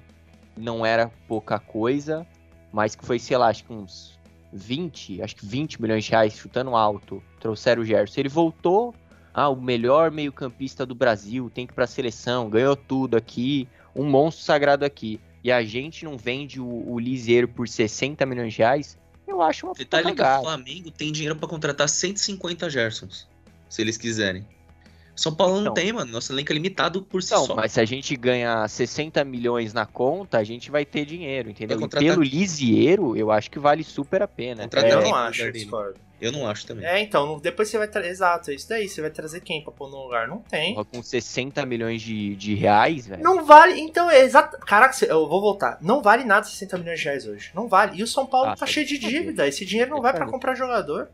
não 0.56 0.84
era 0.84 1.10
pouca 1.28 1.60
coisa, 1.60 2.26
mas 2.72 2.96
que 2.96 3.04
foi, 3.04 3.20
sei 3.20 3.36
lá, 3.36 3.48
acho 3.48 3.64
que 3.64 3.72
uns 3.72 4.18
20, 4.52 5.22
acho 5.22 5.36
que 5.36 5.46
20 5.46 5.80
milhões 5.80 6.04
de 6.04 6.10
reais 6.10 6.34
chutando 6.34 6.74
alto. 6.74 7.22
Trouxeram 7.38 7.82
o 7.82 7.84
Gerson. 7.84 8.20
Ele 8.20 8.28
voltou, 8.28 8.92
ah, 9.34 9.48
o 9.48 9.60
melhor 9.60 10.10
meio-campista 10.10 10.84
do 10.84 10.94
Brasil, 10.94 11.50
tem 11.50 11.66
que 11.66 11.72
ir 11.72 11.74
pra 11.74 11.86
seleção, 11.86 12.50
ganhou 12.50 12.76
tudo 12.76 13.16
aqui, 13.16 13.68
um 13.94 14.04
monstro 14.04 14.44
sagrado 14.44 14.84
aqui. 14.84 15.20
E 15.42 15.50
a 15.50 15.62
gente 15.64 16.04
não 16.04 16.16
vende 16.16 16.60
o, 16.60 16.90
o 16.90 16.98
Liseiro 16.98 17.48
por 17.48 17.68
60 17.68 18.24
milhões 18.26 18.52
de 18.52 18.58
reais, 18.58 18.98
eu 19.26 19.40
acho 19.40 19.66
uma 19.66 19.74
Detalhe 19.74 20.14
que 20.14 20.22
o. 20.22 20.40
Flamengo 20.42 20.90
tem 20.90 21.10
dinheiro 21.10 21.36
pra 21.36 21.48
contratar 21.48 21.88
150 21.88 22.68
Gersons. 22.68 23.26
Se 23.68 23.80
eles 23.80 23.96
quiserem. 23.96 24.46
São 25.14 25.34
Paulo 25.34 25.54
não 25.56 25.60
Então. 25.62 25.74
tem, 25.74 25.92
mano. 25.92 26.10
Nosso 26.10 26.32
elenco 26.32 26.50
é 26.52 26.54
limitado 26.54 27.02
por 27.02 27.22
si 27.22 27.32
Não, 27.32 27.44
só. 27.46 27.54
mas 27.54 27.72
se 27.72 27.80
a 27.80 27.84
gente 27.84 28.16
ganhar 28.16 28.66
60 28.68 29.22
milhões 29.24 29.72
na 29.74 29.84
conta, 29.84 30.38
a 30.38 30.44
gente 30.44 30.70
vai 30.70 30.84
ter 30.86 31.04
dinheiro, 31.04 31.50
entendeu? 31.50 31.76
Vai 31.76 31.82
E 31.82 31.86
contratar 31.88 32.08
pelo? 32.10 32.22
Lisieiro, 32.22 33.16
eu 33.16 33.30
acho 33.30 33.50
que 33.50 33.58
vale 33.58 33.84
super 33.84 34.22
a 34.22 34.28
pena. 34.28 34.62
Contratar 34.62 34.90
eu 34.90 34.98
É, 34.98 35.02
quem? 35.02 35.10
não 35.12 35.18
acho, 35.18 35.42
eu 35.42 35.52
discordo. 35.52 36.00
Eu 36.20 36.30
não 36.32 36.48
acho 36.48 36.64
também. 36.66 36.86
É, 36.86 37.00
então, 37.00 37.38
depois 37.40 37.68
você 37.68 37.76
vai 37.78 37.88
trazer. 37.88 38.08
Exato, 38.08 38.50
é 38.52 38.54
isso 38.54 38.68
daí. 38.68 38.88
Você 38.88 39.00
vai 39.00 39.10
trazer 39.10 39.40
quem 39.40 39.60
pra 39.62 39.72
pôr 39.72 39.90
no 39.90 40.04
lugar? 40.04 40.28
Não 40.28 40.38
tem. 40.38 40.72
porra, 40.74 40.84
com 40.86 41.02
60 41.02 41.66
milhões 41.66 42.00
de, 42.00 42.36
de 42.36 42.54
reais, 42.54 43.08
velho. 43.08 43.22
Não 43.22 43.44
vale. 43.44 43.78
Então, 43.80 44.08
é 44.08 44.20
exato. 44.22 44.56
Caraca, 44.58 45.04
eu 45.04 45.28
vou 45.28 45.40
voltar. 45.40 45.78
Não 45.82 46.00
vale 46.00 46.22
nada 46.24 46.46
60 46.46 46.78
milhões 46.78 47.00
de 47.00 47.04
reais 47.06 47.26
hoje. 47.26 47.50
Não 47.54 47.66
vale. 47.68 47.98
E 47.98 48.04
o 48.04 48.06
São 48.06 48.24
Paulo 48.24 48.46
Ah, 48.50 48.50
tá 48.54 48.60
tá 48.60 48.66
cheio 48.66 48.86
de 48.86 48.98
dívida. 48.98 49.46
Esse 49.48 49.64
dinheiro 49.66 49.90
não 49.90 49.96
Tá 49.96 50.02
vai 50.04 50.12
pra 50.12 50.20
saber. 50.20 50.30
comprar 50.30 50.54
jogador. 50.54 51.08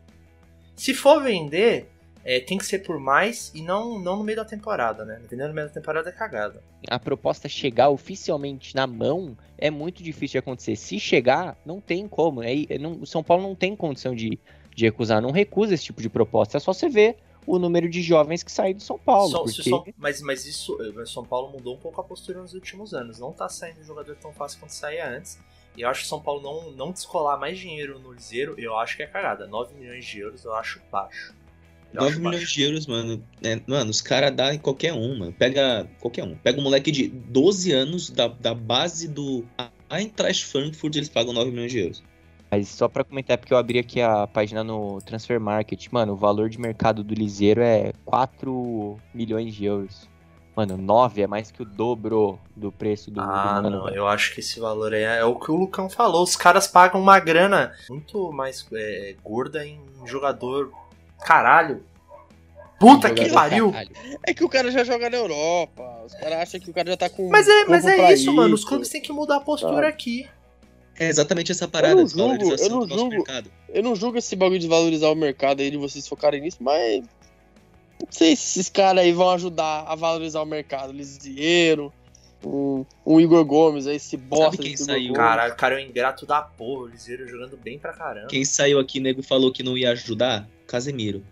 Se 0.75 0.93
for 0.93 1.21
vender, 1.23 1.89
é, 2.23 2.39
tem 2.39 2.57
que 2.57 2.65
ser 2.65 2.79
por 2.79 2.99
mais 2.99 3.51
e 3.55 3.61
não, 3.61 3.97
não 3.99 4.17
no 4.17 4.23
meio 4.23 4.35
da 4.37 4.45
temporada, 4.45 5.05
né? 5.05 5.21
Vendendo 5.29 5.49
no 5.49 5.53
meio 5.55 5.67
da 5.67 5.73
temporada 5.73 6.09
é 6.09 6.11
cagada. 6.11 6.61
a 6.89 6.99
proposta 6.99 7.47
chegar 7.47 7.89
oficialmente 7.89 8.75
na 8.75 8.85
mão 8.85 9.37
é 9.57 9.69
muito 9.71 10.03
difícil 10.03 10.33
de 10.33 10.37
acontecer. 10.39 10.75
Se 10.75 10.99
chegar, 10.99 11.57
não 11.65 11.79
tem 11.81 12.07
como. 12.07 12.43
É, 12.43 12.53
é 12.69 12.77
não- 12.77 12.99
o 13.01 13.05
São 13.05 13.23
Paulo 13.23 13.43
não 13.43 13.55
tem 13.55 13.75
condição 13.75 14.13
de, 14.15 14.37
de 14.75 14.85
recusar. 14.85 15.21
Não 15.21 15.31
recusa 15.31 15.73
esse 15.73 15.85
tipo 15.85 16.01
de 16.01 16.09
proposta. 16.09 16.57
É 16.57 16.59
só 16.59 16.73
você 16.73 16.89
ver 16.89 17.17
o 17.47 17.57
número 17.57 17.89
de 17.89 18.01
jovens 18.01 18.43
que 18.43 18.51
saem 18.51 18.75
do 18.75 18.83
São 18.83 18.99
Paulo. 18.99 19.29
Porque... 19.43 19.69
São- 19.69 19.85
mas, 19.97 20.21
mas 20.21 20.45
isso, 20.45 20.75
o 20.75 21.05
São 21.07 21.23
Paulo 21.25 21.51
mudou 21.51 21.75
um 21.75 21.79
pouco 21.79 21.99
a 21.99 22.03
postura 22.03 22.39
nos 22.41 22.53
últimos 22.53 22.93
anos. 22.93 23.17
Não 23.19 23.31
tá 23.31 23.47
saindo 23.49 23.83
jogador 23.83 24.15
tão 24.17 24.31
fácil 24.33 24.59
quanto 24.59 24.71
saía 24.71 25.09
antes. 25.09 25.39
E 25.75 25.81
eu 25.81 25.89
acho 25.89 26.01
que 26.01 26.05
o 26.07 26.09
São 26.09 26.21
Paulo 26.21 26.41
não, 26.41 26.71
não 26.71 26.91
descolar 26.91 27.39
mais 27.39 27.57
dinheiro 27.57 27.99
no 27.99 28.11
Liseiro, 28.11 28.55
eu 28.57 28.77
acho 28.77 28.97
que 28.97 29.03
é 29.03 29.07
cagada. 29.07 29.47
9 29.47 29.73
milhões 29.75 30.03
de 30.05 30.19
euros 30.19 30.43
eu 30.43 30.53
acho 30.53 30.81
baixo. 30.91 31.33
Eu 31.93 32.01
9 32.01 32.11
acho 32.11 32.19
milhões 32.19 32.39
baixo. 32.39 32.53
de 32.53 32.61
euros, 32.63 32.87
mano. 32.87 33.23
É, 33.43 33.61
mano, 33.67 33.89
os 33.89 34.01
caras 34.01 34.33
dão 34.35 34.51
em 34.51 34.59
qualquer 34.59 34.93
um, 34.93 35.17
mano. 35.17 35.33
Pega 35.33 35.87
qualquer 35.99 36.23
um. 36.23 36.35
Pega 36.35 36.59
um 36.59 36.63
moleque 36.63 36.91
de 36.91 37.07
12 37.07 37.71
anos 37.71 38.09
da, 38.09 38.27
da 38.27 38.53
base 38.53 39.07
do 39.07 39.43
Eintracht 39.89 40.45
Frankfurt, 40.45 40.95
eles 40.95 41.09
pagam 41.09 41.33
9 41.33 41.49
milhões 41.51 41.71
de 41.71 41.79
euros. 41.79 42.03
Mas 42.51 42.67
só 42.67 42.87
pra 42.87 43.03
comentar, 43.03 43.37
porque 43.37 43.53
eu 43.53 43.57
abri 43.57 43.77
aqui 43.77 44.01
a 44.01 44.25
página 44.25 44.63
no 44.63 44.99
Transfer 45.01 45.39
Market, 45.39 45.87
mano, 45.91 46.13
o 46.13 46.15
valor 46.15 46.49
de 46.49 46.59
mercado 46.59 47.03
do 47.03 47.13
Liseiro 47.13 47.61
é 47.61 47.93
4 48.05 48.97
milhões 49.13 49.53
de 49.53 49.65
euros. 49.65 50.09
Mano, 50.55 50.75
9 50.75 51.21
é 51.21 51.27
mais 51.27 51.51
que 51.51 51.61
o 51.61 51.65
dobro 51.65 52.39
do 52.55 52.71
preço 52.71 53.11
do, 53.11 53.21
Ah, 53.21 53.61
do 53.61 53.69
não, 53.69 53.89
eu 53.89 54.07
acho 54.07 54.33
que 54.33 54.41
esse 54.41 54.59
valor 54.59 54.93
aí 54.93 55.03
é, 55.03 55.19
é 55.19 55.25
o 55.25 55.35
que 55.35 55.51
o 55.51 55.55
Lucão 55.55 55.89
falou. 55.89 56.23
Os 56.23 56.35
caras 56.35 56.67
pagam 56.67 56.99
uma 56.99 57.19
grana 57.19 57.71
muito 57.89 58.31
mais 58.33 58.67
é, 58.73 59.15
gorda 59.23 59.65
em 59.65 59.79
jogador. 60.05 60.71
Caralho. 61.23 61.83
Puta 62.79 63.13
que 63.13 63.29
pariu! 63.29 63.73
É 64.25 64.33
que 64.33 64.43
o 64.43 64.47
cara 64.49 64.71
já 64.71 64.83
joga 64.85 65.09
na 65.09 65.17
Europa. 65.17 65.83
Os 66.05 66.13
caras 66.13 66.39
acham 66.39 66.59
que 66.61 66.69
o 66.69 66.73
cara 66.73 66.89
já 66.91 66.97
tá 66.97 67.09
com. 67.09 67.27
Mas 67.29 67.47
é, 67.47 67.65
mas 67.65 67.85
é 67.85 68.13
isso, 68.13 68.31
mano. 68.33 68.55
Os 68.55 68.63
clubes 68.63 68.87
têm 68.89 69.01
que 69.01 69.11
mudar 69.11 69.37
a 69.37 69.41
postura 69.41 69.81
Tá. 69.81 69.87
aqui. 69.89 70.27
É 70.97 71.07
exatamente 71.07 71.51
essa 71.51 71.67
parada 71.67 71.95
não 71.95 72.03
de 72.05 72.11
julgo, 72.11 72.27
valorização 72.37 72.65
eu 72.65 72.71
não 72.71 72.79
do 72.79 72.87
nosso 72.87 72.99
julgo. 73.01 73.15
mercado. 73.15 73.51
Eu 73.69 73.83
não 73.83 73.95
julgo 73.95 74.17
esse 74.17 74.35
bagulho 74.35 74.59
de 74.59 74.67
valorizar 74.67 75.09
o 75.09 75.15
mercado 75.15 75.61
aí, 75.61 75.69
de 75.71 75.77
vocês 75.77 76.07
focarem 76.07 76.41
nisso, 76.41 76.57
mas. 76.61 77.03
Não 78.01 78.07
sei 78.09 78.33
se 78.35 78.59
esses 78.59 78.69
caras 78.69 79.03
aí 79.03 79.11
vão 79.11 79.29
ajudar 79.31 79.83
a 79.85 79.93
valorizar 79.95 80.41
o 80.41 80.45
mercado. 80.45 80.93
Lisieiro, 80.93 81.91
um, 82.45 82.85
um 83.05 83.19
Igor 83.19 83.43
Gomes 83.43 83.87
aí, 83.87 83.97
esse 83.97 84.15
bosta. 84.15 84.61
quem 84.61 84.71
desse 84.71 84.85
saiu? 84.85 85.13
Caralho, 85.13 85.51
o 85.53 85.57
cara 85.57 85.75
é 85.79 85.83
um 85.83 85.87
ingrato 85.89 86.25
da 86.25 86.41
porra. 86.41 86.83
O 86.83 86.87
Liseiro 86.87 87.27
jogando 87.27 87.57
bem 87.57 87.77
pra 87.77 87.91
caramba. 87.91 88.27
Quem 88.27 88.45
saiu 88.45 88.79
aqui, 88.79 89.01
nego, 89.01 89.21
falou 89.21 89.51
que 89.51 89.61
não 89.63 89.77
ia 89.77 89.91
ajudar? 89.91 90.47
Casemiro. 90.69 91.23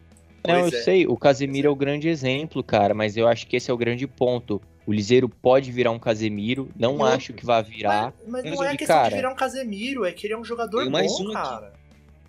Não, 0.46 0.62
Pois 0.62 0.74
eu 0.74 0.80
é. 0.80 0.82
sei, 0.84 1.08
o 1.08 1.18
Casemiro 1.18 1.68
é 1.68 1.72
o 1.72 1.76
grande 1.76 2.08
exemplo, 2.08 2.64
cara, 2.64 2.94
mas 2.94 3.18
eu 3.18 3.28
acho 3.28 3.46
que 3.48 3.56
esse 3.58 3.70
é 3.70 3.74
o 3.74 3.78
grande 3.78 4.08
ponto. 4.08 4.62
O 4.86 4.94
Liseiro 4.94 5.28
pode 5.28 5.72
virar 5.72 5.92
um 5.92 6.00
Casemiro, 6.00 6.70
não 6.78 7.04
acho 7.04 7.34
que 7.34 7.46
vai 7.46 7.62
virar. 7.62 8.14
Mas, 8.26 8.44
mas 8.46 8.56
não 8.56 8.64
é 8.64 8.78
questão 8.78 8.96
de 8.96 9.02
cara- 9.04 9.16
virar 9.16 9.32
um 9.32 9.36
Casemiro, 9.36 10.06
é 10.06 10.12
que 10.14 10.26
ele 10.28 10.34
é 10.34 10.38
um 10.38 10.46
jogador 10.46 10.90
bom, 10.90 10.98
um 10.98 10.98
aqui. 10.98 11.34
cara. 11.34 11.74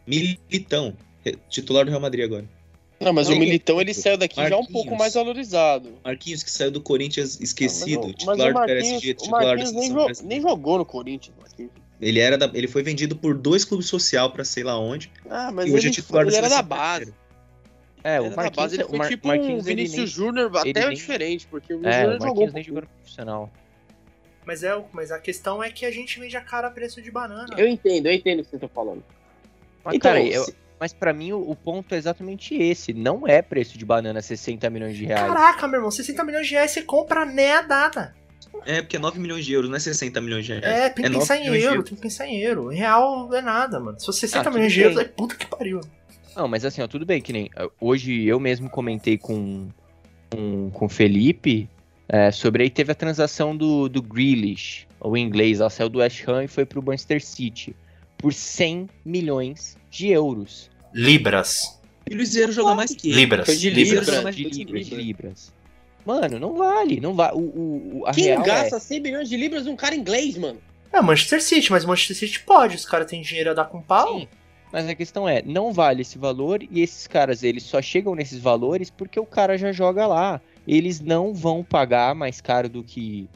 Militão, 0.06 0.94
re- 1.24 1.36
titular 1.48 1.84
do 1.84 1.90
Real 1.90 2.00
Madrid 2.00 2.24
agora. 2.24 2.44
Não, 3.00 3.12
mas 3.12 3.28
Não, 3.28 3.36
o 3.36 3.38
Militão 3.38 3.80
ele 3.80 3.94
saiu 3.94 4.16
daqui 4.18 4.36
já 4.36 4.46
um 4.46 4.58
Marquinhos. 4.58 4.72
pouco 4.72 4.96
mais 4.96 5.14
valorizado. 5.14 5.90
Marquinhos, 6.04 6.42
que 6.42 6.50
saiu 6.50 6.72
do 6.72 6.80
Corinthians 6.80 7.38
esquecido, 7.40 8.02
Ah, 8.02 8.06
mas, 8.06 8.14
titular 8.16 8.36
mas 8.38 8.48
o 8.48 8.52
do 8.60 8.66
PSG, 8.66 8.90
Marquinhos, 8.92 9.22
titular 9.22 9.40
da 9.42 9.46
Marquinhos 9.48 9.72
nem, 9.72 9.88
seleção 9.92 10.26
nem 10.26 10.40
jogou 10.40 10.78
no 10.78 10.84
Corinthians. 10.84 11.36
Marquinhos. 11.40 11.70
Ele, 12.00 12.20
era 12.20 12.38
da- 12.38 12.50
ele 12.54 12.68
foi 12.68 12.82
vendido 12.82 13.16
por 13.16 13.36
dois 13.36 13.64
clubes 13.64 13.86
social 13.88 14.30
pra 14.30 14.44
sei 14.44 14.62
lá 14.62 14.78
onde. 14.78 15.10
Ah, 15.28 15.50
mas 15.52 15.66
e 15.68 15.72
hoje 15.72 15.86
ele, 15.86 15.88
é 15.88 15.92
titular 15.94 16.26
ele 16.26 16.36
era 16.36 16.48
da 16.48 16.62
base. 16.62 17.06
brasileira. 17.06 17.28
É, 18.04 18.16
Ele 18.18 18.28
o 18.28 18.36
Marquinhos, 18.36 18.56
base, 18.56 18.76
ele 18.76 18.84
o 18.84 18.88
foi 18.88 18.98
Mar- 18.98 19.08
tipo 19.08 19.26
Marquinhos, 19.26 19.60
um 19.60 19.64
Vinícius 19.64 19.96
nem- 19.98 20.06
Júnior 20.06 20.56
até 20.56 20.86
nem- 20.86 20.94
diferente, 20.94 21.46
porque 21.48 21.74
o 21.74 21.84
É, 21.86 21.92
Júnior 21.92 22.12
jogou 22.12 22.26
Marquinhos 22.26 22.54
nem 22.54 22.62
jogou 22.64 22.82
profissional. 22.82 23.50
Mas, 24.46 24.62
é, 24.62 24.84
mas 24.92 25.10
a 25.10 25.18
questão 25.18 25.62
é 25.62 25.68
que 25.70 25.84
a 25.84 25.90
gente 25.90 26.18
vende 26.20 26.36
a 26.36 26.40
cara 26.40 26.68
a 26.68 26.70
preço 26.70 27.02
de 27.02 27.10
banana. 27.10 27.54
Eu 27.58 27.66
entendo, 27.66 28.06
eu 28.06 28.12
entendo 28.12 28.40
o 28.40 28.44
que 28.44 28.50
você 28.50 28.58
tá 28.58 28.68
falando. 28.68 29.02
Mas, 29.84 29.96
Então, 29.96 30.12
cara, 30.12 30.22
eu- 30.24 30.44
se- 30.44 30.54
mas 30.78 30.92
pra 30.92 31.12
mim 31.12 31.32
o, 31.32 31.50
o 31.50 31.56
ponto 31.56 31.92
é 31.94 31.98
exatamente 31.98 32.54
esse. 32.54 32.94
Não 32.94 33.26
é 33.26 33.42
preço 33.42 33.76
de 33.76 33.84
banana 33.84 34.22
60 34.22 34.70
milhões 34.70 34.96
de 34.96 35.04
reais. 35.04 35.26
Caraca, 35.32 35.66
meu 35.66 35.78
irmão, 35.78 35.90
60 35.90 36.22
milhões 36.24 36.46
de 36.46 36.54
reais 36.54 36.70
você 36.70 36.82
compra 36.82 37.24
nem 37.26 37.50
a 37.50 37.62
data. 37.62 38.14
É, 38.66 38.82
porque 38.82 38.96
é 38.96 38.98
9 38.98 39.18
milhões 39.18 39.44
de 39.44 39.52
euros, 39.52 39.70
não 39.70 39.76
é 39.76 39.80
60 39.80 40.20
milhões 40.20 40.44
de 40.44 40.52
reais. 40.52 40.64
É, 40.64 40.88
tem 40.90 41.04
que 41.04 41.10
9 41.10 41.18
pensar 41.20 41.38
em 41.38 41.46
euro, 41.46 41.82
tem 41.82 41.94
que 41.94 42.02
pensar 42.02 42.26
em 42.26 42.38
euro. 42.40 42.72
Em 42.72 42.76
real 42.76 43.32
é 43.34 43.40
nada, 43.40 43.80
mano. 43.80 43.98
Se 43.98 44.06
fosse 44.06 44.20
60 44.20 44.48
Ah, 44.48 44.52
milhões 44.52 44.72
de 44.72 44.80
euros, 44.80 44.98
é 44.98 45.04
puta 45.04 45.34
que 45.34 45.46
pariu. 45.46 45.80
Não, 46.36 46.46
mas 46.46 46.64
assim, 46.64 46.82
ó, 46.82 46.86
tudo 46.86 47.06
bem, 47.06 47.20
que 47.20 47.32
nem. 47.32 47.46
uh, 47.46 47.70
Hoje 47.80 48.24
eu 48.24 48.38
mesmo 48.38 48.68
comentei 48.70 49.18
com, 49.18 49.68
com, 50.30 50.70
com 50.70 50.86
o 50.86 50.88
Felipe 50.88 51.68
é, 52.08 52.30
sobre 52.30 52.62
aí 52.62 52.70
teve 52.70 52.90
a 52.90 52.94
transação 52.94 53.54
do, 53.54 53.86
do 53.86 54.00
Grealish, 54.00 54.86
o 54.98 55.14
inglês, 55.16 55.60
ela 55.60 55.68
saiu 55.68 55.90
do 55.90 55.98
West 55.98 56.26
Ham 56.26 56.44
e 56.44 56.48
foi 56.48 56.64
pro 56.64 56.82
Manchester 56.82 57.22
City 57.22 57.76
por 58.16 58.32
100 58.32 58.88
milhões 59.04 59.76
de 59.90 60.08
euros. 60.08 60.70
Libras. 60.94 61.78
E 62.08 62.14
o 62.14 62.16
Luizeiro 62.16 62.50
joga 62.50 62.74
mais 62.74 62.94
que 62.94 63.10
ele. 63.10 63.20
Libras. 63.20 63.44
Foi 63.46 63.56
de 63.56 63.68
libras. 63.68 63.88
libra. 63.90 64.04
Joga 64.06 64.22
mais 64.22 64.36
de 64.36 64.44
libras, 64.44 64.86
de 64.86 64.94
libras. 64.94 65.54
Mano, 66.08 66.38
não 66.40 66.54
vale, 66.56 67.00
não 67.00 67.12
vale. 67.14 67.36
O, 67.36 67.40
o, 67.40 67.98
o- 68.00 68.06
a 68.06 68.12
Quem 68.14 68.24
real 68.24 68.42
gasta 68.42 68.76
é, 68.76 68.80
100 68.80 69.00
milhões 69.00 69.28
de 69.28 69.36
libras 69.36 69.66
num 69.66 69.76
cara 69.76 69.94
inglês, 69.94 70.38
mano? 70.38 70.58
É 70.90 71.02
Manchester 71.02 71.42
City, 71.42 71.70
mas 71.70 71.84
Manchester 71.84 72.16
City 72.16 72.40
pode. 72.40 72.76
Os 72.76 72.86
caras 72.86 73.06
têm 73.06 73.20
dinheiro 73.20 73.50
a 73.50 73.54
dar 73.54 73.66
com 73.66 73.82
pau. 73.82 74.20
Sim, 74.20 74.28
mas 74.72 74.88
a 74.88 74.94
questão 74.94 75.28
é, 75.28 75.42
não 75.44 75.70
vale 75.70 76.00
esse 76.00 76.16
valor 76.16 76.62
e 76.62 76.80
esses 76.80 77.06
caras, 77.06 77.42
eles 77.42 77.62
só 77.62 77.82
chegam 77.82 78.14
nesses 78.14 78.38
valores 78.40 78.88
porque 78.88 79.20
o 79.20 79.26
cara 79.26 79.58
já 79.58 79.70
joga 79.70 80.06
lá. 80.06 80.40
Eles 80.66 80.98
não 80.98 81.34
vão 81.34 81.62
pagar 81.62 82.14
mais 82.14 82.40
caro 82.40 82.70
do 82.70 82.82
que, 82.82 83.28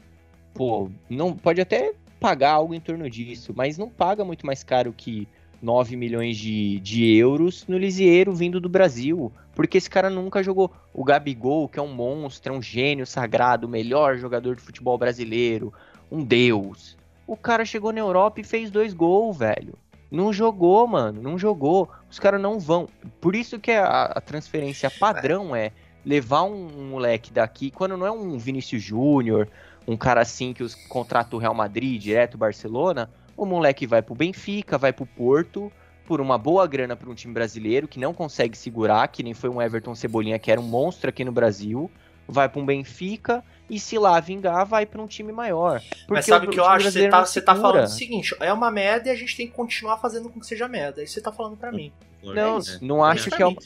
pô, 0.53 0.89
não 1.07 1.35
pode 1.35 1.61
até 1.61 1.93
pagar 2.19 2.53
algo 2.53 2.73
em 2.73 2.79
torno 2.79 3.07
disso, 3.09 3.53
mas 3.55 3.77
não 3.77 3.87
paga 3.89 4.25
muito 4.25 4.45
mais 4.47 4.63
caro 4.63 4.91
que 4.95 5.27
9 5.61 5.95
milhões 5.95 6.37
de, 6.37 6.79
de 6.79 7.13
euros 7.15 7.65
no 7.67 7.77
Lisieiro 7.77 8.33
vindo 8.33 8.59
do 8.59 8.67
Brasil, 8.69 9.31
porque 9.55 9.77
esse 9.77 9.89
cara 9.89 10.09
nunca 10.09 10.43
jogou. 10.43 10.71
O 10.93 11.03
Gabigol, 11.03 11.67
que 11.67 11.79
é 11.79 11.81
um 11.81 11.93
monstro, 11.93 12.53
é 12.53 12.57
um 12.57 12.61
gênio 12.61 13.05
sagrado, 13.05 13.67
o 13.67 13.69
melhor 13.69 14.17
jogador 14.17 14.55
de 14.55 14.61
futebol 14.61 14.97
brasileiro, 14.97 15.73
um 16.11 16.23
deus. 16.23 16.97
O 17.25 17.37
cara 17.37 17.65
chegou 17.65 17.91
na 17.91 17.99
Europa 17.99 18.41
e 18.41 18.43
fez 18.43 18.69
dois 18.69 18.93
gols, 18.93 19.37
velho. 19.37 19.75
Não 20.11 20.31
jogou, 20.31 20.85
mano. 20.87 21.21
Não 21.21 21.37
jogou. 21.37 21.89
Os 22.09 22.19
caras 22.19 22.41
não 22.41 22.59
vão. 22.59 22.87
Por 23.19 23.35
isso 23.35 23.59
que 23.59 23.71
a, 23.71 24.03
a 24.05 24.21
transferência 24.21 24.91
padrão 24.91 25.55
é 25.55 25.71
levar 26.05 26.43
um, 26.43 26.67
um 26.77 26.89
moleque 26.89 27.31
daqui, 27.31 27.71
quando 27.71 27.97
não 27.97 28.05
é 28.05 28.11
um 28.11 28.37
Vinícius 28.37 28.83
Júnior, 28.83 29.47
um 29.87 29.95
cara 29.95 30.21
assim 30.21 30.53
que 30.53 30.61
os 30.61 30.75
contrata 30.75 31.35
o 31.35 31.39
Real 31.39 31.53
Madrid, 31.53 32.01
direto 32.01 32.35
o 32.35 32.37
Barcelona, 32.37 33.09
o 33.35 33.45
moleque 33.45 33.87
vai 33.87 34.01
pro 34.01 34.13
Benfica, 34.13 34.77
vai 34.77 34.91
pro 34.91 35.05
Porto, 35.05 35.71
por 36.05 36.19
uma 36.19 36.37
boa 36.37 36.67
grana 36.67 36.95
para 36.95 37.09
um 37.09 37.15
time 37.15 37.33
brasileiro 37.33 37.87
que 37.87 37.99
não 37.99 38.13
consegue 38.13 38.57
segurar, 38.57 39.07
que 39.07 39.23
nem 39.23 39.33
foi 39.33 39.49
um 39.49 39.61
Everton 39.61 39.95
Cebolinha 39.95 40.37
que 40.39 40.51
era 40.51 40.59
um 40.59 40.65
monstro 40.65 41.09
aqui 41.09 41.23
no 41.23 41.31
Brasil, 41.31 41.89
vai 42.27 42.47
para 42.49 42.61
um 42.61 42.65
Benfica 42.65 43.43
e 43.69 43.79
se 43.79 43.97
lá 43.97 44.19
vingar 44.19 44.65
vai 44.65 44.85
para 44.85 45.01
um 45.01 45.07
time 45.07 45.31
maior. 45.31 45.81
Mas 45.91 46.05
Porque 46.07 46.21
sabe 46.23 46.47
o 46.47 46.49
que 46.49 46.59
eu 46.59 46.65
acho? 46.65 46.91
Você 46.91 47.09
tá, 47.09 47.19
não 47.19 47.25
você 47.25 47.41
tá 47.41 47.55
falando 47.55 47.85
o 47.85 47.89
seguinte: 47.89 48.35
é 48.39 48.51
uma 48.51 48.69
merda 48.69 49.09
e 49.09 49.11
a 49.11 49.15
gente 49.15 49.35
tem 49.35 49.47
que 49.47 49.53
continuar 49.53 49.97
fazendo 49.97 50.29
com 50.29 50.39
que 50.39 50.45
seja 50.45 50.67
merda. 50.67 51.01
É 51.01 51.03
isso 51.03 51.13
que 51.13 51.19
você 51.19 51.23
tá 51.23 51.31
falando 51.31 51.57
pra 51.57 51.71
mim. 51.71 51.91
Não, 52.21 52.59
É. 52.59 52.61
não 52.81 53.03
acho 53.03 53.29
que 53.29 53.41
é 53.41 53.45
uma. 53.45 53.57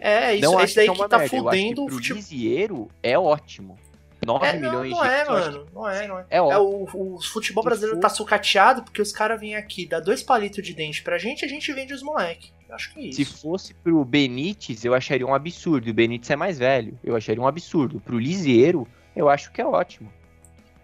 É, 0.00 0.34
isso, 0.34 0.50
não 0.50 0.60
é 0.60 0.64
isso 0.64 0.74
daí 0.74 0.86
que, 0.86 0.90
é 0.90 0.94
que, 0.94 1.00
uma 1.00 1.08
tá 1.08 1.18
merda. 1.18 1.36
Eu 1.36 1.48
acho 1.48 1.56
que 1.56 1.62
fudendo 1.62 1.84
o 1.84 1.88
futebol. 1.88 2.90
É 3.02 3.18
ótimo. 3.18 3.78
9 4.24 4.46
É, 4.46 4.52
não, 4.52 4.60
milhões 4.60 4.90
não 4.92 5.02
de 5.02 5.08
é, 5.08 5.24
mano. 5.28 5.66
Não 5.72 5.88
é, 5.88 6.06
não 6.08 6.18
é. 6.18 6.26
É 6.30 6.36
É, 6.36 6.40
o, 6.58 6.84
o 6.94 7.20
futebol 7.22 7.62
Se 7.62 7.68
brasileiro 7.68 8.00
tá 8.00 8.08
sucateado 8.08 8.82
porque 8.82 9.02
os 9.02 9.10
caras 9.12 9.40
vêm 9.40 9.56
aqui, 9.56 9.86
dá 9.86 9.98
dois 10.00 10.22
palitos 10.22 10.64
de 10.64 10.74
dente 10.74 11.02
pra 11.02 11.18
gente, 11.18 11.44
a 11.44 11.48
gente 11.48 11.72
vende 11.72 11.92
os 11.92 12.02
moleque. 12.02 12.52
Eu 12.68 12.74
Acho 12.76 12.92
que 12.94 13.08
é 13.08 13.12
Se 13.12 13.22
isso. 13.22 13.38
fosse 13.38 13.74
pro 13.74 14.02
Benítez, 14.04 14.84
eu 14.84 14.94
acharia 14.94 15.26
um 15.26 15.34
absurdo. 15.34 15.90
O 15.90 15.94
Benítez 15.94 16.30
é 16.30 16.36
mais 16.36 16.58
velho. 16.58 16.98
Eu 17.04 17.14
acharia 17.16 17.42
um 17.42 17.46
absurdo. 17.46 18.00
Pro 18.00 18.18
Lisieiro, 18.18 18.86
eu 19.14 19.28
acho 19.28 19.50
que 19.52 19.60
é 19.60 19.66
ótimo. 19.66 20.10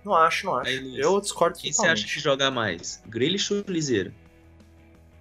Não 0.05 0.15
acho, 0.15 0.47
não 0.47 0.57
acho. 0.57 0.71
Aí, 0.71 0.79
Luiz, 0.81 0.99
eu 0.99 1.21
discordo 1.21 1.59
Quem 1.59 1.73
você 1.73 1.77
totalmente. 1.79 2.05
acha 2.05 2.15
que 2.15 2.21
joga 2.21 2.51
mais? 2.51 3.03
Grealish 3.07 3.53
ou 3.55 3.65
Liseiro? 3.69 4.13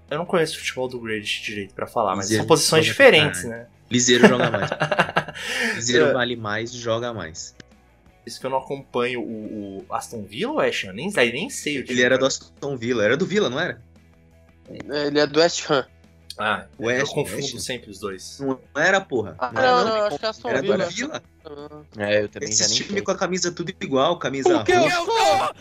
Eu 0.10 0.18
não 0.18 0.26
conheço 0.26 0.56
o 0.56 0.60
futebol 0.60 0.88
do 0.88 1.00
Grealish 1.00 1.42
direito 1.42 1.74
pra 1.74 1.86
falar, 1.88 2.16
mas 2.16 2.26
Liseiro 2.26 2.44
são 2.44 2.48
posições 2.48 2.86
diferentes, 2.86 3.44
né? 3.44 3.68
Liseiro 3.90 4.28
joga 4.28 4.50
mais. 4.52 4.70
Liseiro 5.76 6.14
vale 6.14 6.36
mais, 6.36 6.72
joga 6.74 7.14
mais. 7.14 7.56
Isso 8.28 8.40
que 8.40 8.46
eu 8.46 8.50
não 8.50 8.58
acompanho 8.58 9.22
o, 9.22 9.86
o 9.90 9.94
Aston 9.94 10.24
Villa 10.24 10.52
ou 10.52 10.58
West 10.58 10.84
Ham? 10.86 10.94
Nem, 10.94 11.10
nem 11.12 11.50
sei 11.50 11.80
o 11.80 11.84
time. 11.84 11.94
Ele 11.98 12.06
era 12.06 12.18
do 12.18 12.26
Aston 12.26 12.76
Villa. 12.78 13.04
Era 13.04 13.16
do 13.18 13.26
Villa, 13.26 13.50
não 13.50 13.60
era? 13.60 13.82
Ele 14.70 15.20
é 15.20 15.26
do 15.26 15.40
West 15.40 15.70
Ham. 15.72 15.86
Ah, 16.40 16.66
West, 16.80 17.00
eu 17.10 17.16
confundo 17.16 17.42
West. 17.42 17.60
sempre 17.60 17.90
os 17.90 18.00
dois. 18.00 18.40
Não 18.40 18.60
era, 18.76 19.02
porra. 19.02 19.36
Ah, 19.40 19.52
Não 19.52 19.62
não, 19.62 19.86
não. 19.86 19.96
não, 19.98 20.06
acho 20.06 20.20
que 20.20 20.26
é 20.26 20.30
Aston 20.30 20.50
Era 20.50 20.62
do 20.62 20.72
Villa. 20.72 20.86
Villa. 20.90 21.24
É, 21.98 22.22
eu 22.22 22.30
também 22.30 22.50
já 22.52 22.54
Esses 22.66 22.70
nem 22.70 22.78
times 22.78 22.94
sei. 22.94 23.02
com 23.02 23.12
a 23.12 23.18
camisa 23.18 23.52
tudo 23.52 23.74
igual, 23.82 24.20
camisa 24.20 24.54
Porque 24.54 24.72
eu 24.74 24.82
roxa. 24.82 24.96
sou 25.06 25.56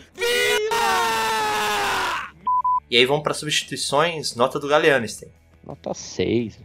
E 2.89 2.97
aí 2.97 3.05
vamos 3.05 3.23
pra 3.23 3.33
substituições, 3.33 4.35
nota 4.35 4.59
do 4.59 4.67
Galeanistein. 4.67 5.29
Nota 5.65 5.93
6. 5.93 6.59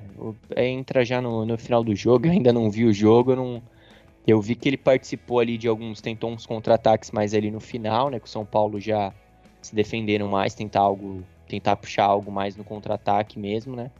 É, 0.54 0.68
entra 0.68 1.04
já 1.04 1.20
no, 1.20 1.44
no 1.44 1.58
final 1.58 1.82
do 1.82 1.94
jogo, 1.96 2.26
eu 2.26 2.30
ainda 2.32 2.52
não 2.52 2.70
vi 2.70 2.84
o 2.84 2.92
jogo, 2.92 3.32
eu 3.32 3.36
não. 3.36 3.62
Eu 4.26 4.40
vi 4.40 4.54
que 4.54 4.68
ele 4.68 4.76
participou 4.76 5.40
ali 5.40 5.58
de 5.58 5.66
alguns, 5.66 6.00
tentou 6.00 6.30
uns 6.30 6.46
contra-ataques 6.46 7.10
mais 7.10 7.34
ali 7.34 7.50
no 7.50 7.60
final, 7.60 8.08
né? 8.08 8.20
Que 8.20 8.26
o 8.26 8.30
São 8.30 8.44
Paulo 8.44 8.80
já 8.80 9.12
se 9.60 9.74
defenderam 9.74 10.28
mais, 10.28 10.54
tentar 10.54 10.80
algo, 10.80 11.24
tentar 11.48 11.76
puxar 11.76 12.04
algo 12.04 12.30
mais 12.30 12.56
no 12.56 12.64
contra-ataque 12.64 13.38
mesmo, 13.38 13.74
né? 13.74 13.90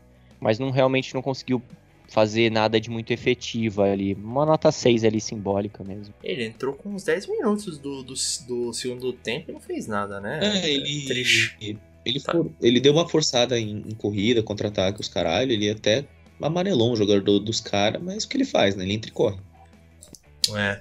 Mas 0.41 0.59
não 0.59 0.71
realmente 0.71 1.15
não 1.15 1.23
conseguiu 1.23 1.63
fazer 2.09 2.51
nada 2.51 2.81
de 2.81 2.91
muito 2.91 3.11
efetiva 3.11 3.85
ali. 3.85 4.15
Uma 4.15 4.45
nota 4.45 4.71
6 4.71 5.05
ali 5.05 5.21
simbólica 5.21 5.83
mesmo. 5.83 6.13
Ele 6.23 6.45
entrou 6.45 6.75
com 6.75 6.91
uns 6.91 7.05
10 7.05 7.27
minutos 7.27 7.79
do, 7.79 8.03
do, 8.03 8.15
do 8.47 8.73
segundo 8.73 9.13
tempo 9.13 9.51
e 9.51 9.53
não 9.53 9.61
fez 9.61 9.87
nada, 9.87 10.21
né? 10.21 10.41
É, 10.43 10.71
ele. 10.71 11.07
Triste. 11.07 11.79
Ele, 12.05 12.21
for, 12.21 12.51
ele 12.61 12.81
deu 12.81 12.93
uma 12.93 13.09
forçada 13.09 13.59
em, 13.59 13.85
em 13.89 13.95
corrida, 13.95 14.43
contra-ataque, 14.43 15.01
os 15.01 15.09
caralho. 15.09 15.53
Ele 15.53 15.71
até 15.71 16.05
amarelou 16.41 16.93
um 16.93 16.97
jogador 16.97 17.39
dos 17.39 17.61
caras, 17.61 18.03
mas 18.03 18.25
o 18.25 18.29
que 18.29 18.37
ele 18.37 18.45
faz, 18.45 18.77
né? 18.77 18.85
Ele 18.85 18.95
entra 18.95 19.09
e 19.09 19.13
corre. 19.13 19.39
É. 20.55 20.81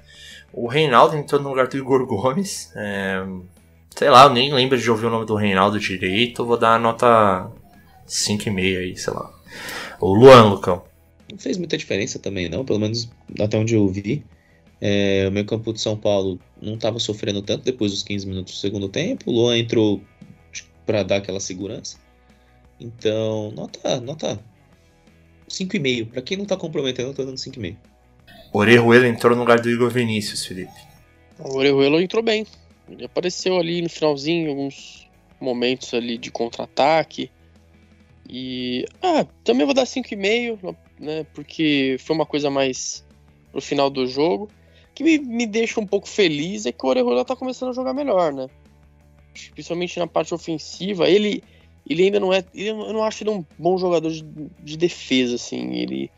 O 0.53 0.67
Reinaldo 0.67 1.15
entrou 1.15 1.41
no 1.41 1.49
lugar 1.49 1.67
do 1.67 1.77
Igor 1.77 2.05
Gomes. 2.05 2.71
É, 2.75 3.23
sei 3.95 4.09
lá, 4.09 4.23
eu 4.23 4.29
nem 4.29 4.53
lembro 4.53 4.77
de 4.77 4.89
ouvir 4.89 5.05
o 5.05 5.09
nome 5.09 5.25
do 5.25 5.35
Reinaldo 5.35 5.79
direito. 5.79 6.45
Vou 6.45 6.57
dar 6.57 6.75
a 6.75 6.79
nota 6.79 7.49
5,5 8.07 8.79
aí, 8.79 8.97
sei 8.97 9.13
lá. 9.13 9.31
O 9.99 10.13
Luan, 10.13 10.49
Lucão. 10.49 10.83
Não 11.31 11.37
fez 11.37 11.57
muita 11.57 11.77
diferença 11.77 12.19
também, 12.19 12.49
não. 12.49 12.65
Pelo 12.65 12.79
menos 12.79 13.09
até 13.39 13.57
onde 13.57 13.75
eu 13.75 13.87
vi. 13.87 14.25
É, 14.81 15.25
o 15.27 15.31
meio 15.31 15.45
campo 15.45 15.71
de 15.71 15.79
São 15.79 15.95
Paulo 15.95 16.39
não 16.59 16.73
estava 16.73 16.97
sofrendo 16.99 17.41
tanto 17.41 17.63
depois 17.63 17.91
dos 17.91 18.03
15 18.03 18.27
minutos 18.27 18.55
do 18.55 18.59
segundo 18.59 18.89
tempo. 18.89 19.29
O 19.29 19.33
Luan 19.33 19.57
entrou 19.57 20.01
para 20.85 21.03
dar 21.03 21.17
aquela 21.17 21.39
segurança. 21.39 21.97
Então, 22.79 23.51
nota, 23.51 24.01
nota 24.01 24.39
5,5. 25.47 26.09
Para 26.09 26.21
quem 26.21 26.35
não 26.35 26.45
tá 26.45 26.57
comprometendo, 26.57 27.09
eu 27.09 27.13
tô 27.13 27.23
dando 27.23 27.37
5,5. 27.37 27.77
Orejuela 28.53 29.07
entrou 29.07 29.33
no 29.33 29.41
lugar 29.41 29.59
do 29.59 29.69
Igor 29.69 29.89
Vinícius, 29.89 30.45
Felipe. 30.45 30.73
O 31.39 31.57
Orejuela 31.57 32.01
entrou 32.01 32.21
bem. 32.21 32.45
Ele 32.89 33.05
apareceu 33.05 33.57
ali 33.57 33.81
no 33.81 33.89
finalzinho, 33.89 34.49
alguns 34.49 35.09
momentos 35.39 35.93
ali 35.93 36.17
de 36.17 36.29
contra-ataque. 36.29 37.31
E. 38.29 38.85
Ah, 39.01 39.25
também 39.43 39.65
vou 39.65 39.73
dar 39.73 39.85
5,5, 39.85 40.75
né? 40.99 41.25
Porque 41.33 41.95
foi 41.99 42.15
uma 42.15 42.25
coisa 42.25 42.49
mais 42.49 43.05
pro 43.51 43.61
final 43.61 43.89
do 43.89 44.05
jogo. 44.05 44.49
O 44.89 44.93
que 44.93 45.03
me, 45.03 45.17
me 45.17 45.45
deixa 45.45 45.79
um 45.79 45.87
pouco 45.87 46.07
feliz 46.07 46.65
é 46.65 46.71
que 46.71 46.85
o 46.85 46.89
Orejuela 46.89 47.23
tá 47.23 47.35
começando 47.35 47.69
a 47.69 47.73
jogar 47.73 47.93
melhor, 47.93 48.33
né? 48.33 48.47
Principalmente 49.53 49.97
na 49.97 50.07
parte 50.07 50.33
ofensiva. 50.33 51.09
Ele, 51.09 51.41
ele 51.89 52.03
ainda 52.03 52.19
não 52.19 52.33
é. 52.33 52.43
Ele, 52.53 52.69
eu 52.69 52.93
não 52.93 53.03
acho 53.03 53.23
ele 53.23 53.29
um 53.29 53.45
bom 53.57 53.77
jogador 53.77 54.11
de, 54.11 54.25
de 54.61 54.77
defesa, 54.77 55.35
assim. 55.35 55.73
Ele, 55.73 56.11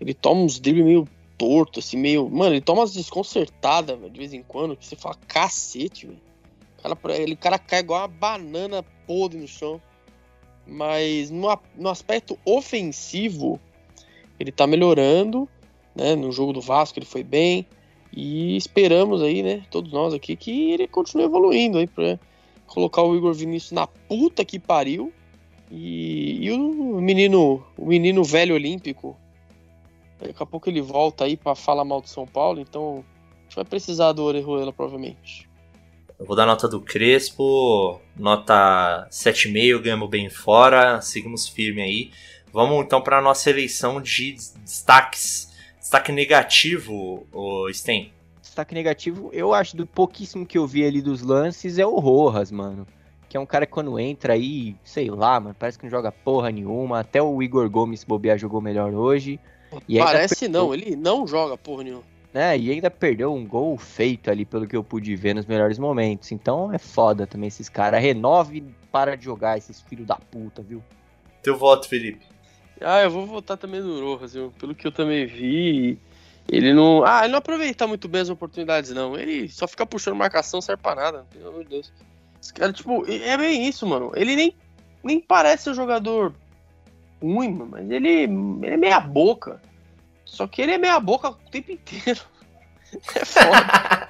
ele 0.00 0.14
toma 0.14 0.42
uns 0.42 0.60
dribles 0.60 0.84
meio 0.84 1.08
torto, 1.40 1.78
assim, 1.78 1.96
meio. 1.96 2.28
Mano, 2.28 2.52
ele 2.52 2.60
toma 2.60 2.82
umas 2.82 2.92
desconcertadas, 2.92 3.98
de 4.12 4.18
vez 4.18 4.34
em 4.34 4.42
quando, 4.42 4.76
que 4.76 4.84
você 4.84 4.94
fala, 4.94 5.16
cacete, 5.26 6.06
velho. 6.06 6.20
Cara, 6.82 6.98
ele 7.16 7.34
cara 7.34 7.58
cai 7.58 7.80
igual 7.80 8.02
uma 8.02 8.08
banana 8.08 8.84
podre 9.06 9.38
no 9.38 9.48
chão. 9.48 9.80
Mas 10.66 11.30
no, 11.30 11.48
no 11.76 11.88
aspecto 11.88 12.38
ofensivo, 12.44 13.58
ele 14.38 14.52
tá 14.52 14.66
melhorando, 14.66 15.48
né? 15.96 16.14
No 16.14 16.30
jogo 16.30 16.52
do 16.52 16.60
Vasco 16.60 16.98
ele 16.98 17.06
foi 17.06 17.24
bem. 17.24 17.66
E 18.12 18.56
esperamos 18.56 19.22
aí, 19.22 19.42
né, 19.42 19.62
todos 19.70 19.92
nós 19.92 20.12
aqui, 20.12 20.34
que 20.34 20.72
ele 20.72 20.88
continue 20.88 21.24
evoluindo 21.24 21.78
aí 21.78 21.86
pra 21.86 22.18
colocar 22.66 23.02
o 23.02 23.16
Igor 23.16 23.32
Vinícius 23.32 23.72
na 23.72 23.86
puta 23.86 24.44
que 24.44 24.58
pariu. 24.58 25.12
E, 25.70 26.44
e 26.44 26.52
o 26.52 27.00
menino, 27.00 27.64
o 27.78 27.86
menino 27.86 28.24
velho 28.24 28.54
olímpico, 28.56 29.16
daqui 30.28 30.42
a 30.42 30.46
pouco 30.46 30.68
ele 30.68 30.80
volta 30.80 31.24
aí 31.24 31.36
para 31.36 31.54
falar 31.54 31.84
mal 31.84 32.00
do 32.00 32.08
São 32.08 32.26
Paulo, 32.26 32.60
então 32.60 33.04
a 33.38 33.42
gente 33.44 33.56
vai 33.56 33.64
precisar 33.64 34.12
do 34.12 34.24
Orejuela 34.24 34.72
provavelmente. 34.72 35.48
Eu 36.18 36.26
vou 36.26 36.36
dar 36.36 36.44
nota 36.44 36.68
do 36.68 36.82
Crespo, 36.82 37.98
nota 38.14 39.08
7,5, 39.10 39.80
ganhamos 39.80 40.10
bem 40.10 40.28
fora, 40.28 41.00
seguimos 41.00 41.48
firme 41.48 41.80
aí. 41.80 42.10
Vamos 42.52 42.84
então 42.84 43.00
para 43.00 43.18
a 43.18 43.22
nossa 43.22 43.48
eleição 43.48 44.02
de 44.02 44.32
destaques. 44.62 45.50
Destaque 45.78 46.12
negativo, 46.12 47.26
o 47.32 47.72
Sten. 47.72 48.12
Destaque 48.42 48.74
negativo, 48.74 49.30
eu 49.32 49.54
acho, 49.54 49.76
do 49.76 49.86
pouquíssimo 49.86 50.44
que 50.44 50.58
eu 50.58 50.66
vi 50.66 50.84
ali 50.84 51.00
dos 51.00 51.22
lances, 51.22 51.78
é 51.78 51.86
o 51.86 51.98
Rojas, 51.98 52.50
mano. 52.50 52.86
Que 53.26 53.36
é 53.36 53.40
um 53.40 53.46
cara 53.46 53.64
que 53.64 53.72
quando 53.72 53.98
entra 53.98 54.34
aí, 54.34 54.76
sei 54.84 55.08
lá, 55.08 55.40
mano, 55.40 55.56
parece 55.58 55.78
que 55.78 55.84
não 55.84 55.90
joga 55.90 56.12
porra 56.12 56.50
nenhuma. 56.50 57.00
Até 57.00 57.22
o 57.22 57.42
Igor 57.42 57.70
Gomes 57.70 58.04
bobear 58.04 58.36
jogou 58.36 58.60
melhor 58.60 58.92
hoje. 58.92 59.40
E 59.88 59.98
Parece 59.98 60.48
não, 60.48 60.74
ele 60.74 60.96
não 60.96 61.26
joga 61.26 61.56
porra 61.56 61.84
nenhuma. 61.84 62.04
É, 62.32 62.56
e 62.56 62.70
ainda 62.70 62.90
perdeu 62.90 63.34
um 63.34 63.44
gol 63.44 63.76
feito 63.76 64.30
ali, 64.30 64.44
pelo 64.44 64.66
que 64.66 64.76
eu 64.76 64.84
pude 64.84 65.14
ver 65.16 65.34
nos 65.34 65.46
melhores 65.46 65.78
momentos. 65.78 66.30
Então 66.30 66.72
é 66.72 66.78
foda 66.78 67.26
também 67.26 67.48
esses 67.48 67.68
caras. 67.68 68.00
Renove 68.00 68.58
e 68.58 68.60
para 68.92 69.16
de 69.16 69.24
jogar, 69.24 69.58
esses 69.58 69.80
filhos 69.80 70.06
da 70.06 70.16
puta, 70.16 70.62
viu? 70.62 70.82
Teu 71.42 71.56
voto, 71.56 71.88
Felipe. 71.88 72.24
Ah, 72.80 73.02
eu 73.02 73.10
vou 73.10 73.26
votar 73.26 73.56
também 73.56 73.80
no 73.80 74.00
Rojas, 74.00 74.32
viu? 74.32 74.52
Pelo 74.58 74.74
que 74.74 74.86
eu 74.86 74.92
também 74.92 75.26
vi, 75.26 75.98
ele 76.48 76.72
não. 76.72 77.04
Ah, 77.04 77.22
ele 77.24 77.32
não 77.32 77.38
aproveita 77.38 77.86
muito 77.86 78.08
bem 78.08 78.22
as 78.22 78.30
oportunidades, 78.30 78.90
não. 78.90 79.18
Ele 79.18 79.48
só 79.48 79.66
fica 79.68 79.84
puxando 79.84 80.16
marcação, 80.16 80.60
serve 80.60 80.82
pra 80.82 80.94
nada. 80.94 81.26
Pelo 81.32 81.48
amor 81.48 81.64
de 81.64 81.70
Deus. 81.70 81.92
Esse 82.40 82.54
cara, 82.54 82.72
tipo, 82.72 83.04
é 83.08 83.36
bem 83.36 83.68
isso, 83.68 83.86
mano. 83.86 84.12
Ele 84.14 84.34
nem, 84.34 84.54
nem 85.02 85.20
parece 85.20 85.68
um 85.68 85.74
jogador 85.74 86.32
ruim, 87.20 87.52
mas 87.70 87.90
ele, 87.90 88.08
ele 88.08 88.66
é 88.66 88.76
meia 88.76 89.00
boca. 89.00 89.60
Só 90.24 90.46
que 90.46 90.62
ele 90.62 90.72
é 90.72 90.78
meia 90.78 90.98
boca 91.00 91.30
o 91.30 91.34
tempo 91.50 91.72
inteiro. 91.72 92.20
É 93.14 93.24
foda. 93.24 94.08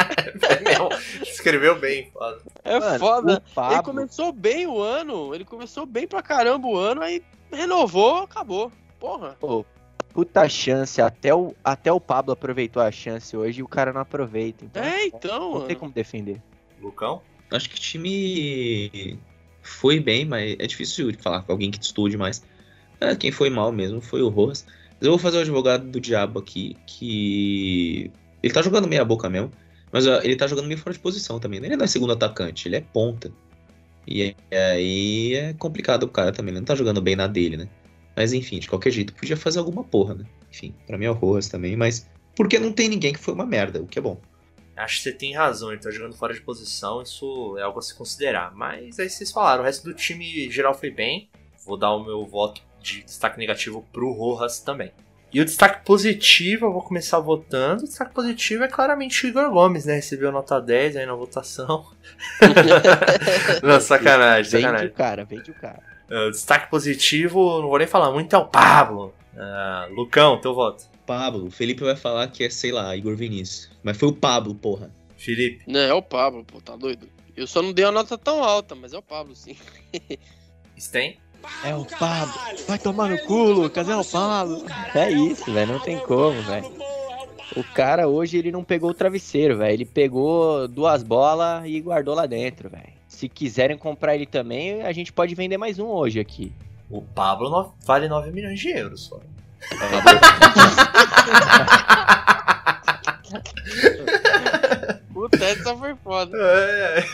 é 1.20 1.22
Escreveu 1.22 1.78
bem, 1.78 2.10
foda. 2.10 2.40
É 2.64 2.80
mano, 2.80 2.98
foda. 2.98 3.42
Ele 3.72 3.82
começou 3.82 4.32
bem 4.32 4.66
o 4.66 4.80
ano, 4.80 5.34
ele 5.34 5.44
começou 5.44 5.84
bem 5.84 6.08
pra 6.08 6.22
caramba 6.22 6.66
o 6.66 6.78
ano, 6.78 7.02
aí 7.02 7.22
renovou, 7.52 8.22
acabou. 8.22 8.72
Porra. 8.98 9.36
Pô, 9.38 9.66
puta 10.14 10.48
chance. 10.48 11.00
Até 11.00 11.34
o, 11.34 11.54
até 11.64 11.92
o 11.92 12.00
Pablo 12.00 12.32
aproveitou 12.32 12.82
a 12.82 12.90
chance 12.90 13.36
hoje 13.36 13.60
e 13.60 13.62
o 13.62 13.68
cara 13.68 13.92
não 13.92 14.00
aproveita. 14.00 14.64
Então, 14.64 14.82
é, 14.82 15.06
então. 15.06 15.52
Não 15.52 15.66
tem 15.66 15.76
como 15.76 15.92
defender. 15.92 16.40
Lucão? 16.80 17.22
Acho 17.50 17.68
que 17.68 17.76
o 17.76 17.80
time 17.80 19.18
foi 19.62 20.00
bem, 20.00 20.24
mas 20.24 20.56
é 20.58 20.66
difícil 20.66 21.12
falar 21.20 21.42
com 21.42 21.52
alguém 21.52 21.70
que 21.70 21.82
estude 21.82 22.16
mais. 22.16 22.42
É, 23.00 23.16
quem 23.16 23.32
foi 23.32 23.48
mal 23.48 23.72
mesmo 23.72 24.00
foi 24.00 24.22
o 24.22 24.28
Rojas. 24.28 24.66
Mas 25.00 25.06
eu 25.06 25.10
vou 25.10 25.18
fazer 25.18 25.38
o 25.38 25.40
advogado 25.40 25.88
do 25.88 26.00
diabo 26.00 26.38
aqui, 26.38 26.76
que. 26.86 28.10
Ele 28.42 28.52
tá 28.52 28.62
jogando 28.62 28.86
meia 28.86 29.04
boca 29.04 29.28
mesmo, 29.28 29.50
mas 29.92 30.06
ele 30.06 30.36
tá 30.36 30.46
jogando 30.46 30.66
meio 30.66 30.78
fora 30.78 30.92
de 30.92 31.00
posição 31.00 31.38
também. 31.40 31.60
Né? 31.60 31.68
Ele 31.68 31.76
não 31.76 31.84
é 31.84 31.88
segundo 31.88 32.12
atacante, 32.12 32.68
ele 32.68 32.76
é 32.76 32.80
ponta. 32.80 33.32
E 34.06 34.34
aí 34.50 35.34
é 35.34 35.52
complicado 35.54 36.04
o 36.04 36.08
cara 36.08 36.32
também, 36.32 36.52
ele 36.52 36.60
não 36.60 36.64
tá 36.64 36.74
jogando 36.74 37.00
bem 37.00 37.16
na 37.16 37.26
dele, 37.26 37.56
né? 37.56 37.68
Mas 38.16 38.32
enfim, 38.32 38.58
de 38.58 38.68
qualquer 38.68 38.90
jeito, 38.90 39.14
podia 39.14 39.36
fazer 39.36 39.58
alguma 39.58 39.84
porra, 39.84 40.14
né? 40.14 40.24
Enfim, 40.50 40.74
pra 40.86 40.98
mim 40.98 41.04
é 41.04 41.10
o 41.10 41.14
Rojas 41.14 41.48
também, 41.48 41.76
mas. 41.76 42.08
Porque 42.34 42.58
não 42.58 42.72
tem 42.72 42.88
ninguém 42.88 43.12
que 43.12 43.18
foi 43.18 43.34
uma 43.34 43.46
merda, 43.46 43.80
o 43.80 43.86
que 43.86 43.98
é 43.98 44.02
bom. 44.02 44.20
Acho 44.76 44.96
que 44.96 45.02
você 45.02 45.12
tem 45.12 45.34
razão, 45.34 45.70
ele 45.70 45.80
tá 45.80 45.90
jogando 45.90 46.16
fora 46.16 46.32
de 46.32 46.40
posição, 46.40 47.02
isso 47.02 47.56
é 47.58 47.62
algo 47.62 47.78
a 47.78 47.82
se 47.82 47.94
considerar. 47.94 48.54
Mas 48.54 48.98
aí 48.98 49.10
vocês 49.10 49.30
falaram, 49.30 49.62
o 49.62 49.66
resto 49.66 49.84
do 49.84 49.94
time 49.94 50.50
geral 50.50 50.74
foi 50.74 50.90
bem. 50.90 51.28
Vou 51.66 51.76
dar 51.76 51.94
o 51.94 52.02
meu 52.02 52.26
voto 52.26 52.62
de 52.82 53.02
destaque 53.02 53.38
negativo 53.38 53.84
pro 53.92 54.12
Rojas 54.12 54.60
também. 54.60 54.92
E 55.32 55.40
o 55.40 55.44
destaque 55.44 55.84
positivo, 55.84 56.66
eu 56.66 56.72
vou 56.72 56.82
começar 56.82 57.20
votando. 57.20 57.84
O 57.84 57.86
destaque 57.86 58.12
positivo 58.12 58.64
é 58.64 58.68
claramente 58.68 59.24
o 59.24 59.28
Igor 59.28 59.48
Gomes, 59.50 59.84
né? 59.84 59.94
Recebeu 59.94 60.32
nota 60.32 60.60
10 60.60 60.96
aí 60.96 61.06
na 61.06 61.14
votação. 61.14 61.86
não, 63.62 63.80
sacanagem, 63.80 64.50
sacanagem. 64.50 64.88
Vende 64.88 64.92
o 64.92 64.96
cara, 64.96 65.24
vende 65.24 65.50
o 65.52 65.54
cara. 65.54 65.80
Uh, 66.10 66.30
destaque 66.32 66.68
positivo, 66.68 67.60
não 67.60 67.68
vou 67.68 67.78
nem 67.78 67.86
falar 67.86 68.10
muito, 68.10 68.34
é 68.34 68.38
o 68.38 68.46
Pablo. 68.46 69.14
Uh, 69.32 69.94
Lucão, 69.94 70.40
teu 70.40 70.52
voto. 70.52 70.84
Pablo. 71.06 71.46
O 71.46 71.50
Felipe 71.50 71.84
vai 71.84 71.94
falar 71.94 72.26
que 72.28 72.42
é, 72.42 72.50
sei 72.50 72.72
lá, 72.72 72.96
Igor 72.96 73.14
Vinícius. 73.14 73.70
Mas 73.82 73.96
foi 73.96 74.08
o 74.08 74.12
Pablo, 74.12 74.54
porra. 74.54 74.90
Felipe. 75.16 75.62
Não, 75.66 75.80
é 75.80 75.94
o 75.94 76.02
Pablo, 76.02 76.44
pô, 76.44 76.60
tá 76.60 76.74
doido? 76.74 77.08
Eu 77.36 77.46
só 77.46 77.62
não 77.62 77.72
dei 77.72 77.84
a 77.84 77.92
nota 77.92 78.18
tão 78.18 78.42
alta, 78.42 78.74
mas 78.74 78.92
é 78.92 78.98
o 78.98 79.02
Pablo, 79.02 79.36
sim. 79.36 79.56
Sten? 80.76 81.18
É 81.64 81.74
o 81.74 81.84
Pablo. 81.84 82.34
Vai 82.66 82.78
tomar 82.78 83.08
no 83.08 83.18
culo, 83.26 83.70
cadê 83.70 83.92
o 83.92 84.04
Pablo? 84.04 84.64
É 84.94 85.10
isso, 85.10 85.52
velho, 85.52 85.74
não 85.74 85.80
tem 85.80 85.98
como, 85.98 86.40
velho. 86.42 86.72
O 87.56 87.64
cara 87.64 88.08
hoje 88.08 88.38
ele 88.38 88.52
não 88.52 88.62
pegou 88.62 88.90
o 88.90 88.94
travesseiro, 88.94 89.58
velho. 89.58 89.72
Ele 89.72 89.84
pegou 89.84 90.68
duas 90.68 91.02
bolas 91.02 91.64
e 91.66 91.80
guardou 91.80 92.14
lá 92.14 92.26
dentro, 92.26 92.70
velho. 92.70 93.00
Se 93.08 93.28
quiserem 93.28 93.76
comprar 93.76 94.14
ele 94.14 94.26
também, 94.26 94.82
a 94.82 94.92
gente 94.92 95.12
pode 95.12 95.34
vender 95.34 95.58
mais 95.58 95.78
um 95.78 95.86
hoje 95.86 96.20
aqui. 96.20 96.52
O 96.88 97.02
Pablo 97.02 97.74
vale 97.84 98.08
9 98.08 98.30
milhões 98.30 98.58
de 98.58 98.70
euros 98.70 99.02
só. 99.02 99.20
Puta, 105.20 105.44
essa 105.44 105.76
foi 105.76 105.94
foda. 105.96 106.34
É. 106.34 107.04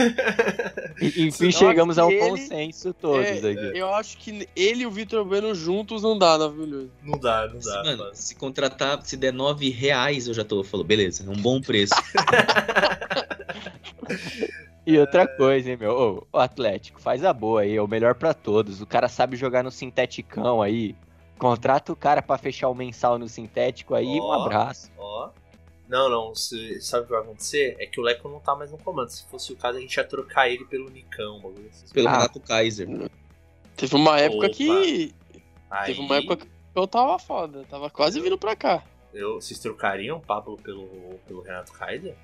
Enfim, 1.02 1.50
chegamos 1.50 1.98
ao 1.98 2.08
ele, 2.08 2.20
consenso 2.20 2.94
todos 2.94 3.26
é, 3.26 3.50
aqui. 3.50 3.76
Eu 3.76 3.92
acho 3.92 4.16
que 4.18 4.48
ele 4.54 4.84
e 4.84 4.86
o 4.86 4.90
Vitor 4.92 5.24
Bueno 5.24 5.52
juntos 5.56 6.04
não 6.04 6.16
dá 6.16 6.38
9 6.38 6.56
milhões. 6.56 6.90
Não 7.02 7.18
dá, 7.18 7.48
não 7.48 7.58
dá. 7.58 7.82
Mano, 7.82 8.10
se 8.12 8.36
contratar, 8.36 9.02
se 9.02 9.16
der 9.16 9.32
9 9.32 9.70
reais, 9.70 10.28
eu 10.28 10.34
já 10.34 10.44
tô. 10.44 10.62
Falou, 10.62 10.86
beleza, 10.86 11.24
é 11.26 11.28
um 11.28 11.36
bom 11.36 11.60
preço. 11.60 11.94
E 14.86 14.96
outra 15.00 15.26
coisa, 15.26 15.68
hein, 15.68 15.76
meu? 15.76 16.28
o 16.32 16.38
Atlético, 16.38 17.00
faz 17.00 17.24
a 17.24 17.32
boa 17.32 17.62
aí, 17.62 17.74
é 17.74 17.82
o 17.82 17.88
melhor 17.88 18.14
para 18.14 18.32
todos. 18.32 18.80
O 18.80 18.86
cara 18.86 19.08
sabe 19.08 19.36
jogar 19.36 19.64
no 19.64 19.70
sinteticão 19.72 20.62
aí. 20.62 20.94
Contrata 21.36 21.92
o 21.92 21.96
cara 21.96 22.22
para 22.22 22.38
fechar 22.38 22.68
o 22.68 22.74
mensal 22.74 23.18
no 23.18 23.28
sintético 23.28 23.96
aí, 23.96 24.20
oh, 24.20 24.28
um 24.28 24.32
abraço. 24.32 24.88
Ó. 24.96 25.26
Oh. 25.26 25.45
Não, 25.88 26.08
não, 26.10 26.34
você 26.34 26.80
sabe 26.80 27.04
o 27.04 27.06
que 27.06 27.12
vai 27.12 27.22
acontecer? 27.22 27.76
É 27.78 27.86
que 27.86 28.00
o 28.00 28.02
Leco 28.02 28.28
não 28.28 28.40
tá 28.40 28.54
mais 28.56 28.72
no 28.72 28.78
comando. 28.78 29.08
Se 29.10 29.24
fosse 29.26 29.52
o 29.52 29.56
caso, 29.56 29.78
a 29.78 29.80
gente 29.80 29.94
ia 29.96 30.04
trocar 30.04 30.48
ele 30.48 30.64
pelo 30.64 30.90
Nicão, 30.90 31.36
bagulho. 31.40 31.70
Pelo 31.92 32.08
ah, 32.08 32.12
Renato 32.12 32.40
Kaiser. 32.40 32.88
Teve 33.76 33.94
uma 33.94 34.18
época 34.18 34.46
Opa. 34.46 34.54
que. 34.56 35.14
Aí, 35.70 35.86
Teve 35.86 36.00
uma 36.00 36.16
época 36.16 36.36
que 36.38 36.46
eu 36.74 36.86
tava 36.88 37.18
foda. 37.18 37.64
Tava 37.70 37.88
quase 37.90 38.20
vindo 38.20 38.36
pra 38.38 38.56
cá. 38.56 38.82
eu, 39.14 39.40
vocês 39.40 39.58
trocariam 39.60 40.18
o 40.18 40.20
Pablo 40.20 40.56
pelo, 40.56 40.88
pelo 41.26 41.42
Renato 41.42 41.72
Kaiser? 41.72 42.14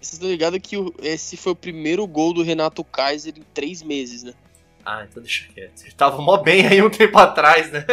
Vocês 0.00 0.14
estão 0.14 0.28
ligados 0.28 0.58
que 0.62 0.76
o- 0.76 0.92
esse 1.00 1.36
foi 1.36 1.52
o 1.52 1.56
primeiro 1.56 2.06
gol 2.06 2.34
do 2.34 2.42
Renato 2.42 2.82
Kaiser 2.84 3.32
em 3.36 3.42
três 3.54 3.80
meses, 3.82 4.22
né? 4.24 4.34
Ah, 4.84 5.06
então 5.08 5.22
deixa 5.22 5.48
quieto. 5.52 5.82
Ele 5.82 5.92
tava 5.92 6.20
mó 6.20 6.36
bem 6.36 6.66
aí 6.66 6.82
um 6.82 6.90
tempo 6.90 7.16
atrás, 7.18 7.70
né? 7.72 7.86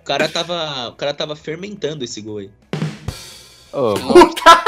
O 0.00 0.04
cara 0.04 0.28
tava, 0.28 0.88
o 0.88 0.92
cara 0.94 1.12
tava 1.12 1.36
fermentando 1.36 2.04
esse 2.04 2.22
gol 2.22 2.38
aí. 2.38 2.50
Ô, 3.72 3.94
Tá, 4.42 4.64
né? 4.64 4.67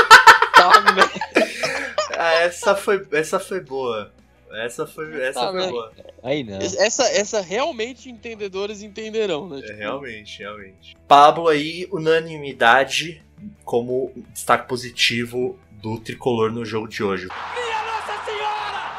Ah, 2.18 2.32
essa 2.42 2.74
foi, 2.76 3.06
essa 3.12 3.38
foi 3.40 3.60
boa. 3.60 4.12
Essa 4.52 4.84
foi, 4.86 5.22
essa 5.22 5.40
Tá, 5.40 5.46
foi 5.52 5.60
mas- 5.60 5.70
boa. 5.70 5.92
aí 6.24 6.42
não. 6.42 6.58
essa, 6.58 7.04
essa 7.04 7.40
realmente 7.40 8.10
entendedores 8.10 8.82
entenderão, 8.82 9.48
né? 9.48 9.58
É, 9.60 9.62
Tipo, 9.62 9.78
realmente, 9.78 10.38
realmente. 10.40 10.96
Pablo 11.06 11.46
aí, 11.48 11.88
unanimidade 11.92 13.22
como 13.64 14.12
destaque 14.34 14.68
positivo 14.68 15.56
do 15.70 15.98
tricolor 16.00 16.50
no 16.50 16.64
jogo 16.64 16.88
de 16.88 17.02
hoje. 17.02 17.28
Minha 17.54 17.82
Nossa 17.84 18.24
Senhora! 18.24 18.90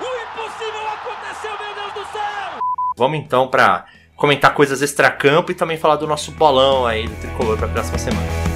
O 0.00 0.04
impossível 0.04 0.86
aconteceu, 0.88 1.50
meu 1.58 1.74
Deus 1.74 1.94
do 2.06 2.12
céu! 2.12 2.58
Vamos 2.96 3.18
então 3.18 3.48
pra 3.48 3.86
comentar 4.16 4.54
coisas 4.54 4.82
extracampo 4.82 5.50
e 5.50 5.54
também 5.54 5.76
falar 5.78 5.96
do 5.96 6.06
nosso 6.06 6.30
bolão 6.30 6.86
aí 6.86 7.08
do 7.08 7.16
tricolor 7.20 7.56
pra 7.58 7.66
próxima 7.68 7.98
semana. 7.98 8.53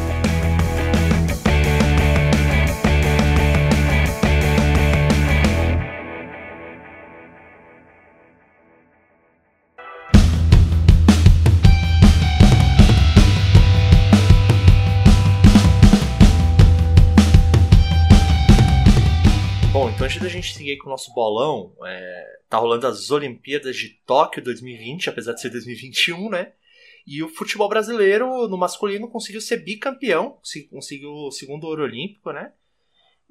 Seguir 20.68 20.78
com 20.78 20.86
o 20.86 20.90
nosso 20.90 21.12
bolão, 21.14 21.74
é, 21.84 22.40
tá 22.48 22.58
rolando 22.58 22.86
as 22.86 23.10
Olimpíadas 23.10 23.76
de 23.76 23.90
Tóquio 24.06 24.42
2020, 24.42 25.08
apesar 25.08 25.32
de 25.32 25.40
ser 25.40 25.50
2021, 25.50 26.28
né? 26.30 26.52
E 27.06 27.22
o 27.22 27.28
futebol 27.28 27.68
brasileiro 27.68 28.46
no 28.48 28.58
masculino 28.58 29.08
conseguiu 29.08 29.40
ser 29.40 29.58
bicampeão, 29.58 30.38
se- 30.42 30.68
conseguiu 30.68 31.10
o 31.10 31.30
segundo 31.30 31.64
ouro 31.64 31.82
olímpico, 31.84 32.32
né? 32.32 32.52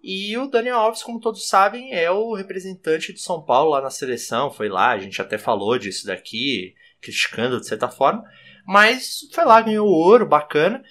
E 0.01 0.35
o 0.37 0.47
Daniel 0.47 0.77
Alves, 0.77 1.03
como 1.03 1.19
todos 1.19 1.47
sabem, 1.47 1.93
é 1.93 2.09
o 2.09 2.33
representante 2.33 3.13
de 3.13 3.19
São 3.19 3.43
Paulo 3.43 3.71
lá 3.71 3.81
na 3.81 3.89
seleção, 3.89 4.51
foi 4.51 4.69
lá, 4.69 4.91
a 4.91 4.99
gente 4.99 5.21
até 5.21 5.37
falou 5.37 5.77
disso 5.77 6.05
daqui, 6.05 6.73
criticando 7.01 7.59
de 7.59 7.67
certa 7.67 7.89
forma, 7.89 8.23
mas 8.65 9.19
foi 9.33 9.45
lá, 9.45 9.61
ganhou 9.61 9.87
o 9.87 9.91
ouro, 9.91 10.27
bacana. 10.27 10.83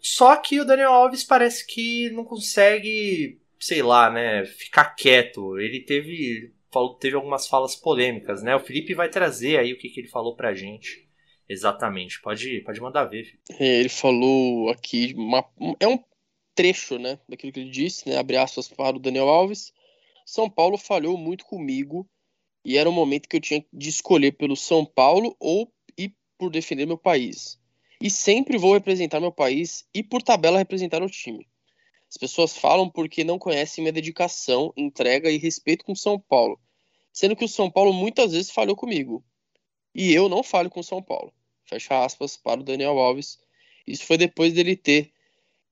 Só 0.00 0.36
que 0.36 0.60
o 0.60 0.64
Daniel 0.64 0.92
Alves 0.92 1.24
parece 1.24 1.66
que 1.66 2.10
não 2.10 2.24
consegue, 2.24 3.40
sei 3.58 3.82
lá, 3.82 4.10
né, 4.10 4.44
ficar 4.46 4.94
quieto. 4.94 5.58
Ele 5.58 5.80
teve, 5.80 6.52
falou, 6.72 6.94
teve 6.94 7.16
algumas 7.16 7.46
falas 7.46 7.76
polêmicas, 7.76 8.42
né? 8.42 8.54
O 8.56 8.60
Felipe 8.60 8.94
vai 8.94 9.08
trazer 9.08 9.58
aí 9.58 9.72
o 9.72 9.78
que, 9.78 9.88
que 9.88 10.00
ele 10.00 10.08
falou 10.08 10.36
pra 10.36 10.54
gente. 10.54 11.08
Exatamente. 11.48 12.20
Pode, 12.22 12.60
pode 12.62 12.80
mandar 12.80 13.04
ver. 13.04 13.38
É, 13.58 13.80
Ele 13.80 13.88
falou 13.88 14.70
aqui, 14.70 15.12
uma- 15.16 15.44
é 15.80 15.86
um 15.88 15.98
trecho, 16.54 16.98
né, 16.98 17.18
daquilo 17.28 17.52
que 17.52 17.60
ele 17.60 17.70
disse, 17.70 18.08
né, 18.08 18.16
abre 18.16 18.36
aspas 18.36 18.68
para 18.68 18.96
o 18.96 19.00
Daniel 19.00 19.28
Alves. 19.28 19.72
São 20.24 20.48
Paulo 20.48 20.78
falhou 20.78 21.18
muito 21.18 21.44
comigo 21.44 22.08
e 22.64 22.76
era 22.78 22.88
um 22.88 22.92
momento 22.92 23.28
que 23.28 23.36
eu 23.36 23.40
tinha 23.40 23.64
de 23.72 23.88
escolher 23.88 24.32
pelo 24.32 24.56
São 24.56 24.84
Paulo 24.84 25.36
ou 25.40 25.72
e 25.98 26.12
por 26.38 26.50
defender 26.50 26.86
meu 26.86 26.98
país. 26.98 27.60
E 28.00 28.10
sempre 28.10 28.58
vou 28.58 28.74
representar 28.74 29.20
meu 29.20 29.32
país 29.32 29.86
e 29.94 30.02
por 30.02 30.22
tabela 30.22 30.58
representar 30.58 31.02
o 31.02 31.08
time. 31.10 31.46
As 32.14 32.16
pessoas 32.16 32.56
falam 32.56 32.88
porque 32.88 33.24
não 33.24 33.40
conhecem 33.40 33.82
minha 33.82 33.92
dedicação, 33.92 34.72
entrega 34.76 35.28
e 35.28 35.36
respeito 35.36 35.84
com 35.84 35.96
São 35.96 36.16
Paulo, 36.16 36.60
sendo 37.12 37.34
que 37.34 37.44
o 37.44 37.48
São 37.48 37.68
Paulo 37.68 37.92
muitas 37.92 38.30
vezes 38.30 38.52
falhou 38.52 38.76
comigo. 38.76 39.24
E 39.92 40.12
eu 40.12 40.28
não 40.28 40.44
falho 40.44 40.70
com 40.70 40.80
São 40.80 41.02
Paulo. 41.02 41.32
Fecha 41.64 42.04
aspas 42.04 42.36
para 42.36 42.60
o 42.60 42.62
Daniel 42.62 43.00
Alves. 43.00 43.40
Isso 43.84 44.06
foi 44.06 44.16
depois 44.16 44.52
dele 44.52 44.76
ter 44.76 45.10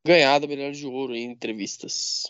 ganhado 0.05 0.47
a 0.47 0.49
medalha 0.49 0.73
de 0.73 0.85
ouro 0.85 1.15
em 1.15 1.31
entrevistas. 1.31 2.27